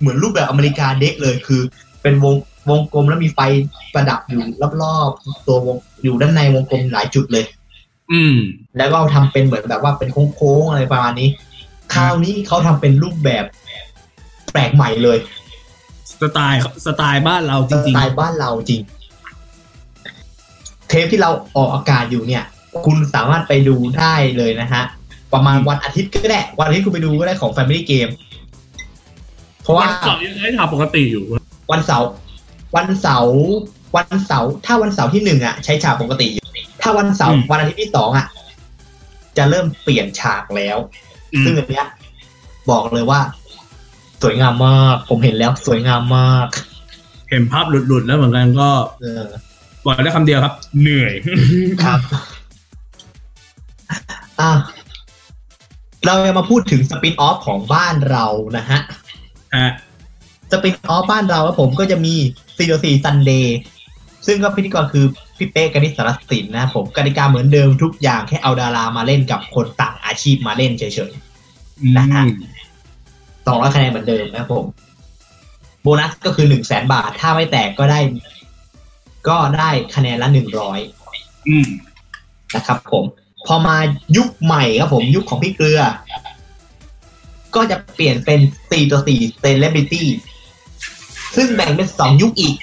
[0.00, 1.62] เหมือนรูปแบบอเมริกาเด็กเลยคือ
[2.02, 2.34] เป็นวง
[2.70, 3.40] วงกลมแล้วมีไฟ
[3.94, 4.42] ประดับอยู่
[4.82, 7.44] รอบๆตัววงอยู่ด้านในวงกลมหลายจุดเลย
[8.12, 8.36] อืม
[8.76, 11.28] แล้วก็ทำเป็นเหมือนแบบว่าเป็นโค้งๆอะไรประมาณนี้
[11.94, 13.44] คราวนี้เขาทำเป็นรูปแบบ
[14.52, 15.18] แปลกใหม่เลย
[16.20, 18.80] สไตล์สไตล์บ้านเราจสริงไตล์บ้านเราจริง
[20.88, 22.44] เทปที่เราออกอากาศอยู่เนี่ย
[22.86, 24.82] คุณสามารถไปดูได้เลยนะฮะ
[25.32, 28.12] ประมาณวันอาทิตย์ก็ได้ วันอาทิตย์คุณไปดูก็ได้ของ Family Game
[29.62, 31.24] เพราะๆวัว่านเสาร์ยังใช้ทำปกติอยู่
[31.72, 32.08] วันเสาร์
[32.76, 33.36] วันเสาร์
[33.96, 36.46] วันเสาร์ถ้าวันเสาร์ที่หนึ่งอะ ใช้ฉากปกติอยู่
[36.86, 38.26] ถ้าวันเสาร์อืมวันอาทิตย์ที่สองอะ
[39.36, 40.76] จะเริ่มเปลี่ยนฉากแล้ว
[41.34, 41.86] อืมซึ่งอันเนี้ย
[42.70, 43.20] บอกเลยว่า
[44.22, 46.46] สวยงามมาก ผมเห็นแล้วสวยงามมาก
[47.30, 48.70] เห็นภาพหลุดๆแล้วเหมือนกันก็
[49.00, 49.24] เออ
[49.84, 51.12] บอกได้คำเดียวครับ เหนื่อย
[51.84, 52.00] ครับ
[54.40, 54.52] อะ
[56.06, 58.24] เราจะมาพูดถึงสปินออฟของบ้านเรา
[58.56, 58.80] นะฮะ
[59.56, 59.70] ฮะ
[60.52, 62.14] spin-off บ้านเราครับผมก็จะมี
[62.56, 63.58] สี่ต่อสี่ Sunday
[64.26, 65.06] ซึ่งก็พิธีกรคือ
[65.38, 71.12] พี่เป๊กกนิษฐ์สารสินนะครับผมกติกาเหมือนเดิมทุกอย่างแค่เอาดารามาเล่นกับคนต่างอาชีพมาเล่นเฉย
[71.96, 74.66] นะฮะๆสองร้อยคะแนนเหมือนเดิมนะครับผม
[75.82, 78.00] โบนัสก็คือหนึ่งแสนบาท ถ้าไม่แตกก็ได้
[79.28, 80.78] ก็ได้คะแนนละหนึ่งร้อย
[81.48, 81.68] อืม
[82.54, 83.04] นะครับผม
[83.46, 83.76] พอมา
[84.16, 85.80] ยุคใหม่ครับผม ยุคของพี่เกลือ
[87.54, 90.04] ก็จะเปลี่ยนเป็น4ต่อ4 Celebrity
[91.36, 92.56] ซึ่งแบ่งเป็นสองยุคอีก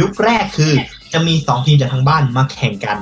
[0.00, 0.72] ยุคแรกคือ
[1.14, 2.98] จะมีสองทีมจากทางบ้านมาแข่งกัน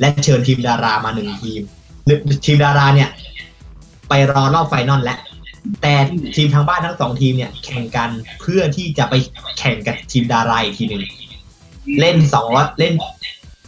[0.00, 1.60] และเชิญทีมดารามาหนึ่งทีม
[2.04, 3.08] หรือทีมดาราเนี่ย
[4.08, 5.18] ไปรอรอบไฟนอลแล้ว
[5.82, 5.94] แต่
[6.36, 9.14] ทีมทางบ้านทั้งสองทีมเนี่ย แข่งกันเพื่อที่จะไป
[9.58, 11.02] แข่งกับทีมดาราอีกทีหนึ่ง
[12.00, 12.92] เล่นสองร้อยเล่น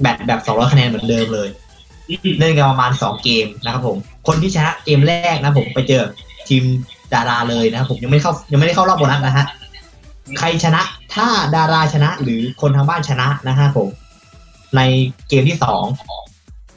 [0.03, 1.49] แบบแบบสองร้อยคะแนนเหมือนเดิมเลย
[2.41, 6.03] เล่นกันประมาณสองเกมนะครับผม คนที่ชนะเกมแรกนะผมไปเจอ
[6.49, 6.65] ทีม
[7.15, 9.47] ดาราเลยนะครับผมยังไม่เข้ายังไม่ได้เข้ารอบโบนัสนะฮะ
[10.39, 10.83] ใครชนะ
[11.15, 13.89] ถ้าดาราชนะหรือคนทางบ้านชนะนะฮะผม
[14.77, 14.81] ใน
[15.29, 15.83] เกมที่สอง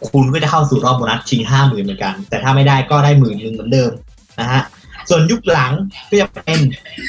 [0.09, 3.91] คุณก็จะเข้าสู่รอบโบนัสชิงห้าหมื่นเหมือนกัน แต่ถ้าไม่ได้ก็ได้หมื่นหนึ่งเหมือนเดิม
[4.39, 4.61] นะฮะ
[5.09, 5.71] ส่วนยุคหลัง
[6.09, 6.59] ก็จะเป็น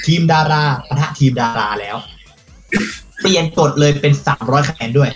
[0.06, 1.96] ทีมดาราปะทะทีมดาราแล้ว
[3.20, 5.10] เปลี่ยนกฎเลยเป็นสามร้อยคะแนนด้วย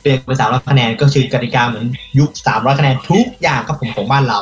[0.00, 1.86] เปลี่ยนเป็นสามร้อยคะแนนก็คือกติกาเหมือน
[2.18, 4.40] ยุคสามร้อยคะแนนทุกอย่างครับผมของบ้านเรา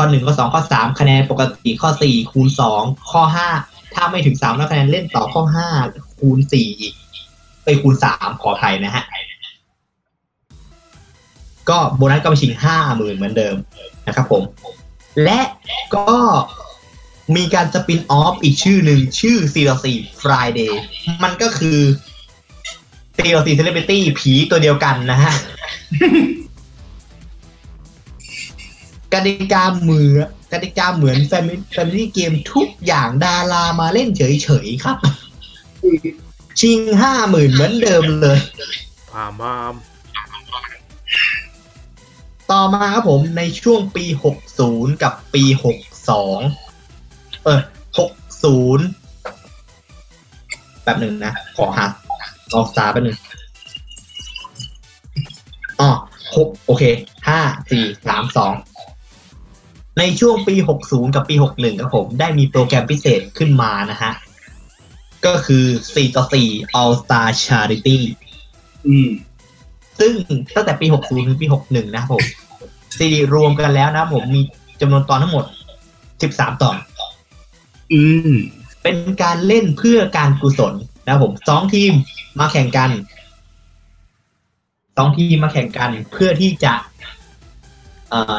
[0.00, 3.48] ข้อหนึ่งข้อสองข้อสามคะแนนปกติข้อสี่คูณสองข้อห้า
[3.94, 5.68] ถ้าไม่ถึงสามร้อยคะแนนเล่นต่อข้อห้า
[6.18, 6.94] คูณสี่อีก
[7.64, 9.04] ไปคูณสามขอไทยนะฮะ
[11.68, 13.56] ก็โบนัสก็ไปชิงห้าหมื่นเหมือนเดิม
[14.06, 14.42] นะครับผม
[15.24, 15.40] และ
[15.94, 16.16] ก็
[17.36, 19.86] มีการสปินออฟอีกชื่อหนึ่งชื่อ CLC
[20.20, 20.72] Friday
[21.22, 21.78] มันก็คือ
[23.16, 25.32] CLC Celebrity ผีตัวเดียวกันนะฮะ
[29.14, 34.22] กติกาเหมือนกติกาเหมือน Family Family Game ทุกอย่างดารามาเล่นเฉ
[34.64, 34.96] ยๆครับ
[36.60, 38.38] ชิงห้าหมื่นเหมือนเดิมเลย
[39.10, 39.74] พามาม
[42.50, 44.04] ต่อมาครับผมในช่วงปี
[44.54, 45.44] 60 กับปี
[46.64, 47.60] 62 เออ
[49.22, 51.86] 60แป๊บหนึ่งนะ ขอหา
[52.52, 53.18] ลองซาแป๊บหนึ่ง
[55.80, 55.90] อ๋อ
[56.36, 56.84] หกโอเค
[57.28, 57.40] ห้า
[57.70, 58.54] สี่สามสอง
[59.98, 60.54] ในช่วงปี
[60.84, 64.12] 60 กับปี 61ครับผม ได้มีโปรแกรมพิเศษขึ้นมานะฮะ
[65.26, 67.98] ก็คือ 4 ต่อ 4 All Star Charity
[68.86, 69.10] อืม
[69.98, 70.12] ซึ่ง
[70.54, 72.24] ตั้งแต่ปี 60 ถึงปี 61 นะครับผม
[72.98, 74.40] ซีรวมกันแล้วนะครับผมมี
[74.80, 75.44] จำนวนตอนทั้งหมด
[76.04, 76.76] 13 ตอน
[77.92, 78.32] อืม
[78.82, 81.92] เป็นการเล่นเพื่อการกุศลนะครับผมสองทีม
[82.40, 82.90] มาแข่งกัน
[84.96, 87.17] สองทีมมาแข่งกันเพื่อที่จะเอ่อ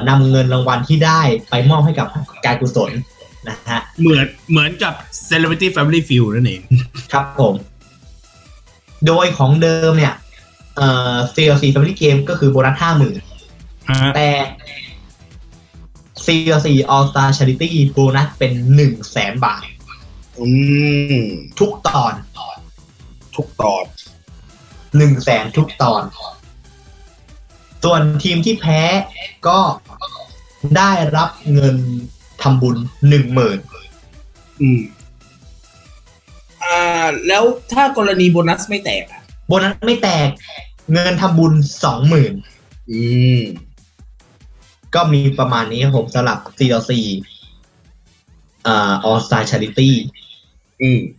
[0.09, 2.07] นำเงินรางวัลที่ได้ไปมอบให้กับ
[2.45, 2.91] การกุศล
[3.47, 4.93] นะฮะเหมือนเหมือนกับ
[5.29, 6.61] Celebrity Family Feud นั่นเอง
[7.13, 7.55] ครับผม
[9.07, 10.15] โดยของเดิมเนี่ย
[10.77, 13.15] เอ่อ CLC Family Game ก็คือโบนัสห้าหมื่น
[13.89, 14.29] ฮะแต่
[16.25, 19.63] CLC All Star Charity โบนัสเป็นหนึ่งแสนบาท
[20.39, 20.47] อื
[21.21, 21.25] ม
[21.59, 22.13] ทุกตอน
[23.35, 23.83] ทุกตอน
[24.97, 26.03] หนึ่งแสนทุกตอน
[27.83, 28.81] ส่วนทีมที่แพ้
[29.47, 29.59] ก็
[30.77, 31.75] ได้รับเงิน
[32.41, 32.77] ทำบุญ
[33.09, 33.59] หนึ่งหมื่น
[34.61, 34.81] อืม
[36.63, 37.43] อ่า แล้ว
[37.73, 40.29] ถ้ากรณีโบนัสไม่แตกอะโบนัสไม่แตก
[40.93, 41.53] เงินทำบุญ
[41.83, 42.33] สองหมื่น
[42.91, 43.01] อื
[43.39, 43.41] ม
[44.95, 46.91] ก็มีประมาณนี้ครับผมสำหรับ CLC
[48.67, 49.91] อ่า All Star Charity
[50.81, 51.18] อืมอ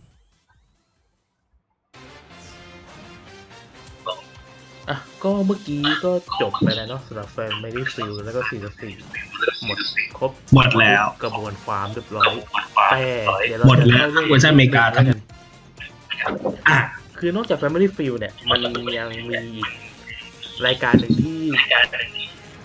[5.23, 6.11] ก็เมื่อกี้ก็
[6.41, 8.93] จบไปแล้วเนาะสำหรับ Family Feud แล้วก็สี่ต่อสี่
[9.65, 9.77] หมด
[10.17, 12.33] ครบหมดแล้วกระบวนความเรียบร้อย
[12.91, 13.03] แต่
[13.47, 15.17] เดี๋ยวเราหมดจะแล้วเข้าเรื่องเวอร์ชันอเมริกาแล้วกัน
[16.69, 16.79] อะ
[17.19, 18.71] คือนอกจาก Family Feud เนี่ย มันยัง
[19.29, 19.69] มีอีก
[20.67, 21.41] รายการหนึ่งที่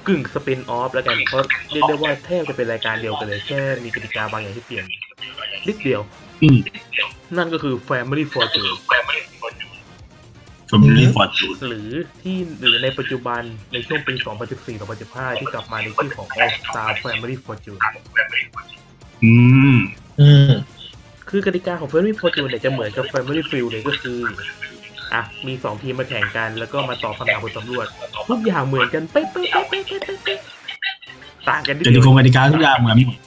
[0.06, 4.84] กึ่ง spin-off แล้วกันเพราะเรียกได้ว่าแทบจะเป็นรายการเดียวกันเลยแค่มีกติกาบางอย่างที่เปลี่ยน
[5.68, 6.00] นิดเดียว
[6.42, 6.58] อืม
[7.36, 8.72] นั่นก็คือ Family Fortune
[10.70, 11.90] Family Fortune หรือ
[12.22, 14.14] ที่หรือในปัจจุบันในช่วงปี
[14.76, 17.80] 2014-2015 ที่กลับมาในชื่อของ All Star Family Fortune
[19.24, 19.32] อื
[19.74, 19.78] ม
[20.20, 20.52] อืม
[21.30, 24.18] คือกติกาของ Family Fortune เนี่ยจะเหมือนกับ Family Field เลยก็คือ
[25.14, 27.86] อะมีสองทีมมาแข่งกัน แล้วก็มาตอบคำถามบนสำรวจ
[28.28, 30.38] ทุกอย่างเหมือนกันเป๊ะเป๊ะเป๊ะเป๊ะเป๊ะเป๊ะเป๊ะ
[31.48, 33.18] ต่างกันนิดจะเดีมียวโครงกติกาทุกอย่างเหมือนหมด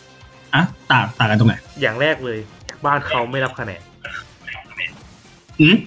[0.56, 2.40] อะต่างต่างกันตรงไหนอย่างแรกเลย
[2.86, 3.82] บ้านเขาไม่รับคะแนน
[5.62, 5.78] อืม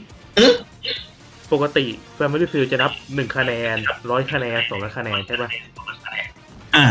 [1.52, 1.86] ปกติ
[2.18, 3.76] Family Field จะนับหนึ่งคะแนน
[4.10, 5.50] ร้อยคะแนนสองร้อยคะแนนใช่ปะ
[6.76, 6.86] อ่า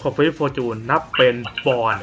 [0.00, 1.34] ของ Family Fortune นับเป็น
[1.66, 2.02] ปอนด์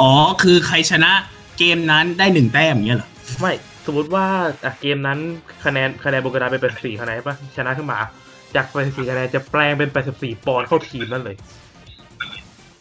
[0.00, 0.12] อ๋อ
[0.42, 1.12] คือใครชนะ
[1.58, 3.52] เกมนั้นได้หนึ่งแต้มอย่างเงี้ยเหรอ ไม่
[3.86, 4.26] สมมติว่า
[4.64, 5.18] อะเกมนั้น
[5.64, 7.98] คะแนนคะแนนบนกระดานเป็น84คะแนนใช่ปะชนะขึ้นมา
[8.54, 11.36] จาก84คะแนนจะแปลงเป็น84ปอนด์เข้าทีมนั่นเลย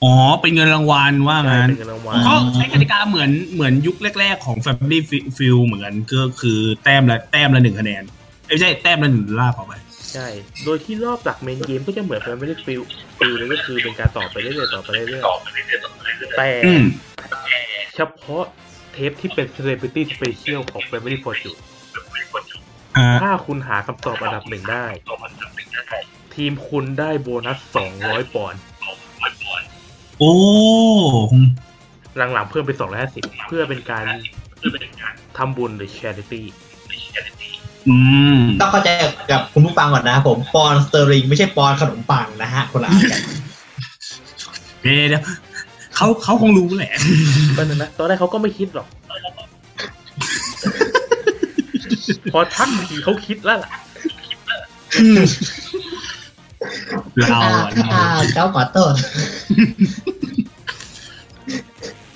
[0.04, 5.00] อ๋อ เป็นเงินรางวัลว่าใช่งั้นเป็นเงินรางวัลก็ใช้กติกาเหมือนเหมือนยุคแรก ๆ ของ Family
[5.38, 8.04] Field เหมือนกันก็คือแต้มละแต้มละหนึ่งคะแนน
[8.48, 9.74] เอ้ยไม่ใช่แต้มละหนึ่งดอลลาร์พอไป
[10.14, 10.28] ใช่
[10.64, 12.86] โดยที่รอบหลักเมนเกมก็จะเหมือน Family Field
[13.18, 16.84] Field เลยก็คือเป็นการต่อไปเรื่อยๆต่อไปเรื่อยๆแต่อืม
[17.96, 18.44] เฉพาะ
[18.94, 21.60] เทปที่เป็น Celebrity Special ของ Family Fortune
[22.98, 24.86] อ่าถ้าคุณหาคำตอบอันดับหนึ่งได้
[26.36, 27.58] ทีมคุณได้โบนัส
[27.98, 28.62] 200ปอนด์
[30.20, 30.34] โอ้
[32.18, 32.78] หลังๆเพิ่มเป็น
[33.10, 34.04] 250เพื่อเป็นการ
[35.38, 36.42] ทำบุญหรือ charity
[37.88, 37.96] อื
[38.38, 38.90] มต้องเข้าใจ
[39.32, 43.22] กับคุณผู้ฟังก่อนนะผมปอนด์สเตอร์ลิงไม่ใช่ปอนด์ขนมปังนะฮะคนละอันกัน
[44.82, 45.24] เดี๋ยวเดี๋ยว
[45.96, 46.94] เขาเขาคงรู้แหละ
[47.58, 48.88] ก็นั่นนะตอนแรกเขาก็ไม่คิดหรอก
[52.34, 53.72] พอทักทีเขาคิดแล้วล่ะ
[57.20, 58.94] เราอะเราอ่าเจ้าขอโทษ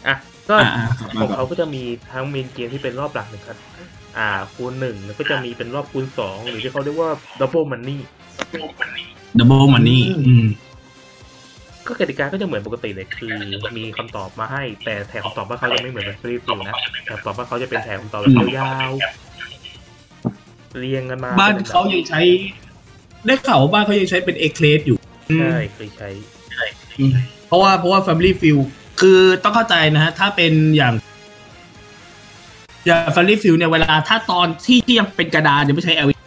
[0.07, 0.15] อะ
[0.49, 0.85] ก็อ่าอ่า
[1.19, 3.57] ของเขาก็จะมีทั้งเมนเกมที่เป็นรอบหลักหนึ่งครับ
[4.17, 7.97] อ่า คูณหนึ่งแล้วก็จะมีเป็นรอบคูณสองหรือที่เขาเรียกว่า double money
[9.37, 10.45] ดับเบิลมันนี่อืม
[11.87, 13.33] ก็กติกาก็จะเหมือนปกติเลยคือ
[13.77, 16.75] มีคำตอบมาให้ แต่แถบคำตอบว่าเขาจะไม่เหมือนแบบ Family Feud นะ
[17.05, 22.21] แถบคำตอบว่าเขาจะเป็นแถบคำตอบแบบยาวๆเรียงกันมา บ้านเขายังใช้
[23.25, 24.97] ได้ข่าวว่าบ้านเขายังใช้เป็น eggcrate อยู่
[25.39, 26.09] ใช่เคยใช้
[26.99, 27.11] อืม
[27.47, 28.63] เพราะว่าเพราะว่า Family Field
[28.99, 30.93] คือต้องเข้าใจนะฮะถ้าเป็นอย่าง
[32.85, 36.17] อย่าง Family Feud เนี่ยเวลาถ้าตอนที่ที่ยังเป็นกระดานยังไม่ใช้ LED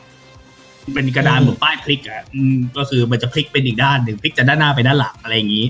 [0.94, 5.66] เป็นกระดานเหมือนป้ายพลิกอะอืมก็คือมันจะพลิกเป็นอีกด้านหนึ่งพลิกจากด้านหน้าไปด้านหลังอะไรอย่างนี้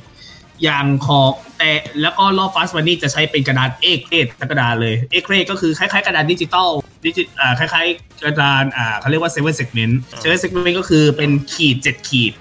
[0.63, 1.71] อย่างของแต่
[2.01, 6.71] แล้วก็รอบ Fast Money นี้จะใช้เป็นกระดาน eggcrate ทั้งกระดานเลย eggcrate ก็คือคล้ายๆกระดานดิจิตอล
[7.07, 12.33] ดิจิอ่าคล้ายๆกระดานอ่าเขาเรียกว่า seven segment seven segment ก็คือเป็นขีดเจ็ดขีด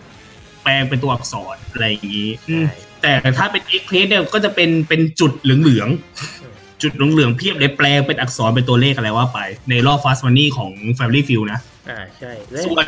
[0.64, 2.66] แปลงเป็นตัวอักษรอะไรอย่างนี้อืม
[3.02, 9.40] ใช่แต่ถ้าเป็น eggcrate เนี่ยก็จะเป็นเป็นจุดเหลืองๆจุดเหลืองๆเพียบเลยแปลงเป็นอักษรเป็นตัวเลขอะไรว่าไป
[9.70, 11.60] ในรอบฟาสต์มันนี่ของ Family Field นะ
[11.90, 12.88] อ่าใช่และส่วน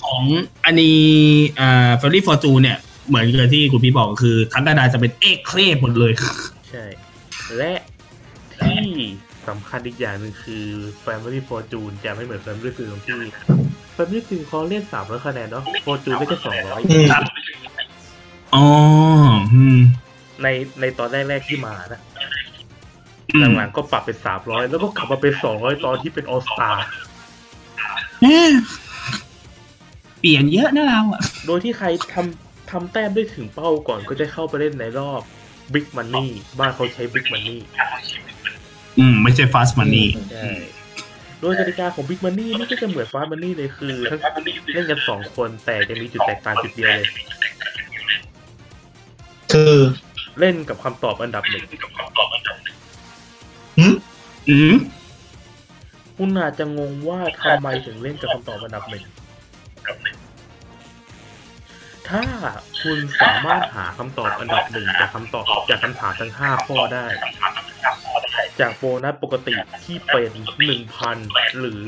[0.00, 0.22] ของ
[0.64, 1.00] อันนี้
[1.60, 2.78] อ่า Family Fortune เนี่ย
[3.10, 6.12] เหมือนกับที่คุณพี่บอกก็คือทั้งกระดาษจะเป็นเอ็กเครสหมดเลย
[6.70, 6.84] ใช่
[7.56, 7.72] และ
[8.54, 8.84] ที่
[9.48, 10.66] สำคัญอีกอย่างหนึ่งคือ
[11.04, 13.20] Family Fortune จะไม่เหมือน Family Field ตรงที่
[13.96, 17.08] Family Field เขาเล่นสามร้อยคะแนนเนาะ Fortune ไม่ใช่สองร้อยอืม
[18.54, 18.66] อ๋อ
[19.54, 19.78] อืม
[20.42, 20.48] ใน
[20.80, 22.00] ในตอนแรกๆที่มานะ
[23.34, 26.76] อืมหลังๆก็ปรับเป็นสามร้อยแล้วก็กลับมาเป็นสองร้อยตอนที่เป็น All Star
[28.22, 28.50] เอ๊ะ
[30.20, 35.22] เปลี่ยนเยอะนะเราอะ โดยที่ใครทำ ทำแต้มได้ถึงเป้าก่อนก็จะเข้าไปเล่นในรอบ
[35.74, 36.26] Big Money
[36.58, 37.58] บ้านเขาใช้ Big Money
[38.98, 40.48] อืม ไม่ใช่ fast money ใช่
[41.40, 44.20] โดยกติกาของ Big Money นี่ก็จะเหมือนฟ้ามันนี่เลยคือทั้ง
[44.74, 47.08] เล่นกันสองคนแต่จะมีจุดแตกต่างจุดเดียวเลย
[49.52, 49.76] คือ
[50.38, 51.64] เล่นกับคำตอบอันดับหนึ่ง
[53.78, 53.94] หืม
[54.48, 54.76] อืม
[56.16, 59.04] คุณอาจจะงงว่าทำไมถึงเล่นกับคำตอบอันดับหนึ่ง
[62.10, 62.22] ถ้า
[62.82, 67.06] คุณสามารถหาคำตอบอันดับหนึ่งจากคำตอบจากคำถามทั้งห้าข้อได้
[68.60, 69.54] จากโบนัสปกติ
[69.84, 70.30] ที่เป็น
[70.66, 71.16] หนึ่งพัน
[71.58, 71.82] หรือ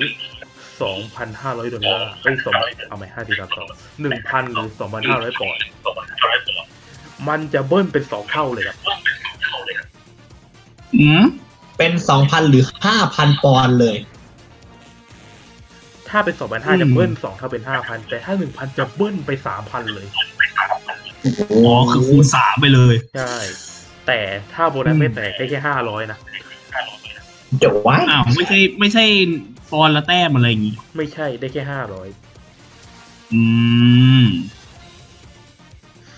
[0.82, 2.54] สองพันห้าร้อยดอลลาร์เอ้ยสอง
[2.88, 3.68] เอาไหมห้าสี่าสอง
[4.02, 5.60] หนึ่งพันหรือสองพันห้าร้อยปอนด์
[7.28, 8.76] มันจะเบิ้ลเป็นสองเท่าเลยครับ
[11.00, 11.24] อืม
[11.78, 13.96] เป็นสองพันหรือห้าพันปอนด์เลย
[16.12, 20.06] ถ้าเป็นสองพันห้าจะเบิ้ลสองเท่าเป็นห้าพันแต่ถ้าหนึ่งพันจะเบิ้ลไปสามพันเลย
[21.52, 23.34] อ๋อคือคูณสามไปเลยใช่
[24.06, 24.20] แต่
[24.52, 26.18] ถ้าโบนัสไม่แตกได้แค่ห้าร้อยนะ
[27.58, 29.04] เดี๋ยวไว้อ้าวไม่ใช่ไม่ใช่
[29.72, 32.08] ปอนด์ละแต้มอะไรอย่างงี้ ไม่ใช่ได้แค่ห้าร้อย
[33.32, 33.42] อื
[34.22, 34.24] ม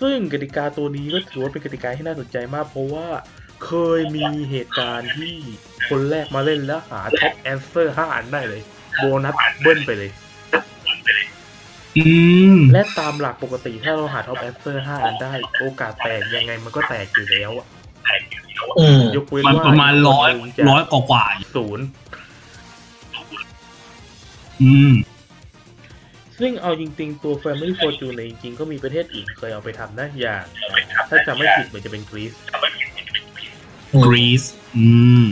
[0.01, 3.07] ซึ่งกติกาตัวนี้ก็ถือว่าเป็นกติกาที่น่าสนใจมาก เพราะว่า
[3.65, 5.35] เคยมีเหตุการณ์ที่
[5.89, 8.62] คนแรกมาเล่นแล้วหา top answer ห้าอันได้เลย
[8.99, 10.11] โบนัสเบิ้ลไปเลย
[11.99, 12.11] อื
[12.55, 17.66] ม และตามหลักปกติถ้าเราหา top answer ห้าอันได้ โอกาสแตกยังไงมันก็แตกอยู่แล้วอะ
[18.79, 21.25] อืมยกเว้นมันว่าประมาณร้อยคนหนึ่งจะร้อยกว่ากว่า
[21.57, 21.85] ศูนย์
[24.62, 24.93] อืม
[26.39, 30.45] ซึ่งเอาจริง ๆ ตัว Family Fortune เนี่ยจริง ๆ ก็มีประเทศอื่นเคยเอาไปทำนะอย่าง
[31.09, 32.33] ถ้าจำไม่ผิดเหมือนจะเป็นกรีซ
[34.05, 34.43] กรีซ
[34.77, 34.89] อื
[35.25, 35.27] ม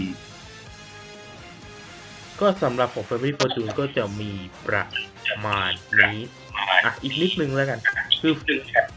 [2.42, 4.30] ก็สำหรับของ Family Fortune ก็จะมี
[4.66, 4.84] ประ
[5.46, 5.70] มาณ
[6.00, 6.18] นี้
[6.84, 7.78] อะอีกนิดนึงแล้วกัน
[8.20, 8.32] คือ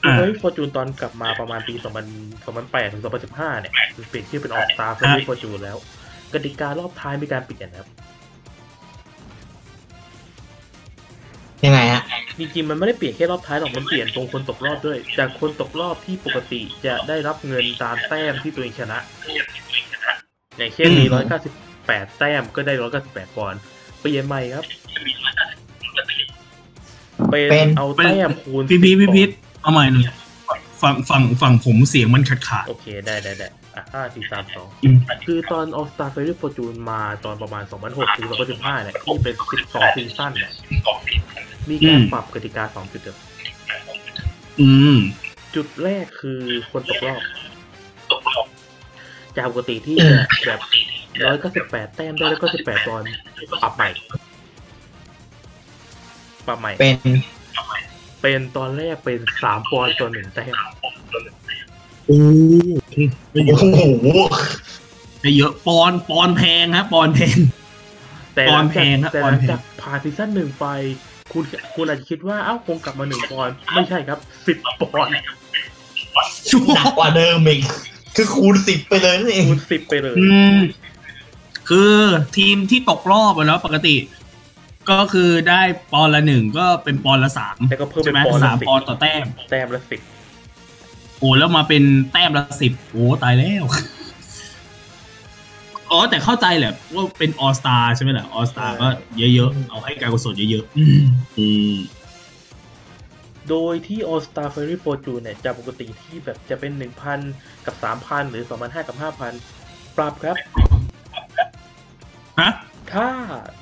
[0.03, 3.73] อ่า Family Fortune ตอนกลับมาประมาณปี 2000 2008ถึง2015 เนี่ย
[4.09, 5.77] เปลี่ยนชื่อเป็น All Star Family Fortune แล้ว
[6.33, 7.89] กติการอบท้ายมีการเปลี่ยนนะครับ
[11.65, 12.03] ยังไงฮะ
[12.39, 18.99] จริงๆมันไม่ได้เปลี่ยนแค่รอบท้ายหรอกมันเปลี่ยนตรงคนตกรอบด้วย จากคนตกรอบที่ปกติจะได้รับเงินตามแต้มที่ตัวเองชนะ
[20.57, 22.73] อย่างเช่นมีอืม 198 แต้มก็ได้
[23.05, 23.61] 198ปอนด์
[23.99, 24.65] เปลี่ยนใหม่ครับ
[27.31, 30.03] เป็นเป็นเอาแต้มคูณพี่พี10พี่พีปอนด์เอาใหม่หนึ่ง
[30.81, 39.35] ฝั่งฝั่งฝั่งผมเสียงมันขาดขาดโอเคได้ได้ได้อะห้าสี่สามสองอืมคือตอน All Star Fairy Fortune มาตอนประมาณ2006ถึง2015เนี่ยที่เป็น
[39.65, 40.51] 12ซีซั่นเนี่ย
[41.69, 43.17] มีการปรับกติกา2จุดเดิม
[44.59, 44.97] อืม
[45.55, 46.41] จุดแรกคือ
[46.71, 47.21] คนตกรอบ
[49.37, 50.61] จากปกติที่อืมจะแบบ
[51.23, 53.07] ร้อยก็สิบแปดแต้มได้แล้วก็สิบแปดปอนด์
[53.61, 53.89] ปรับใหม่
[56.47, 56.97] ปรับใหม่ เป็น
[58.21, 60.53] เป็นตอนแรกเป็นสามปอนด์ต่อหนึ่งแต้ม
[62.07, 62.17] โอ้
[63.31, 63.83] ไม่เยโอ้อะโห
[65.21, 67.37] ไม่เยอะปอนด์ปอนด์แพงฮะปอนด์แพง
[68.35, 70.65] แต่ปหอลันงด์แพจากงฮะแต่ปหอนลัด์งแพงจากผ่านซีซั่นหนึ่งไป
[71.33, 71.43] คุณ
[71.75, 75.11] คุณอาจจะคิดว่าเอ้าคงกลับมาหนึ่งปอนด์ไม่ใช่ครับสิบปอนด์
[76.75, 77.61] หนักกว่าเดิมอีก
[78.15, 80.27] คือคูณสิบไปเลยนั่นเองคูณสิบไปเลยอื
[80.57, 80.59] ม
[81.69, 81.93] คือ
[82.37, 83.95] ทีมที่ตกรอบอะแล้วปกติ
[84.89, 85.61] ก็คือได้
[85.91, 90.01] ปอนด์ละหนึ่งก็เป็นปอนด์ละสามแต่ก็เพิ่มใช่เป็นไหมปอนด์ละสามสิบปอนด์ต่อแต้ม แต้มละสิบ
[91.19, 93.63] โอ้แล้วมาเป็นแต้มละสิบโอ้ตายแล้ว
[95.91, 98.87] อ๋อแต่เข้าใจแหละว่าเป็นออสตาใช่ไหมล่ะออสตาก็
[99.17, 101.03] เยอะๆ เอาให้การกุศลเยอะๆอืม
[101.37, 101.75] อืม
[103.49, 107.19] โดยที่ All Star Fairy Fortune เนี่ยจากปกติที่แบบจะเป็นหนึ่งพัน
[107.65, 109.33] กับสามพันหรือสองพันห้ากับห้าพัน
[109.97, 110.35] ปรับครับ
[112.41, 112.51] ฮะ
[112.93, 113.07] ถ้า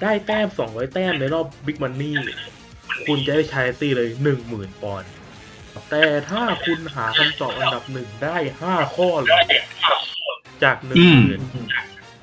[0.01, 2.13] ได้แต้มสองร้อยแต้มในรอบ Big Money
[3.07, 5.09] คุณจะได้ชายตี้เลยหนึ่งหมื่นปอนด์
[5.89, 9.43] แต่ถ้าคุณหาคำตอบอันดับหนึ่งได้ห้าข้อเลย
[10.63, 11.41] จากหนึ่งหมื่น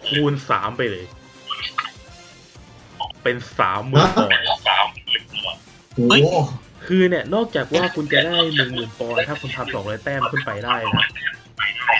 [0.08, 1.06] คูณสามไปเลย
[3.22, 4.44] เป็นสามหมื่นปอนด์
[5.94, 6.36] โอ้โห
[6.86, 11.06] คือเนี่ยนอกจากว่าคุณจะได้หนึ่งหมื่นปอนด์ถ้าคุณทำสองร้อยแต้มขึ้นไปได้นะ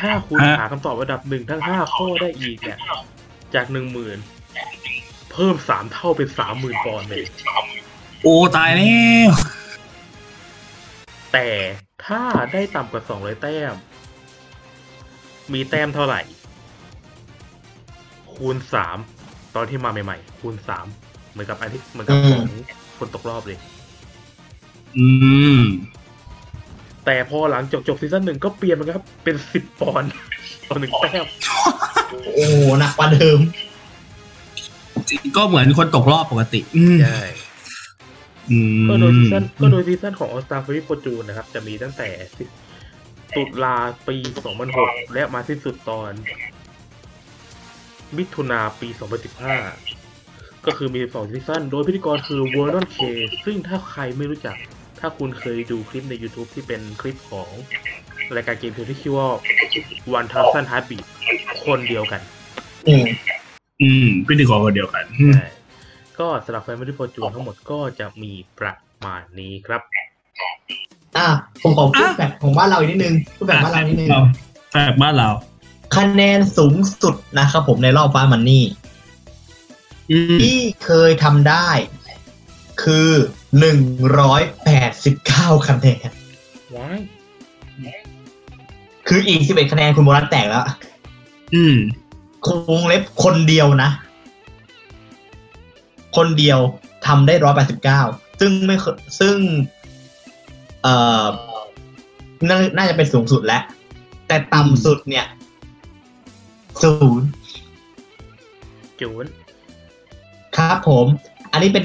[0.00, 2.78] ถ้าคุณฮะหาคำตอบระดับหนึ่งทั้งห้าข้อได้อีกเนี่ย
[3.54, 4.18] จากหนึ่งหมื่น
[5.32, 7.24] เพิ่มสามเท่าเป็นสามหมื่นปอนด์เลย
[8.22, 8.94] โอ้ตายแล้
[9.28, 9.30] ว
[11.32, 11.48] แต่
[12.06, 12.22] ถ้า
[12.52, 13.74] ได้ต่ำกว่าสองร้อยแต้ม
[15.52, 16.20] มีแต้มเท่าไหร่
[18.34, 18.98] คูณสาม
[19.54, 20.86] ตอนที่มาใหม่ๆ คูณสาม
[21.30, 22.46] เหมือนกับอันที่เหมือนกับของ
[22.98, 23.58] คนตกรอบเลย
[24.96, 25.06] อื
[25.60, 25.62] ม
[27.04, 30.10] แต่พอหลังจบจบซีซั่นหนึ่งก็เปลี่ยนมันครับ เป็นสิบปอนด์
[30.68, 31.26] ต่อหนึ่งแต้ม
[32.34, 33.40] โอ้โหหนักกว่าเดิม
[35.36, 37.20] ก็เหมือนคนตกรอบปกติ อืมใช่
[38.50, 42.08] อืมก็โดยซีซั่นก็โดยซีซั่นของ All Star Family Fortune นะครับ จะมีตั้งแต่
[43.36, 43.76] ตุลา
[44.08, 44.16] ปี
[44.66, 46.12] 2006 และมาสิ้นสุดตอน
[48.16, 48.88] มิถุนาปี
[49.76, 52.98] 2015 ก็คือมี 12 ซีซั่น โดยพิธีกรคือ w o r d o n K
[53.44, 54.56] ซึ่งถ้าใครไม่รู้จัก
[55.00, 57.50] ถ้าคุณเคยดูคลิปใน YouTube ที่เป็นคลิปของ
[58.36, 59.28] รายการ gameplay ที่ชื่อว่า
[60.18, 61.04] One Thousand Heartbeat
[61.64, 62.20] คนเดียวกัน
[62.88, 63.04] อืม
[63.82, 65.46] อืมพิธีกรคนเดียวกันอืมใช่
[66.18, 68.74] ก็สำหรับ Family Fortune ทั้งหมดก็จะมีประ
[69.04, 69.82] มาณนี้ครับ
[71.16, 71.28] อะ
[71.62, 74.10] ผมขอพูดแบบของบ้านเราอีกนิดนึงพูดแบบบ้านเรานิดนึง
[74.72, 75.28] แฟกบ้านเรา
[75.96, 78.64] คะแนนสูงสุดนะครับผมในรอบฟ้ามันนี่
[80.10, 81.68] อืมที่เคยทำได้
[82.82, 83.10] คือ
[83.58, 83.80] หนึ่ง
[84.18, 86.10] ร้อยแปดสิบเก้าคะแนน
[86.76, 86.98] ว้าย
[89.12, 90.64] คืออีกสิบเอ็ดคะแนนคุณโบนัสแตกแล้ว
[91.54, 91.76] อืม
[92.46, 92.48] ค
[92.80, 93.90] งเล็บคนเดียวนะ
[96.16, 96.58] คนเดียว
[97.06, 98.00] ทำได้ร้อยแปดสิบเก้า
[98.40, 99.36] ซึ่งไม่เคยซึ่ง
[100.82, 101.26] เอ่อ
[102.48, 103.62] นาน่าจะเป็นสูงสุดแล้ว
[104.28, 105.26] แต่ต่ำสุดเนี่ย
[106.82, 107.28] ศูนย์
[109.00, 109.26] จูน
[110.56, 111.06] ครับผม
[111.52, 111.84] อันนี้เป็น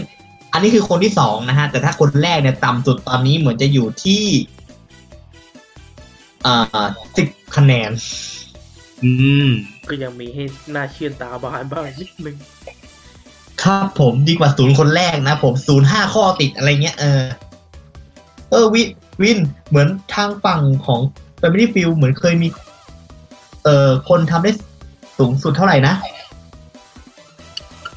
[0.53, 4.23] อันนี้คือคนที่สองนะฮะ แต่ถ้าคนแรกเนี่ยต่ำสุดตอนนี้เหมือนจะอยู่ที่
[6.45, 6.55] อ่า
[7.17, 7.91] สิบคะแนน
[9.03, 9.11] อื
[9.45, 9.47] ม
[9.89, 10.43] ก็ยังมีให้
[10.75, 12.35] น่าเชื่อตาบานบ้างนิดนึง
[13.63, 17.23] ครับผมดีกว่าศูนย์คนแรกนะผมศูนย์ห้าข้อติดอะไรเงี้ยเออ
[18.51, 18.81] เออวิ
[19.21, 19.39] วิน
[19.69, 21.01] เหมือนทางฝั่งของ
[21.39, 22.47] Family f i e l เหมือนเคยมี
[23.63, 24.51] เอ่อคนทำได้
[25.17, 25.93] สูงสุดเท่าไหร่นะ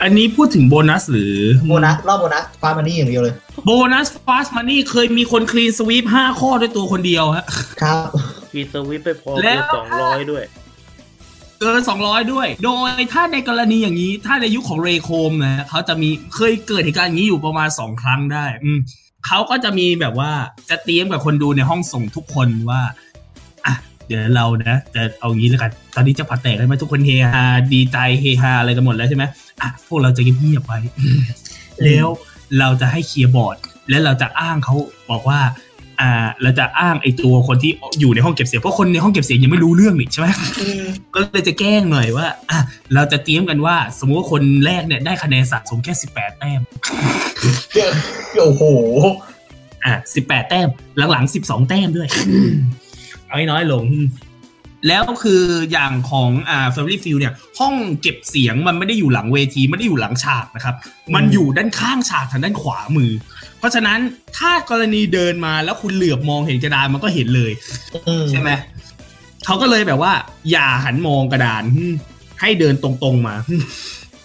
[0.03, 1.35] อันนี้พูดถึงโบนัสหรือ
[1.67, 3.35] โบนัส รอบโบนัสฟ้ามันนี่อย่างเดียวเลย
[3.65, 7.45] โบนัสฟาสมันนี่เคยมีคนคลีนสวีปห้าข้อด้วยตัวคนเดียวฮะ
[7.83, 8.09] ครับ
[8.55, 10.45] มีสวิตไปพอแล้เกิวนสองร้อยด้วย
[11.61, 18.79] เกินสองร้อยด้วย โดยถ้าในกรณีอย่างนี้ ถ้าในยุคของเรโคมนะเขาจะมีเคยเกิดเหตุการณ์อย่างนี้อยู่ประมาณสองครั้งได้ อืม
[19.27, 20.31] เขาก็จะมีแบบว่า
[20.71, 22.81] จะเตรียมกับคนดูในห้องส่งทุกคนว่า
[23.67, 23.75] อะ
[24.07, 29.25] เดี๋ยวเรานะจะเอางี้แล้วกัน ตอนนี้จะผัดแตกได้ไหมทุกคนเฮฮาดีใจเฮฮาอะไรกันหมดแล้วใช่ไหม
[29.63, 30.79] อะพวกเราจะเงียบๆไว้
[31.85, 32.07] แล้ว
[32.59, 33.57] เราจะให้เคลียร์บอร์ด
[33.91, 34.75] แล้วเราจะอ้างเขา
[35.11, 35.41] บอกว่า
[36.01, 36.11] อ่า
[36.43, 40.29] เราจะอ้างไอ้ตัวคนที่อยู่ในห้องเก็บเสียงเพราะคนในห้องเก็บเสียงยังไม่รู้เรื่องนี่ใช่ไหม
[41.15, 42.59] ก็เลยจะแกล้งหน่อยว่าอะ
[42.95, 46.61] เราจะเตรียมกันว่า สมมุติว่าคนแรกเนี่ยได้คะแนนสะสมแค่สิบแปดแต้ม
[48.39, 48.63] โอ้โห
[49.85, 50.69] อะสิบแปดแต้ม
[51.13, 52.09] หลังๆสิบสองแต้มด้วย
[53.27, 53.85] เอาให้น้อยลง
[54.87, 55.43] แล้วคือ
[55.73, 60.75] อย่างของอ่า Family Field เนี่ย ห้องเก็บเสียงมันไม่ได้อยู่หลังเวทีไม่ได้อยู่หลังฉากนะครับ
[61.15, 63.11] มันอยู่ด้านข้างฉากทางด้านขวามือ
[63.59, 63.99] เพราะฉะนั้น
[64.39, 67.53] ถ้ากรณีเดินมาแล้วคุณเหลือบมองเห็นกระดานมันก็เห็นเลย
[68.09, 68.51] อืมใช่ไหม
[69.45, 70.13] เขาก็เลยแบบว่า
[70.51, 71.95] อย่าหันมองกระดานอืม
[72.41, 73.35] ให้เดินตรงๆมา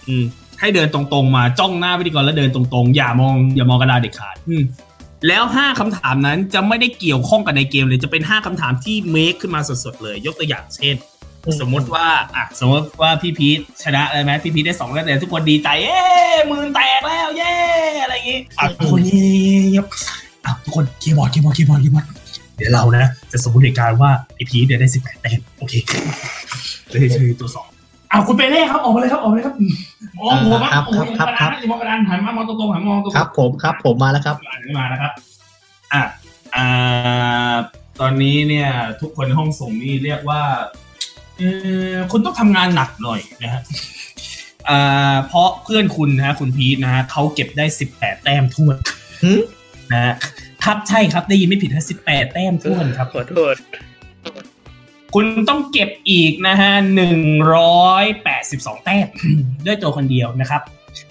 [0.07, 0.25] อืม
[0.59, 4.63] ให้เดินตรงๆมาจ้องหน้าพิธีกรแล้วเดินตรงๆ อย่ามองอย่ามองกระดานเด็ดขาดอืม
[5.27, 10.95] แล้วห้าคำถามนั้นจะไม่ได้เกี่ยวข้องกับในเกมเลยจะเป็นห้าคำถามที่เมคขึ้นมาสดๆเลย ยกตัวอย่างเช่น
[11.61, 16.01] สมมติว่าอะสมมติว่าพี่พีทชนะเลยไหมพี่พีทได้สองคะแนนทุกคนดีใจเย้
[16.51, 17.53] มือแตกแล้วเย้
[18.03, 19.85] อะไรอย่างงี้อะทุกคนเงียบ
[20.45, 22.05] อะทุกคนคีย์บอร์ดคีย์บอร์ดคีย์บอร์ดคีย์บอร์ด
[22.57, 25.73] เดี๋ยวเรานะ จะสมมติเหตุการณ์ว่าพี่พีทเนี่ยได้สิบแปดแต้มโอเค
[26.89, 27.67] เลยเชยตัวสอง
[28.13, 29.55] อ้าวคุณเปเล่ครับออกมาเลยครับออกมาเลยครับ
[30.17, 34.35] มองหัวมั้งครับโอ้ยครับกระครัดานบนะมองกระดานหันมามองตรงๆหันมองตรงๆครับ ผมครับ ผมมาแล้วครับ
[34.77, 35.11] มานะครับ
[35.93, 36.03] อะ
[36.55, 37.53] อ่า
[37.99, 38.69] ตอนนี้เนี่ย
[39.01, 40.41] ทุกคนในห้องส่งนี่เรียกว่า
[41.37, 41.43] เอ
[41.91, 43.61] อคุณต้องทำงานหนักหน่อยนะฮะ
[44.69, 48.75] อ่าเพราะเพื่อนคุณนะฮะคุณพีทนะฮะเขาเก็บได้สิบแปดแต้มท้วน
[49.23, 49.41] หืม
[49.91, 50.13] นะฮะ
[50.63, 53.55] ครับใช่ครับได้ยินไม่ผิดนะสิบแปดแต้มท้วนครับขอโทษ
[55.13, 57.19] คุณต้องเก็บอีกนะฮะหนึ่ง
[57.55, 59.07] ร้อยแปดสิบสองแต้ม
[59.65, 60.63] ด้วยตัวคนเดียวนะครับ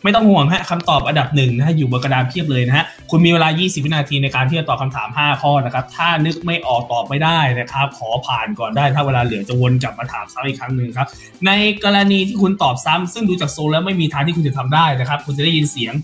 [0.02, 11.08] ไม่ต้องห่วงฮะคำตอบอันดับหนึ่งนะฮะอยู่บนกระดานเพียบเลยนะฮะคุณมีเวลา 20 วินาทีในการที่จะตอบคำถาม 5 ข้อนะครับ ถ้านึกไม่ออกตอบไม่ได้นะครับ ขอผ่านก่อนได้ ถ้าเวลาเหลือจะวนกลับมาถามซ้ำอีกครั้งหนึ่งครับ
[11.46, 11.50] ใน
[11.84, 15.94] กรณีที่คุณตอบซ้ำซึ่งดูจากโซแล้วไม่มีทางที่คุณจะทำได้นะครับ คุณจะได้ยินเสียง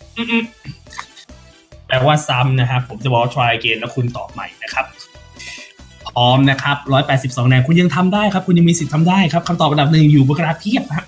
[1.86, 4.86] แปลว่าซ้ำนะครับผมจะบอกว่า try again แล้วคุณตอบใหม่นะครับ
[6.18, 6.76] พร้อมนะครับ
[7.08, 11.06] 182คะแนนคุณยังทำได้ครับ คุณยังมีสิทธิ์ทำได้ครับคำตอบอันดับหนึ่งอยู่บนกระดาษเพียบครับ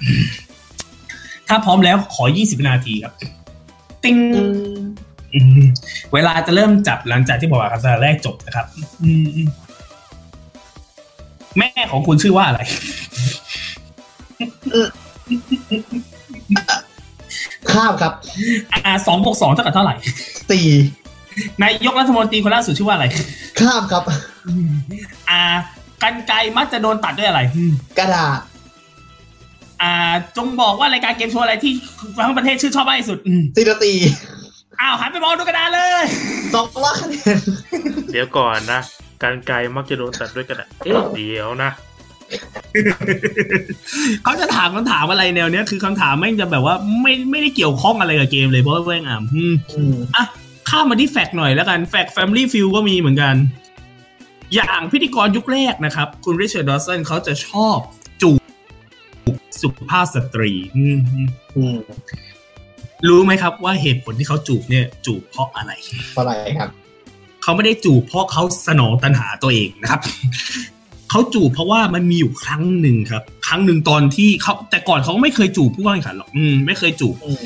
[1.49, 3.15] ถ้าพร้อมแล้วขอ 20วินาทีครับ
[4.05, 4.17] ติ้ง
[5.35, 5.63] อืม
[6.13, 8.67] เวลาจะเริ่มจับหลังจากที่บอกว่าคำตอบแรกจบนะครับ
[9.03, 9.49] อืมอืม
[11.59, 12.61] แม่ของคุณชื่อว่าอะไร
[17.71, 18.13] ข้ามครับ
[18.73, 19.95] อ่าสองบวกสองเท่ากับเท่าไหร่
[20.51, 20.67] สี่
[21.63, 23.07] นายกรัฐมนตรีคนล่าสุดชื่อว่าอะไร
[23.61, 24.03] ข้ามครับ
[25.31, 25.43] อ่า
[26.03, 28.39] กันไกรมักจะโดนตัดด้วยอะไรอืมกระดาษ
[29.83, 29.93] อ่า
[30.37, 31.73] จงบอกว่ารายการเกมโชว์อะไรที่
[32.25, 33.95] ทั้งประเทศชื่นชอบมากที่สุดอืมสี่นาที
[34.81, 36.05] อ้าวหันไปมองดูกระดานเลย
[36.55, 37.39] สองร้อยคะแนน
[38.13, 38.81] เดี๋ยวก่อนนะ
[39.23, 41.71] การไกลมักจะโดนตัดด้วยกระดาษเอ๊ะเดี๋ยวนะ
[44.23, 50.25] เขาจะถามคำถามอะไรแนวเนี้ยคือคำถามแม่งจะแบบว่าไม่ไม่ได้เกี่ยวข้องอะไรกับเกมเลยเพราะว่าแม่งอะอืมอืมอะ
[50.71, 53.35] ข้ามมาที่แฟกต์หน่อยแล้วกันแฟกต์ Family f e e l ก็มีเหมือนกัน
[54.55, 57.79] อย่างพิธีกรยุคแรกนะครับ คุณ Richard Dawson เขาจะชอบ
[58.23, 58.41] จูบ
[59.61, 60.99] สุภาพสตรีอืม
[61.57, 61.77] อืม
[63.09, 65.73] รู้ไหมครับว่าเหตุผลที่เขาจูบเนี่ย จูบเพราะอะไร
[66.15, 66.71] เพราะอะไรครับ
[67.43, 70.01] เขาไม่ได้จูบเพราะเขาสนองตัณหาตัวเองนะครับ
[71.11, 77.37] เขาจูบเพราะว่ามันมีอยู่ครั้งหนึ่งครับ ครั้งหนึ่งตอนที่เขาแต่ก่อนเขาไม่เคยจูบผู้แข่งขันหรอก อืม ไม่เคยจูบอืม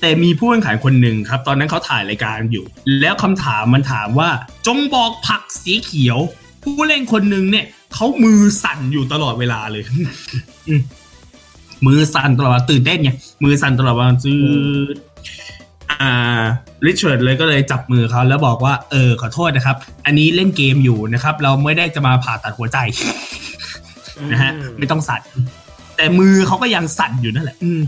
[0.00, 2.64] แต่มีผู้แข่งขันคนหนึ่งครับ ตอนนั้นเขาถ่ายรายการอยู่
[3.00, 4.30] แล้วคำถามมันถามว่า
[4.66, 6.18] จงบอกผักสีเขียว
[6.62, 7.64] ผู้เล่นคนหนึ่งเนี่ย
[7.94, 9.82] เขามือสั่นอยู่ตลอดเวลาเลย
[10.68, 10.82] อืม
[11.86, 13.10] มือสั่นตลอดเวลาตื่นเต้นไง
[13.44, 14.34] มือสั่นตลอดเวลาจื
[14.94, 14.96] ด
[15.90, 16.42] อ่า
[16.84, 22.78] ริชาร์ดเลยก็เลยจับมือเขาแล้วบอกว่า เออ ขอโทษนะครับ อันนี้เล่นเกมอยู่นะครับ เราไม่ได้จะมาผ่าตัดหัวใจ
[24.32, 25.22] นะฮะ ไม่ต้องสั่น
[25.96, 27.80] แต่มือเขาก็ยังสั่นอยู่นั่นแหละ อืม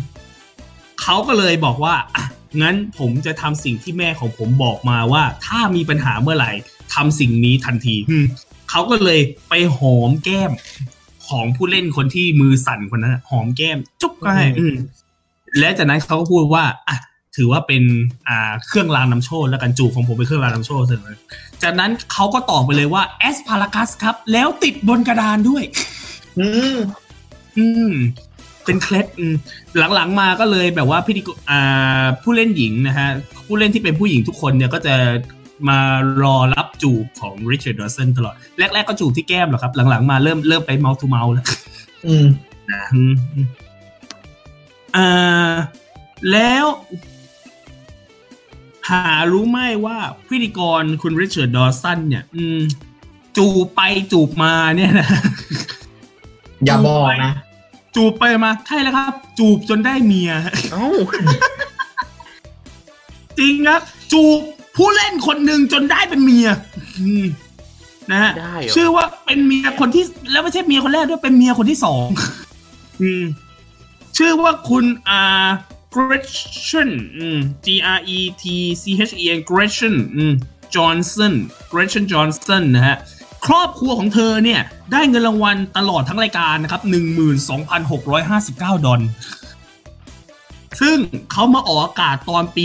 [1.03, 2.25] เขาก็เลยบอกว่าอะ
[2.63, 6.53] งั้นผมจะทำสิ่งที่แม่ของผมบอกมาว่า ถ้ามีปัญหาเมื่อไหร่
[6.95, 8.27] ทำสิ่งนี้ทันทีอืม
[8.71, 10.53] เขาก็เลยไปหอมแก้ม
[11.29, 14.75] ของผู้เล่นคนที่มือสั่นคนนั้นอะหอมแก้ม จุ๊บก็ให้อืม
[15.59, 16.97] และจากนั้นเขาก็พูดว่าอะ
[17.37, 17.83] ถือว่าเป็น
[18.29, 21.17] อ่าเครื่องรางนำโชคแล้วกันจูบของผมเป็นเครื่องรางนำโชคเสร็จเลย
[21.63, 25.65] จากนั้นเขาก็ตอบไปเลยว่า asparagus ครับ แล้วติดบนกระดานด้วย
[26.39, 26.77] อืม
[27.57, 27.95] อืม
[28.65, 29.35] เป็นเคล็ดอืม
[29.95, 33.09] หลังๆมาก็เลยแบบว่าพิธีกรอ่าผู้เล่นหญิงนะฮะ
[33.47, 34.95] ผู้เล่นที่เป็นผู้หญิงทุกคนเนี่ยก็จะ
[35.69, 35.79] มา
[36.23, 41.47] รอรับจูบของริชาร์ดดอสันตลอด แรก ๆ ก็จูบที่แก้มหรอกครับ หลัง ๆ มาเริ่มเริ่มไป mouth to mouth แล้ว
[42.07, 42.27] อืม
[42.71, 43.47] นะอืมอืม
[44.97, 45.55] อ่า
[46.31, 46.65] แล้ว
[48.91, 49.97] หารู้ไหมว่า
[50.29, 52.61] พิธีกรคุณริชาร์ดดอสันเนี่ย อืม
[53.37, 53.81] จูบไป
[54.13, 55.09] จูบมาเนี่ยนะ
[56.65, 57.33] อย่าบอกนะ
[57.97, 60.31] จูบไปมาใช่แล้วครับ จูบจนได้เมีย
[60.73, 60.87] เอ้า
[63.39, 63.81] จริงครับ
[64.13, 64.41] จูบ
[64.77, 66.49] ผู้เล่นคนหนึ่งจนได้เป็นเมีย
[66.99, 67.27] อืม
[68.11, 72.07] นะฮะได้เหรอ ชื่อว่าเป็นเมียคนที่แล้วไม่ใช่เมียคนแรกด้วยเป็นเมียคนที่สอง
[73.03, 73.25] อืม
[74.17, 75.49] ชื่อว่าคุณอ่า
[75.95, 77.67] Gretchen อืม G
[77.97, 78.45] R E T
[78.83, 80.33] C H E N Gretchen อืม
[80.75, 81.35] Johnson
[81.73, 82.97] Gretchen Johnson นะฮะ
[83.47, 84.61] ครอบครัวของเธอเนี่ย
[84.93, 86.83] ได้เงินรางวัลตลอดทั้งรายการนะครับ
[87.59, 89.01] 12,659 ดอล
[90.81, 90.97] ซึ่ง
[91.33, 92.65] เขามาออกอากาศตอนปี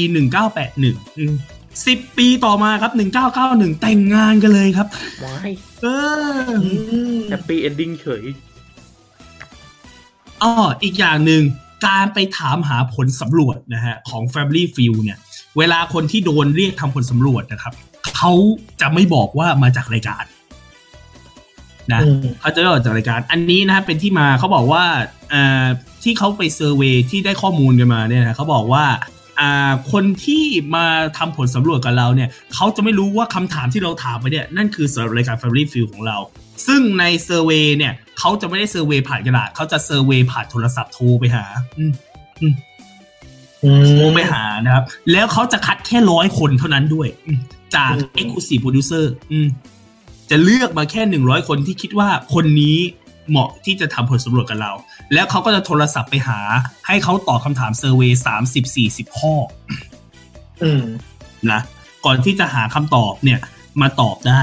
[0.64, 1.34] 1981อืม
[1.76, 2.91] 10 ปีต่อมาครับ
[3.38, 4.88] 1991 แต่งงานกันเลยครับ
[5.24, 5.52] ว้าย
[5.82, 5.86] เอ
[6.48, 6.70] ออื
[7.16, 8.24] ม happy ending เฉย
[10.44, 11.41] อ้ออีกอย่างหนึ่ง
[11.88, 15.18] การไปถามหาผลสำรวจนะฮะของ Family f e e l เนี่ย
[15.58, 17.74] เวลาคนที่โดนเรียกทำผลสำรวจนะครับ
[18.18, 18.32] เขา
[18.82, 20.26] จะไม่บอกว่ามาจากรายการ
[21.91, 24.84] นะอืมเขาจะเล่าจากรายการ อันนี้นะฮะเป็นที่มาเขาบอกว่า
[25.34, 25.68] อ่า
[26.03, 28.85] ที่เขาไป survey ที่ได้ข้อมูลกันมาเนี่ยนะเขาบอกว่า
[29.39, 30.43] อ่าคนที่
[30.76, 30.85] มา
[31.18, 36.18] ทำผลสำรวจกับเราเนี่ยเขาจะไม่รู้ว่าคำถามที่เราถามไปเนี่ยนั่นคือสำหรับรายการ Family f e e l ของเรา
[36.68, 41.45] ซึ่งใน survey เนี่ยเขาจะไม่ได้ survey ผ่านกระดาษเขาจะ survey ผ่านโทรศัพท์โทรไปหา
[41.80, 41.91] อืม
[42.41, 42.53] อืม
[43.91, 47.39] โทรไปหานะครับ แล้วเขาจะคัดแค่ร้อยคนเท่านั้นด้วยอืม
[47.76, 49.47] จากอืม Exclusive Producer อืม
[50.30, 52.78] จะเลือกมาแค่หนึ่งร้อยคนที่คิดว่าคนนี้
[53.30, 54.72] เหมาะที่จะทำผลสำรวจกับเรา
[55.14, 56.40] แล้วเขาก็จะโทรศัพท์ไปหา
[56.88, 59.34] ให้เขาตอบคำถาม survey สามสิบสี่สิบข้อ
[60.64, 60.84] อืม
[61.52, 61.60] นะ
[62.06, 63.40] ก่อนที่จะหาคำตอบเนี่ย
[63.82, 64.41] มาตอบได้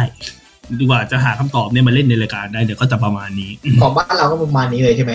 [0.79, 5.13] ดีกว่าจะหาคำตอบเนี่ยมาเล่นในรายการได้เดี๋ยวก็จะประมาณนี้อืมของบ้านเราก็ประมาณนี้เลยใช่ไหม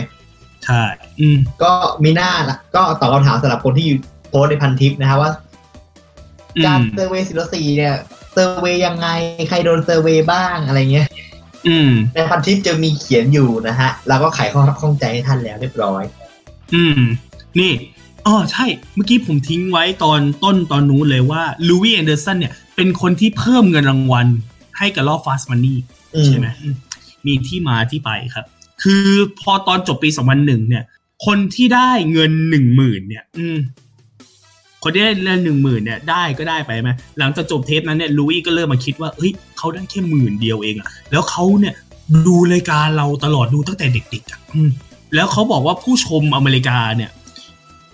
[0.65, 0.83] ใช่
[1.19, 1.71] อืมก็
[2.03, 3.97] มีหน้าละก็ตอบคำถามสำหรับคนที่อยู่
[4.29, 5.31] โพสต์ในพันทิปนะฮะว่า
[6.57, 7.95] อืการมเซอร์เวย์สิบสี่เนี่ย
[8.33, 9.07] survey ยังไง
[9.49, 11.07] ใครโดน survey บ้างอะไรเงี้ย
[11.67, 16.03] อืมในพันทิปจะมีเขียนอยู่นะฮะ เราก็ไขข้อข้องใจให้ท่านแล้วเรียบร้อย
[16.75, 17.01] อืม
[17.59, 17.71] นี่
[18.27, 18.65] อ๋อใช่
[18.95, 24.27] เมื่อกี้ผมทิ้งไว้ตอนต้นตอนนู้นเลยว่า Louie Anderson เนี่ย เป็นคนที่เพิ่มเงินรางวัล
[24.77, 25.77] ให้กับรอบ Fast Money
[26.15, 26.75] อืมใช่ไหมอืม
[27.25, 28.45] มีที่มาที่ไปครับ
[28.83, 29.05] คือ
[29.41, 30.83] พอตอนจบปี 2001 เนี่ย
[31.25, 33.57] คนที่ได้เงินหนึ่งหมื่นเนี่ยอืม
[34.83, 36.89] คนที่ได้เงินหนึ่งหมื่นเนี่ยได้ก็ได้ไปไหม
[37.19, 41.75] หลังจากจบเทปนั้นเนี่ยลูวี่ก็เริ่มมาคิดว่าเฮ้ยเขาได้แค่หมื่นเดียวเองอะแล้วเขาเนี่ย
[42.27, 44.39] ดูรายการเราตลอดดูตั้งแต่เด็กๆอะ
[45.15, 47.11] แล้วเขาบอกว่าผู้ชมอเมริกาเนี่ย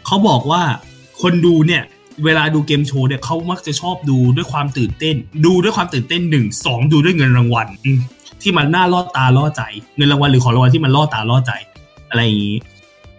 [0.06, 0.62] เขาบอกว่า
[1.22, 1.84] คนดูเนี่ย
[2.26, 7.68] เวลาดูเกมโชว์เนี่ยเขามักจะชอบดูด้วยความตื่นเต้น ดูด้วยความตื่นเต้นหนึ่งสองดูด้วยเงินรางวัล
[8.42, 9.62] ที่มันน่าล่อตาล่อใจ
[9.98, 11.52] เงินรางวัลหรือของรางวัลที่มันล่อตาล่อใจ
[12.10, 12.58] อะไรอย่างนี้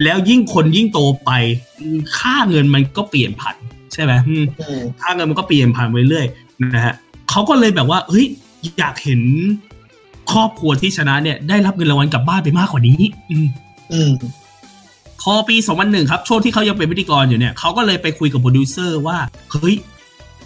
[0.02, 1.30] แล้วยิ่งคนยิ่งโตไป
[1.80, 3.56] อืมค่าเงินมันก็เปลี่ยนผัน
[3.92, 6.26] ใช่ไหมอืมอืมค่าเงินมันก็เปลี่ยนผ่านไปเรื่อย
[6.74, 6.94] นะฮะ
[7.30, 8.26] เขาก็เลยแบบว่าเฮ้ย
[8.78, 9.20] อยากเห็น
[10.32, 13.00] ครอบครัวที่ชนะเนี่ยได้รับเงินรางวัลกลับบ้านไปมากกว่านี้
[13.30, 13.48] อืม
[13.92, 14.10] อืม
[15.22, 19.18] พอปี 2001 ครับ ช่วงที่เขายังเป็นพิธีกรอยู่เนี่ยเขาก็เลยไปคุยกับโปรดิวเซอร์ว่า
[19.52, 19.74] เฮ้ย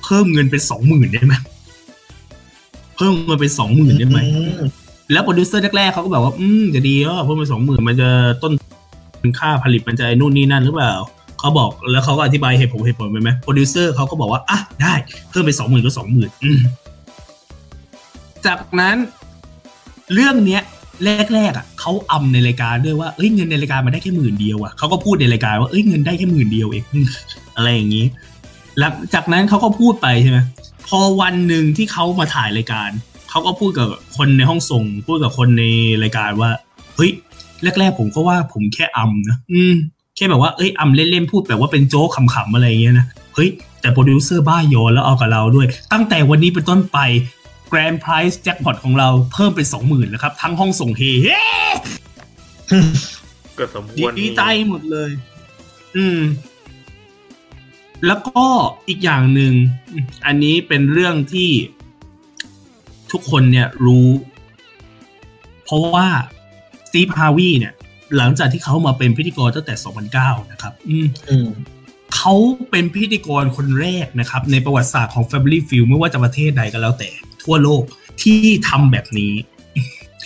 [0.02, 1.34] เพิ่มเงินเป็นสองหมื่นได้ไหม
[2.96, 4.18] เพิ่มเงินเป็นสองหมื่นได้ไหม
[5.12, 8.08] แล้วโปรดิวเซอร์แรกๆเขาก็แบบว่า อืมจะดีอะเพิ่มเป็นสองหมื่นมันจะ
[8.42, 8.52] ต้น
[9.38, 10.92] ค่าผลิตมันจะไอ้นู่นนี่นั่นหรือเปล่า
[11.38, 14.94] เขาบอกแล้วเขาก็อธิบายเหตุผลเหตุผลไปไหมโปรดิวเซอร์เขาก็บอกว่าอะได้
[15.30, 16.30] เพิ่มเป็นสองหมื่นก็สองหมื่น
[18.46, 18.96] จากนั้น
[20.14, 20.62] เรื่องเนี้ย
[21.34, 26.84] แรกๆอะเขาอำในรายการด้วยว่าเอ้ยเงินในรายการมันได้แค่หมื่นเดียวอะเขาก็พูดในรายการว่าเอ้ยเงินได้แค่หมื่นเดียวเอง
[27.56, 28.06] อะไรอย่างนี้
[28.78, 30.38] หลังจากนั้นเขาก็พูดไปใช่ไหม
[30.88, 32.90] พอวันหนึ่งที่เขามาถ่ายรายการ
[33.30, 35.64] เขาก็พูดกับคนในห้องส่งพูดกับคนใน
[36.02, 36.50] รายการว่า
[36.96, 37.10] เฮ้ย
[37.62, 39.74] แรกๆผมก็ว่าผมแค่อำนะอืม
[40.16, 43.50] แค่แบบว่าเอ้ยอำเล่นๆพูดแบบว่าเป็นโจ๊กขำๆอะไรอย่างเงี้ยนะเฮ้ย
[43.80, 46.98] แต่โปรดิวเซอร์บ้ายอแล้วเอากับเราด้วย ตั้งแต่วันนี้เป็นต้นไป
[47.68, 52.80] grand prize แจ็คพอตของเราเพิ่มเป็นสองหมื่นแล้วครับ ทั้งห้องส่งเฮเฮ้
[53.56, 55.10] เกิดสมดีควรดีใจหมดเลย
[55.96, 56.20] อืม
[58.06, 58.44] แล้วก็
[58.88, 59.52] อีกอย่างหนึ่ง
[60.26, 61.50] อันนี้เป็นเรื่องที่
[63.12, 64.08] ทุกคนเนี่ยรู้
[65.64, 66.08] เพราะว่า
[66.90, 67.74] สตีฟฮาวีเนี่ย
[68.16, 69.74] หลังจากที่เขามาเป็นพิธีกรตั้งแต่
[70.12, 71.48] 2009 นะครับ อืมอืม
[72.16, 72.34] เขา
[72.70, 77.10] เป็นพิธีกรคนแรกนะครับ ในประวัติศาสตร์ของ Family Feud ไม่ว่าจะประเทศใดก็แล้วแต่
[77.42, 77.82] ทั่วโลก
[78.22, 78.38] ที่
[78.68, 79.34] ทำแบบนี้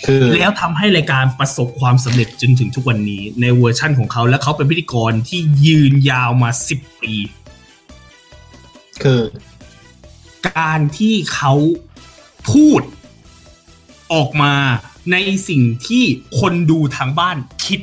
[0.07, 7.15] คือแล้วทำให้รายการประสบความสำเร็จจนถึงทุกวันนี้ ในเวอร์ชั่นของเขา และเขาเป็นพิธีกรที่ยืนยาวมา 10 ปี
[9.03, 9.23] คือ
[10.51, 11.55] การที่เขา
[12.51, 12.81] พูด
[14.13, 14.55] ออกมา
[15.13, 15.17] ใน
[15.49, 16.05] สิ่งที่
[16.41, 17.81] คนดูทางบ้านคิด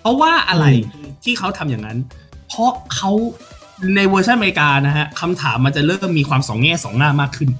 [0.00, 0.64] เพราะว่าอะไร
[1.24, 1.98] ที่เขาทำอย่างนั้น
[2.48, 3.10] เพราะเขา
[3.96, 7.50] ในเวอร์ชันอเมริกานะฮะคำถามมันจะเริ่มมีความสองแง่สองหน้ามากขึ้น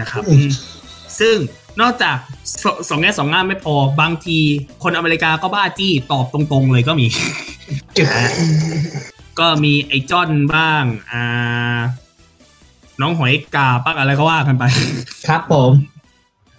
[0.00, 0.48] นะครับอืม
[1.20, 1.36] ซึ่ง
[1.80, 2.16] นอกจาก
[2.62, 4.38] สสองแง่สองง่ามไม่พอบางที
[4.82, 7.06] คนอเมริกาก็บ้าจี้ตอบตรงๆเลยก็มี
[9.40, 11.24] ก็มีไอ้จอนบ้าง อ่า
[13.00, 14.64] น้องหอยกาบ้างอะไรก็ว่ากันไป
[15.28, 15.72] ครับผม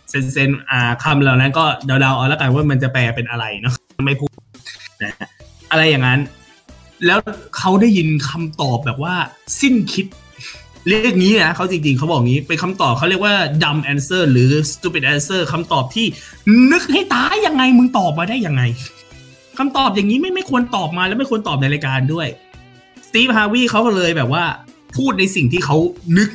[0.10, 3.74] เซนเซนอ่าคำเหล่านั้นก็เดาๆเอาแล้วกันว่ามันจะแปลเป็นอะไรเนาะ
[4.06, 4.32] ไม่พูด
[5.04, 5.14] นะ
[5.72, 6.20] อะไรอย่างนั้น
[7.06, 7.20] แล้ว
[7.58, 9.16] เขาได้ยินคำตอบแบบว่า
[9.62, 10.06] สิ้นคิด
[10.88, 16.06] เรียกงี้นะเขาจริงๆเขาบอกงี้เป็นคำตอบเขาเรียกว่า dumb answer หรือ stupid answer คำตอบที่
[16.72, 18.64] นึกให้ตายยังไงมึงตอบมาได้ยังไง
[19.58, 22.28] คำตอบอย่างนี้ไม่ไม่ควรตอบมาแล้วไม่ควรตอบในรายการด้วย
[23.08, 24.44] สตีฟฮาวีเขาก็เลยแบบว่า
[24.98, 25.78] พูดในสิ่งที่เขา
[26.18, 26.30] นึก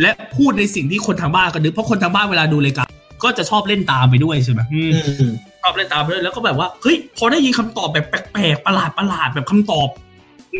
[0.00, 2.88] และพูดในสิ่งที่คนทางบ้านก็นึกเพราะคนทางบ้านเวลาดูรายการ
[3.22, 5.32] ก็จะชอบเล่นตามไปด้วยใช่ไหมอืมอืม
[5.64, 9.88] ตอบเล่นตามไปด้วยแล้วก็แบบว่าเฮ้ยพอได้ยินคำตอบแบบแปลกๆประหลาดประหลาดๆแบบคำตอบ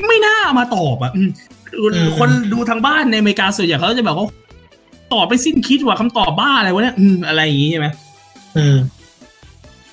[0.08, 1.30] ไม่น่ามาตอบอะอืม
[2.18, 4.26] คนดูทางบ้านในอเมริกาส่วนใหญ่เขาจะแบบว่า
[5.12, 7.86] ตอบไปสิ้นคิดว่าคำตอบบ้าอะไรวะเนี่ยอืมอะไรอย่างงี้ใช่ไหม
[8.56, 8.76] อืม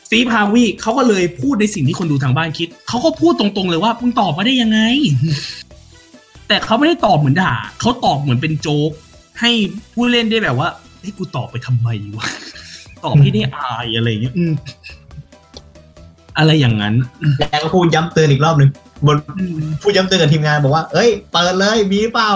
[0.08, 4.80] สตีฟฮาวีเขาก็เลยพูดในสิ่งที่คนดูทางบ้านคิด เขาก็พูดตรงๆเลยว่ามึงตอบมาได้ยังไง
[6.48, 8.92] แต่เขาไม่ได้ตอบเหมือนด่าเขาตอบเหมือนเป็นโจ๊ก
[9.42, 9.52] ให้
[9.94, 10.70] ผู้เล่นได้แบบว่า
[11.00, 11.88] เฮ้ยกูตอบไปทำไม
[12.18, 12.28] วะ
[13.06, 14.54] ตอบให้ได้อายอะไรอย่างเงี้ยอืม
[16.38, 16.96] อะไรอย่างนั้น
[17.40, 18.70] แล้วก็พูดย้ำเตือนอีกรอบหนึ่ง
[19.06, 22.30] บนอืมพูดย้ำเตือนกับทีมงานบอกว่า เอ้ย เปิดเลยมีเปล่า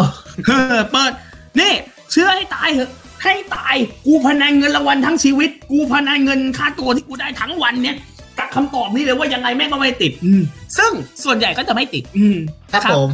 [0.48, 1.12] เออเปิด
[1.60, 1.74] นี่
[2.12, 2.92] เชื่อให้ตายเถอะ
[3.24, 3.76] ให้ตาย
[4.06, 7.98] กูพนันเงินรางวัลทั้งชีวิต กูพนันเงินค่าตัวที่กูได้ทั้งวันเนี่ย
[8.38, 10.42] กับคำตอบนี้เลยว่ายังไงแม่งก็ไม่ติด อืม
[10.78, 10.92] ซึ่ง
[11.24, 12.38] ส่วนใหญ่ก็จะไม่ติด อืม
[12.74, 13.10] ครับผม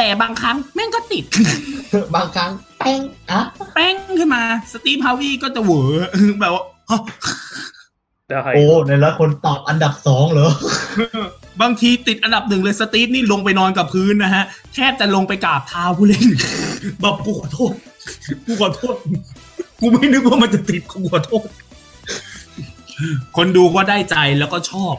[0.00, 1.24] แต่บางครั้งแม่งก็ติด
[2.14, 3.00] บางครั้งแป้ง
[3.30, 3.40] อะ
[3.74, 4.42] แป้งขึ้นมา
[4.72, 5.90] สตีฟฮาวีก็จะเหวอ
[6.40, 7.00] แบบว่าฮะ
[8.28, 10.48] ได้โอ้ในแล้วคนตอบอันดับสองเหรอ
[11.60, 14.44] บางทีติดอันดับหนึ่งเลยสตีฟนี่ลงไปนอนกับพื้นนะฮะ
[14.74, 16.26] แทบจะลงไปกราบเท้าผู้เล่น
[17.00, 17.72] แบบกูขอโทษ
[18.46, 18.94] กูขอโทษ
[19.80, 21.46] กูไม่นึกว่ามันจะติดกูขอโทษ
[23.36, 24.94] คนดูก็ได้ใจแล้วก็ชอบ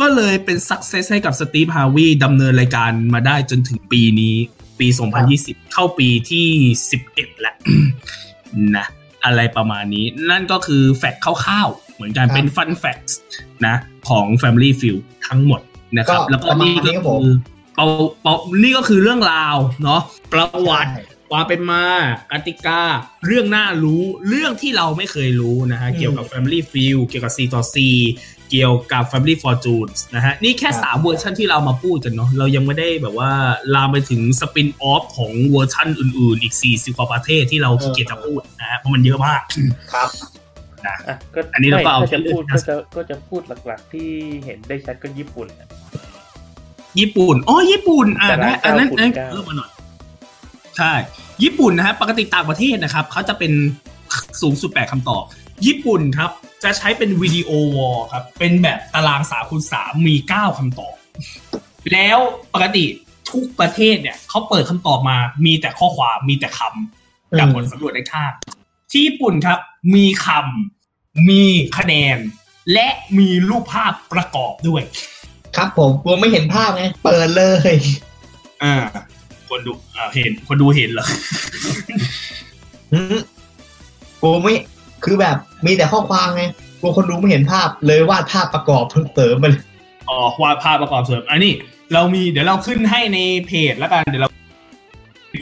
[0.00, 4.34] ก็เลยเป็นสักเซสให้กับสตีฟฮาวีดำเนินรายการมาได้จนถึงปีนี้
[4.80, 4.88] ปี
[5.30, 6.46] 2020 เข้าปีที่
[6.94, 7.56] 11 แล้ว
[8.76, 8.86] นะ
[9.24, 13.16] อะไรประมาณนี้ นั่นก็คือแฟกต์คร่าวๆ เหมือนกันครับเป็นฟันแฟกต์
[13.66, 13.74] นะ
[14.08, 15.60] ของ Family Feud ทั้งหมด
[15.98, 17.28] นะครับก็แล้วก็ประมาณนี่ก็นี้ครับผคืมอ
[17.74, 17.86] เปา
[18.22, 20.00] เปานี่ก็คือเรื่องราวเนาะ
[20.32, 20.92] ประวัติ
[21.30, 21.84] ความเป็นมา
[22.32, 22.80] กติกา
[23.26, 27.76] เรื่องน่ารู้ เรื่องที่เราไม่เคยรู้นะฮะอืมเกี่ยวกับ Family Feud เกี่ยวกับ C ต่อ C
[28.54, 33.30] เกี่ยวกับ Family Fortunes นะฮะ นี่แค่ครับสามเวอร์ชันที่เรามาพูดกันเนาะเรายังไม่ได้แบบว่า
[33.74, 39.42] ลามไปถึงสปินออฟของเวอร์ชันอื่นๆ อีก 40 กว่าประเทศที่เราขี้เกียจจะพูดนะฮะ เพราะมันเยอะมาก
[39.92, 40.08] ครับ
[40.86, 40.94] อะ
[41.34, 44.08] ก็อันนี้เราก็เอาไม่ถ้าจะพูดที่ก็จะก็จะพูดหลักๆที่
[44.44, 45.68] เห็นได้ชัดก็ญี่ปุ่นอะ
[47.00, 49.70] ญี่ปุ่นอ๋อญี่ปุ่นอะแต่ละได้อันนั้นเก้าอันนั้นเก้าเพิ่มมาหน่อย
[50.78, 50.92] ใช่
[51.42, 53.52] ญี่ปุ่นนะฮะปกติต่างประเทศนะครับเขาจะเป็น
[54.40, 55.24] สูงสุดแปดคำตอบ
[55.66, 56.30] ญี่ปุ่นครับ
[56.64, 60.94] จะใช้เป็นวิดีโอวอลครับ เป็นแบบตารางสาคูณสามมีเก้าคำตอบ
[61.92, 62.18] แล้ว
[62.54, 62.84] ปกติ
[63.30, 65.16] ทุกประเทศเนี่ยเขาเปิดคำตอบมา
[65.46, 68.32] มีแต่ข้อความมีแต่คำกับผลสำรวจในข้าง
[68.90, 69.58] ที่ญี่ปุ่นครับ
[69.94, 71.42] มีคำมี
[71.78, 72.18] คะแนน
[72.72, 72.88] และ
[73.18, 74.82] มีรูปภาพประกอบด้วย
[75.56, 77.72] ครับผมกลัวไม่เห็นภาพไงเปิดเลย
[78.62, 78.74] อ่า
[79.50, 81.06] คนดูอ่าเห็นคนดูเห็นเหรอ
[82.92, 83.16] หืม
[84.22, 84.54] กลัวไม่
[85.04, 85.36] คือแบบ
[85.66, 86.44] มีแต่ข้อความไง
[86.80, 89.62] กลัวคนดูไม่เห็นภาพเลยวาดภาพประกอบเพิ่มเติมมาเลย
[90.08, 91.52] อ๋อวาดภาพประกอบเสริม อันนี้
[91.92, 94.28] เรามีเดี๋ยวเราขึ้นให้ในเพจแล้วกันเดี๋ยวเรา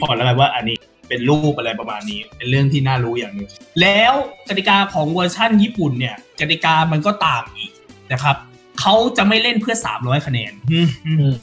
[0.01, 0.77] โพอร์แล้วกันว่าอันนี้
[1.09, 3.49] เป็นรูปอะไรประมาณนี้ เป็นเรื่องที่น่ารู้อย่างหนึง
[3.81, 4.13] แล้ว
[4.49, 7.71] กติกาของเวอร์ชั่นญี่ปุ่นเนี่ยกติกามันก็ต่างอีก
[8.13, 8.35] นะครับ
[8.79, 11.33] เขาจะไม่เล่นเพื่อสามร้อยคะแนนอืมอืม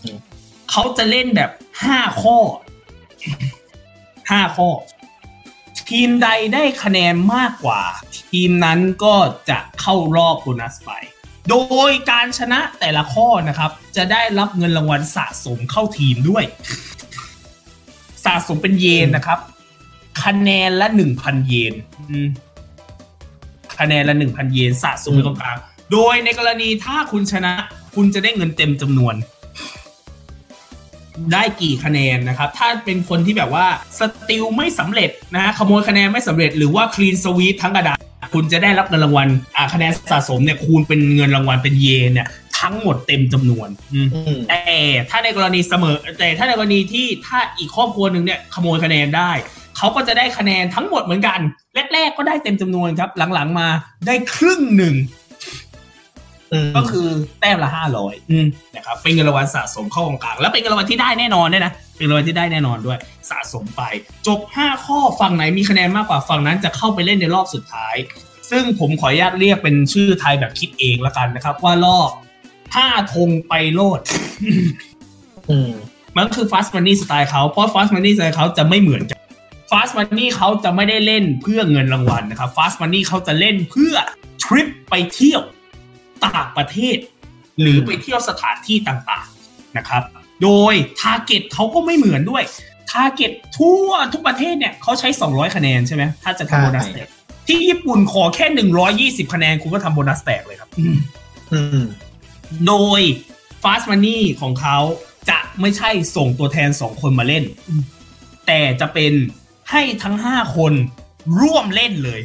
[0.71, 1.51] เขาจะเล่นแบบ
[1.85, 2.37] ห้าข้อ
[4.31, 4.69] ห้าข้อ
[5.91, 7.83] ทีมใดได้คะแนนมากกว่า
[8.31, 9.15] ทีมนั้นก็
[9.51, 10.91] จะเข้ารอบโบนัสไป
[11.51, 11.57] โด
[11.89, 16.45] ยการชนะแต่ละข้อนะครับ จะได้รับเงินรางวัลสะสมเข้าทีมด้วย
[18.25, 19.39] สะสมเป็นเยนนะครับ
[20.25, 21.75] คะแนนละหนึ่งพันเยน
[23.79, 25.59] คะแนนละหนึ่งพันเยนสะสมในกองกลาง
[25.93, 27.53] โดยในกรณีถ้าคุณชนะ
[27.95, 29.15] คุณจะได้เงินเต็มจำนวน
[31.33, 33.67] ได้กี่คะแนนนะครับ ถ้าเป็นคนที่แบบว่า
[34.01, 37.99] สติลไม่สำเร็จนะฮะขโมยคะแนนไม่สำเร็จหรือว่าคลีนสวีททั้งกระดาษ
[38.35, 42.29] คุณจะได้รับเงินรางวัลอ่าคะแนนสะสมเนี่ยคูณเป็นเงินรางวัลเป็นเยนเนี่ย
[42.61, 44.61] ทั้งหมดเต็มจำนวนอืมอืมแต่
[45.11, 49.33] ถ้าในกรณีเสมอ แต่ถ้าในกรณีที่ถ้าอีกครอบครัวหนึ่งเนี่ยขโมยคะแนนได้
[49.77, 51.41] เขาก็จะได้คะแนนทั้งหมดเหมือนกัน
[51.93, 53.69] แรกๆก็ได้เต็มจำนวนครับ หลังๆมา
[54.07, 55.20] ได้ครึ่งหนึ่งอืม
[56.77, 57.07] ก็คือ
[57.41, 58.15] แต้มละห้าร้อย
[58.77, 62.99] นะครับเป็นเงินรางวัลสะสมเข้ากองกลาง แล้วเป็นเงินรางวัลที่ได้แน่นอนด้วยนะเป็นเงินรางวัลที่ได้แน่นอนด้วย
[63.31, 63.83] สะสมไป
[64.27, 67.95] จบ5ข้อฝั่งไหนมีคะแนนมากกว่าฝั่งนั้นจะเข้าไปเล่นในรอบสุดท้าย
[68.51, 72.11] ซึ่งผมขออนุญาตเรียกเป็นชื่อไทยแบบคิดเองละกันนะครับ ว่ารอบ
[72.77, 74.01] ห้าธงไปโลด
[75.51, 75.73] อืม
[76.17, 79.21] มันก็คือ fast money สไตล์เขาเพราะ fast money สไตล์เขาจะไม่เหมือนกัน
[79.71, 83.95] fast money เขาจะไม่ได้เล่นเพื่อเงินรางวัลนะครับ fast money เขาจะเล่นเพื่อ
[84.45, 85.43] ทริปไปเที่ยว
[86.27, 86.97] ต่างประเทศ
[87.61, 90.03] หรือไปเที่ยวสถานที่ต่างๆนะครับ
[90.43, 92.43] โดย target เขาก็ไม่เหมือนด้วย
[92.93, 97.09] target ทั่วทุกประเทศเนี่ยเขาใช้ 200 คะแนนใช่ไหมถ้าจะทำโบนัสแตก
[97.49, 98.47] ที่ญี่ปุ่นขอแค่
[99.27, 100.71] 120 คะแนนคุณก็ทำโบนัสแตกเลยครับ
[101.53, 101.83] อืม
[102.67, 103.01] โดย
[103.63, 104.79] Fast Money ของเขา
[105.31, 107.45] จะไม่ใช่ส่งตัวแทนสองคนมาเล่น
[108.47, 109.13] แต่จะเป็น
[109.71, 110.73] ให้ทั้งห้าคน
[111.41, 112.21] ร่วมเล่นเลย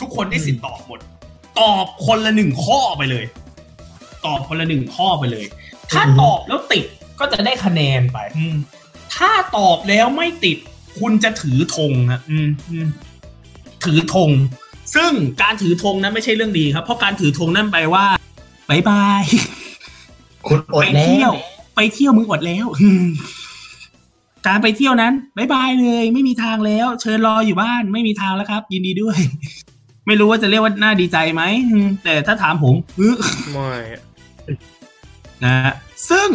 [0.00, 1.00] ทุกคนได้สิทธิ์ตอบหมด
[1.60, 3.24] ตอบคนละหนึ่งข้อไปเลย
[4.26, 5.46] ตอบคนละหนึ่งข้อไปเลย
[5.90, 6.84] ถ้าตอบแล้วติด
[7.20, 8.56] ก็จะได้คะแนนไปอืม
[9.16, 10.58] ถ้าตอบแล้วไม่ติด
[10.98, 12.88] คุณจะถือธงนะอืมอืม
[13.84, 14.30] ถือธง
[14.94, 15.10] ซึ่ง
[15.42, 18.04] การถือธงนั้นไม่ใช่เรื่องดีครับ เพราะการถือธงนั่นแปลว่า
[18.70, 19.22] บายบาย
[20.46, 21.34] คุณอดไปแล้เที่ยวว
[21.76, 22.66] ไปเที่ยวมึงอดแล้ว
[24.46, 29.18] การไปเที่ยวนั้นบายบายเลย ไม่มีทางแล้ว เชิญรออยู่บ้านไม่มีทางแล้วครับ ยินดีด้วย
[30.06, 33.16] ไม่รู้ว่าจะเรียกว่าน่าดีใจไหมอืมแต่ถ้าถามผมอื้อ
[33.52, 33.72] ไม่
[35.44, 35.72] นะฮะ
[36.10, 36.30] ซึ่ง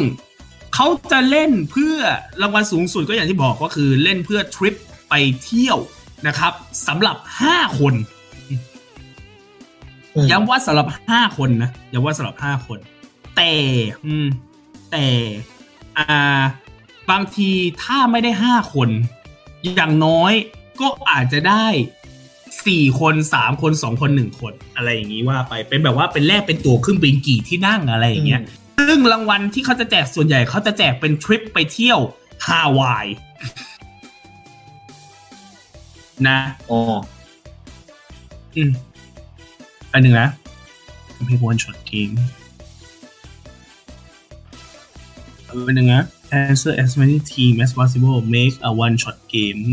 [0.73, 1.95] เขาจะเล่นเพื่อ
[2.41, 4.75] รางวัลสูงสุดก็อย่างที่บอกก็คือเล่นเพื่อทริป
[5.09, 5.13] ไป
[5.43, 5.77] เที่ยว
[6.27, 6.53] นะครับ
[6.87, 7.93] สำหรับห้าคน
[10.15, 12.79] อืมย้ำว่าสำหรับห้าคนนะย้ำว่าสำหรับห้าคน
[13.35, 13.53] แต่
[14.05, 14.27] อืม
[14.91, 15.07] แต่
[15.97, 16.41] อ่า
[17.11, 17.49] บางที
[17.83, 18.89] ถ้าไม่ได้ห้าคน
[19.75, 20.33] อย่างน้อย
[20.81, 21.65] ก็อาจจะได้
[22.67, 28.41] สี่คนสามคนสองคนหนึ่งคนอะไรอย่างนี้ว่าไปเป็นแบบว่าเป็นแลกเป็นตั๋วเครื่องบินกี่ที่นั่งอะไรอย่างเงี้ย
[28.79, 31.99] ซึ่งรางวัลที่เขาจะแจกส่วนใหญ่เขาจะแจกเป็นทริปไปเที่ยว
[32.45, 33.07] ฮาวาย
[36.27, 36.37] นะ
[36.69, 36.79] อ๋อ
[38.55, 38.71] อืม
[39.93, 40.29] อันหนึ่งนะ
[41.25, 42.09] ไม่วนช็อตเกม
[45.47, 46.03] อันหนึ่งนะ
[46.41, 49.63] answer as many team as possible make a one shot game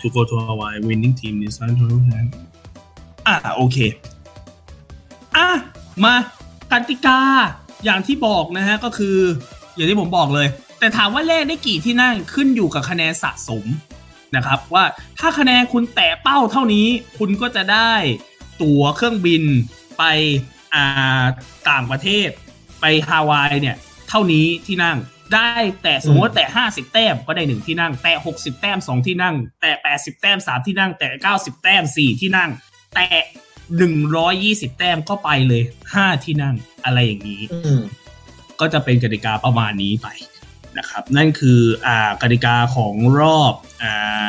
[0.00, 2.28] to go to Hawaii winning team is not total time
[3.26, 3.78] อะโอเค
[5.36, 5.48] อะ
[6.04, 6.14] มา
[6.72, 7.20] กติกา
[7.84, 9.16] อย่างที่บอกนะฮะก็คือ
[9.74, 10.48] อย่างที่ผมบอกเลย
[10.78, 13.64] แต่ถามว่าเลขได้กี่ที่นั่งขึ้นอยู่กับคะแนนสะสม
[14.36, 14.84] นะครับว่า
[15.20, 16.86] ถ้าคะแนนคุณแตะเป้าเท่านี้
[17.18, 17.92] คุณก็จะได้
[18.62, 19.42] ตั๋วเครื่องบิน
[19.98, 20.02] ไป
[20.74, 21.24] อ่า
[21.70, 22.28] ต่างประเทศ
[22.80, 23.76] ไปฮาวายเนี่ย
[24.08, 24.96] เท่านี้ที่นั่ง
[25.34, 25.50] ได้
[25.82, 32.50] แต่สมมติว่าแต่ห้าสิบแต้มก็ได้หนึ่งที่นั่ง แต่หกสิบแต้มสองที่นั่ง แต่แปดสิบแต้มสามที่นั่ง แต่เก้าสิบแต้มสี่ที่นั่ง
[32.94, 33.06] แต่
[33.76, 35.62] หนึ่งร้อยยี่สิบแต้มก็ไปเลย
[35.94, 36.54] ห้าที่นั่ง
[36.84, 37.82] อะไรอย่างนี้อืม
[38.60, 40.08] ก็จะเป็นกติกาประมาณนี้ไป
[40.78, 44.28] นะครับ นั่นคืออ่ากติกาของรอบอ่า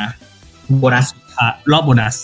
[0.78, 1.06] โบนัส
[1.38, 2.16] อ่ารอบโบนัส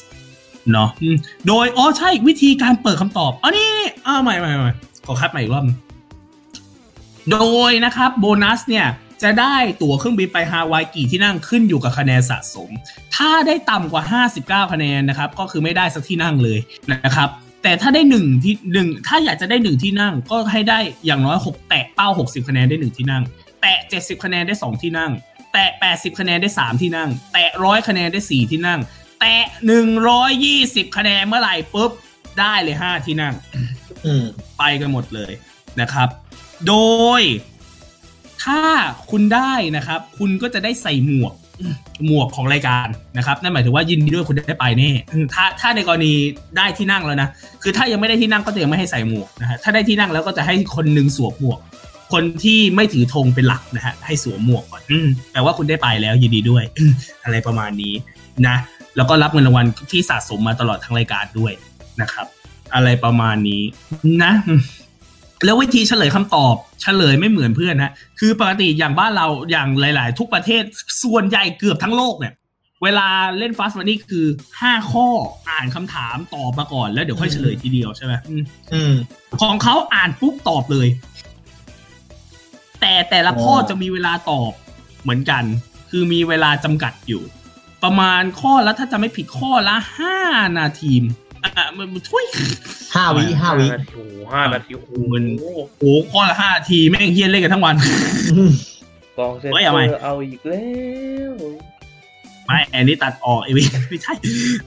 [0.73, 3.71] เนาะอืมโดยอ๋อใช่วิธีการเปิดคำตอบอ๋อนี่
[4.07, 4.75] อ้าวใหม่ใหม่ใหม่
[5.07, 5.77] ขอคัดใหม่อีกรอบหนึ่ง
[7.33, 7.39] โด
[7.69, 8.87] ยนะครับโบนัสเนี่ย
[9.23, 12.71] จะได้ตั๋วเครื่องบินไปฮาวายกี่ที่นั่งขึ้นอยู่กับคะแนนสะสม
[13.17, 14.03] ถ้าได้ต่ำกว่า
[14.37, 16.59] 59 คะแนนนะครับ ก็คือไม่ได้สักที่นั่งเลย
[16.93, 17.29] นะครับ
[17.63, 23.23] แต่ถ้าได้หนึ่งที่หนึ่งถ้าอยากจะได้หนึ่งที่นั่งก็ให้ได้อย่างน้อยหกแตะเป้า 60 คะแนนได้หนึ่งที่นั่ง
[23.63, 25.13] แตะ 70 คะแนนได้สองที่นั่ง
[25.53, 28.81] แตะ 80 คะแนนได้ 3 ที่นั่ง แตะร้อยคะแนนได้ 4 ที่นั่ง
[29.21, 29.45] แตะ
[30.19, 31.91] 120 คะแนนเมื่อไหร่ปุ๊บ
[32.41, 33.35] ได้เลย 5 ที่นั่ง
[34.05, 34.25] อืม
[34.59, 35.33] ไปกันหมดเลย
[35.81, 36.09] นะครับ
[36.69, 36.75] โด
[37.21, 37.23] ย
[38.45, 38.61] ถ้า
[39.11, 41.35] คุณได้นะครับ คุณก็จะได้ใส่หมวก
[42.07, 42.87] หมวกของรายการ
[43.19, 44.91] นะครับนั่นหมายถึงว่ายินดีด้วยคุณได้ไปแน่
[45.35, 46.13] ถ้าถ้าในกรณี
[46.57, 47.29] ได้ที่นั่งแล้วนะ
[47.63, 51.59] คือถ้ายังไม่ได้ที่นั่งก็จะยังไม่ให้ใส่หมวกนะฮะถ้าได้ที่นั่งแล้วก็จะให้คนหนึ่งสวมหมวก
[52.13, 54.83] คนที่ไม่ถือธงเป็นหลักนะฮะให้สวมหมวกก่อน
[55.33, 56.93] แปลว่าคุณได้ไปแล้วยินดีด้วยอืม
[57.25, 57.95] อะไรประมาณนี้
[58.47, 58.57] นะ
[58.97, 61.53] แล้วก็รับเงินรางวัลที่สะสมมาตลอดทั้งรายการด้วย
[62.01, 62.27] นะครับ
[62.75, 63.63] อะไรประมาณนี้
[64.23, 64.33] นะ
[65.45, 70.63] แล้ววิธีเฉลยคำตอบเฉลยไม่เหมือนเพื่อนฮะคือปกติอย่างบ้านเราอย่างหลาย ๆ ทุกประเทศ
[71.03, 72.35] ส่วนใหญ่เกือบทั้งโลกเนี่ย
[72.83, 73.09] เวลา
[73.39, 74.27] เล่นฟาสต์มันนี่คือ
[74.61, 75.07] ห้าข้อ
[75.49, 78.45] อ่านคำถามตอบมาก่อน แล้วเดี๋ยวค่อยเฉลยทีเดียวใช่ไหมอืม
[78.75, 78.95] อืม
[79.43, 80.89] ของเขาอ่านปุ๊บตอบเลย
[82.81, 84.53] แต่แต่ละข้ออ๋อจะมีเวลาตอบ
[85.03, 85.45] เหมือนกัน
[85.91, 87.23] คือมีเวลาจำกัดอยู่
[87.85, 90.19] ประมาณข้อละถ้าจะไม่ผิดข้อละห้า
[90.59, 90.93] นาที
[91.57, 92.25] อะมันมันทุย
[92.95, 97.75] ห้าวิห้าวินาทีโอ้โหห้านาทีโอ้โหมันโอ้โหข้อละห้านาทีแม่งเฮี้ยนเล่นกันทั้งวัน
[98.35, 98.51] อืม
[99.19, 100.67] กองเซนเฮ้ยเซเอาใหม่อร์เอาอีกแล้
[101.33, 101.35] ว
[102.47, 104.13] ไม่อันนี้ตัดออกไอ้วิไม่ใช่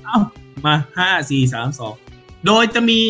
[0.03, 0.17] เอ้า
[0.65, 1.93] มาห้าสี่สามสอง
[2.45, 3.01] โดยจะมี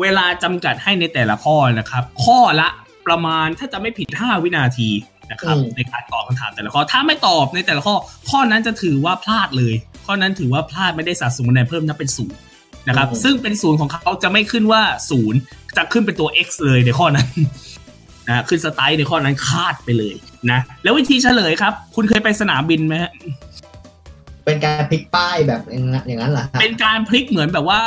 [0.00, 2.68] เวลาจำกัดให้ในแต่ละข้อนะครับ ข้อละ
[3.06, 4.88] ประมาณถ้าจะไม่ผิดห้าวินาที
[5.30, 7.94] นะครับอืมในการตอบคำถามแต่ละข้อ ถ้าไม่ตอบในแต่ละข้อ
[8.30, 9.74] ข้อนั้นจะถือว่าพลาดเลย
[10.06, 12.38] ข้อนั้นถือว่าพลาดไม่ได้สะสมคะแนนเพิ่มนับเป็นศูนย์
[12.88, 15.38] นะครับ ซึ่งเป็นศูนย์ของเขาจะไม่ขึ้นว่าศูนย์
[15.76, 17.28] จะขึ้นเป็นตัว x เลยในข้อนั้น
[18.28, 20.14] นะขึ้นสไตล์ในข้อนั้นคาดไปเลย
[20.50, 23.12] นะแล้ววิธีเฉลยครับ คุณเคยไปสนามบินไหมฮะ
[24.46, 27.80] เป็นการพลิกป้ายแบบอย่างนั้นอย่างนั้นเหรอฮะเป็นการพลิกเหมือนแบบว่า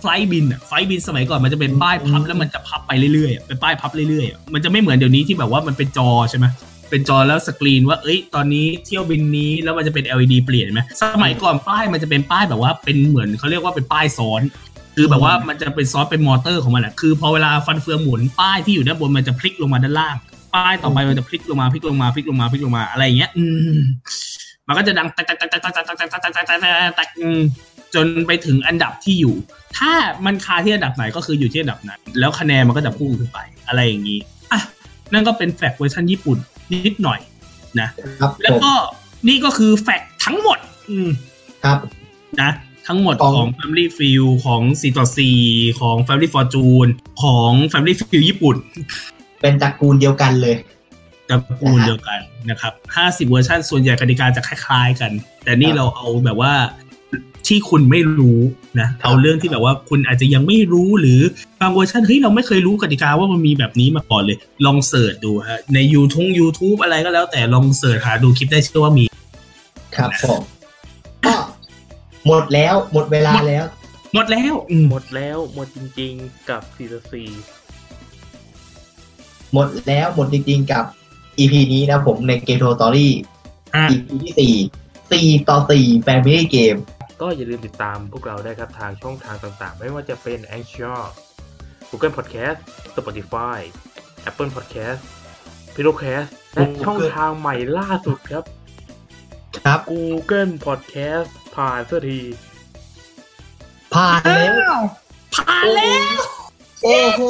[0.00, 6.46] ไฟล์บินอะไฟล์บินสมัยก่อนมันจะเป็นป้ายพับอืมแล้วมันจะพับไปเรื่อยๆอะเป็นป้ายพับเรื่อยๆอะมันจะไม่เหมือนเดี๋ยวนี้ที่แบบว่ามันเป็นจอใช่ไหม
[6.90, 14.42] เป็นจอแล้วสกรีนว่าเอ้ยตอนนี้เที่ยวบินนี้แล้วมันจะเป็น LED เปลี่ยนไหมสมัยก่อนป้ายมันจะเป็นป้ายแบบว่าเป็นเหมือนเขาเรียกว่าเป็นป้ายซ้อน
[14.96, 20.16] คือแบบว่ามันจะเป็นซ้อนเป็นมอเตอร์ของมันอะคือพอเวลาฟันเฟืองหมุนป้ายที่อยู่ด้านบนมันจะพลิกลงมาด้านล่าง
[20.54, 23.44] ป้ายต่อไปมันจะพลิกลงมาพลิกลงมาพลิกลงมาพลิกลงมาอะไรอย่างเงี้ย อื
[23.76, 23.80] ม
[24.68, 27.08] มันก็จะดังตักตักตักตักตักตักตักตักตักตักตักตักตัก
[27.94, 29.34] จนไปถึงอันดับที่อยู่
[29.78, 29.92] ถ้า
[30.26, 33.38] มันคาที่อันดับไหนก็คืออยู่ที่อันดับนั้น แล้วคะแนนมันก็จะพุ่งขึ้นไป
[33.68, 34.18] อะไรอย่างนี้
[34.52, 34.60] อะ
[35.12, 36.38] นั่นก็เป็น fact เวอร์ชันญี่ปุ่น
[36.72, 37.20] นิดหน่อย
[37.80, 37.88] นะ
[38.20, 38.72] ครับแล้วผมก็
[39.28, 40.58] นี่ก็คือ fact ทั้งหมด
[40.90, 41.08] อืม
[41.64, 41.78] ครับ
[42.40, 42.50] นะ
[42.86, 45.06] ทั้งหมดของของ Family f e e l ของ 4 ต่อ
[45.42, 46.90] 4 ของ Family Fortune
[47.22, 48.56] ของ Family f e e l ญี่ปุ่น
[49.40, 50.56] เป็นตระกูลเดียวกันเลย
[51.28, 52.20] ตระกูลเดียวกัน
[52.50, 52.72] นะครับ
[53.02, 55.12] 50 เวอร์ชันส่วนใหญ่กติกาจะคล้ายๆกัน
[55.44, 56.52] แต่นี่ครับเราเอาแบบว่า
[57.48, 58.40] ที่คุณไม่รู้
[58.80, 61.20] นะครับเอาเรื่องที่แบบว่าคุณอาจจะยังไม่รู้หรือ
[61.60, 69.04] บางเวอร์ชันเฮ้ยเราไม่เคยรู้กติกาว่ามันมีแบบนี้มาก่อนเลย ลอง search ดูฮะใน YouTube YouTube อะไรก็แล้วแต่ลอง search หาดูคลิปได้เชื่อว่ามี
[69.96, 70.40] ครับผม
[71.26, 71.34] ก็
[72.26, 73.64] หมดแล้วหมดเวลาแล้ว
[74.14, 77.28] หมดแล้วอืมหมดแล้วหมดจริง ๆ กับซีซั่นสี่
[79.52, 80.84] หมดแล้วหมดจริง ๆ กับ
[81.38, 83.12] EP นี้นะผมในเกมโทรตอรี่
[83.74, 84.54] อะ EP ที่สี่
[85.12, 86.76] สี่ต่อสี่แฟมิลี่เกม
[87.20, 91.00] ก็อย่าลืมติดตามพวกเราได้ครับทางช่องทางต่างๆ ไม่ว่าจะเป็น Anchor
[91.90, 92.58] Google Podcast
[92.96, 93.60] Spotify
[94.28, 95.00] Apple Podcast
[95.74, 98.44] p i l o c a s t และช่องทางใหม่ล่าสุดครับ
[99.58, 102.20] ครับ Google Podcast ผ่านสักที
[103.94, 104.76] ผ่านแล้ว
[105.34, 106.20] ผ่านแล้ว
[106.82, 107.22] โอ้โห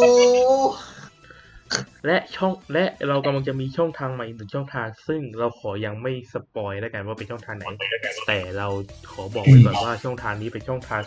[2.06, 7.66] และช่องและเรากำลังจะมีช่องทางใหม่อีกหนึ่งช่องทาง ซึ่งเราขอยังไม่ spoil แล้วกันว่าเป็นช่องทางไหน
[8.26, 8.68] แต่เรา
[9.10, 11.02] ขอบอกไว้ก่อนว่าช่องทางนี้เป็นช่องทาง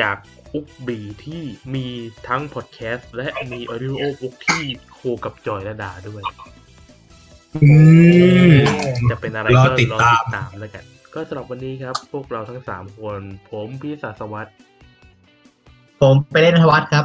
[0.00, 0.16] จาก
[0.54, 1.42] Ookbee ที่
[1.74, 1.86] มี
[2.28, 4.62] ทั้งพอดแคสต์และมี audiobook ที่
[4.94, 6.22] co กับจอยและดาด้วย
[7.54, 7.68] อื
[8.50, 8.54] ม
[9.10, 10.84] จะเป็นอะไรรอก็ติดรอตามติดตามแล้วกัน
[11.14, 13.20] ก็สำหรับวันนี้ครับ พวกเราทั้งสามคน
[13.50, 14.50] ผมพี่ศาสวัตร
[16.00, 17.04] ผมไปเล่นทวัตครับ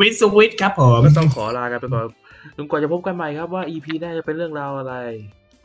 [0.00, 2.06] วิทย์สวิตครับผมก็ต้องขอลากันไปก่อน
[2.56, 4.94] จนกว่าจะพบกันใหม่ครับว่า EP หน้าจะเป็นเรื่องราวอะไร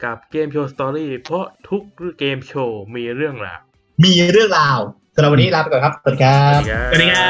[0.03, 1.83] กับเกมโชว์สตอรี่เพราะทุก
[2.19, 3.59] เกมโชว์มีเรื่องราว
[4.03, 4.79] มีเรื่องราว
[5.15, 6.59] สำหรับวันนี้ลาไปก่อนครับสวัสดีครับ
[6.91, 7.29] สวัสดีครั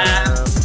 [0.61, 0.64] บ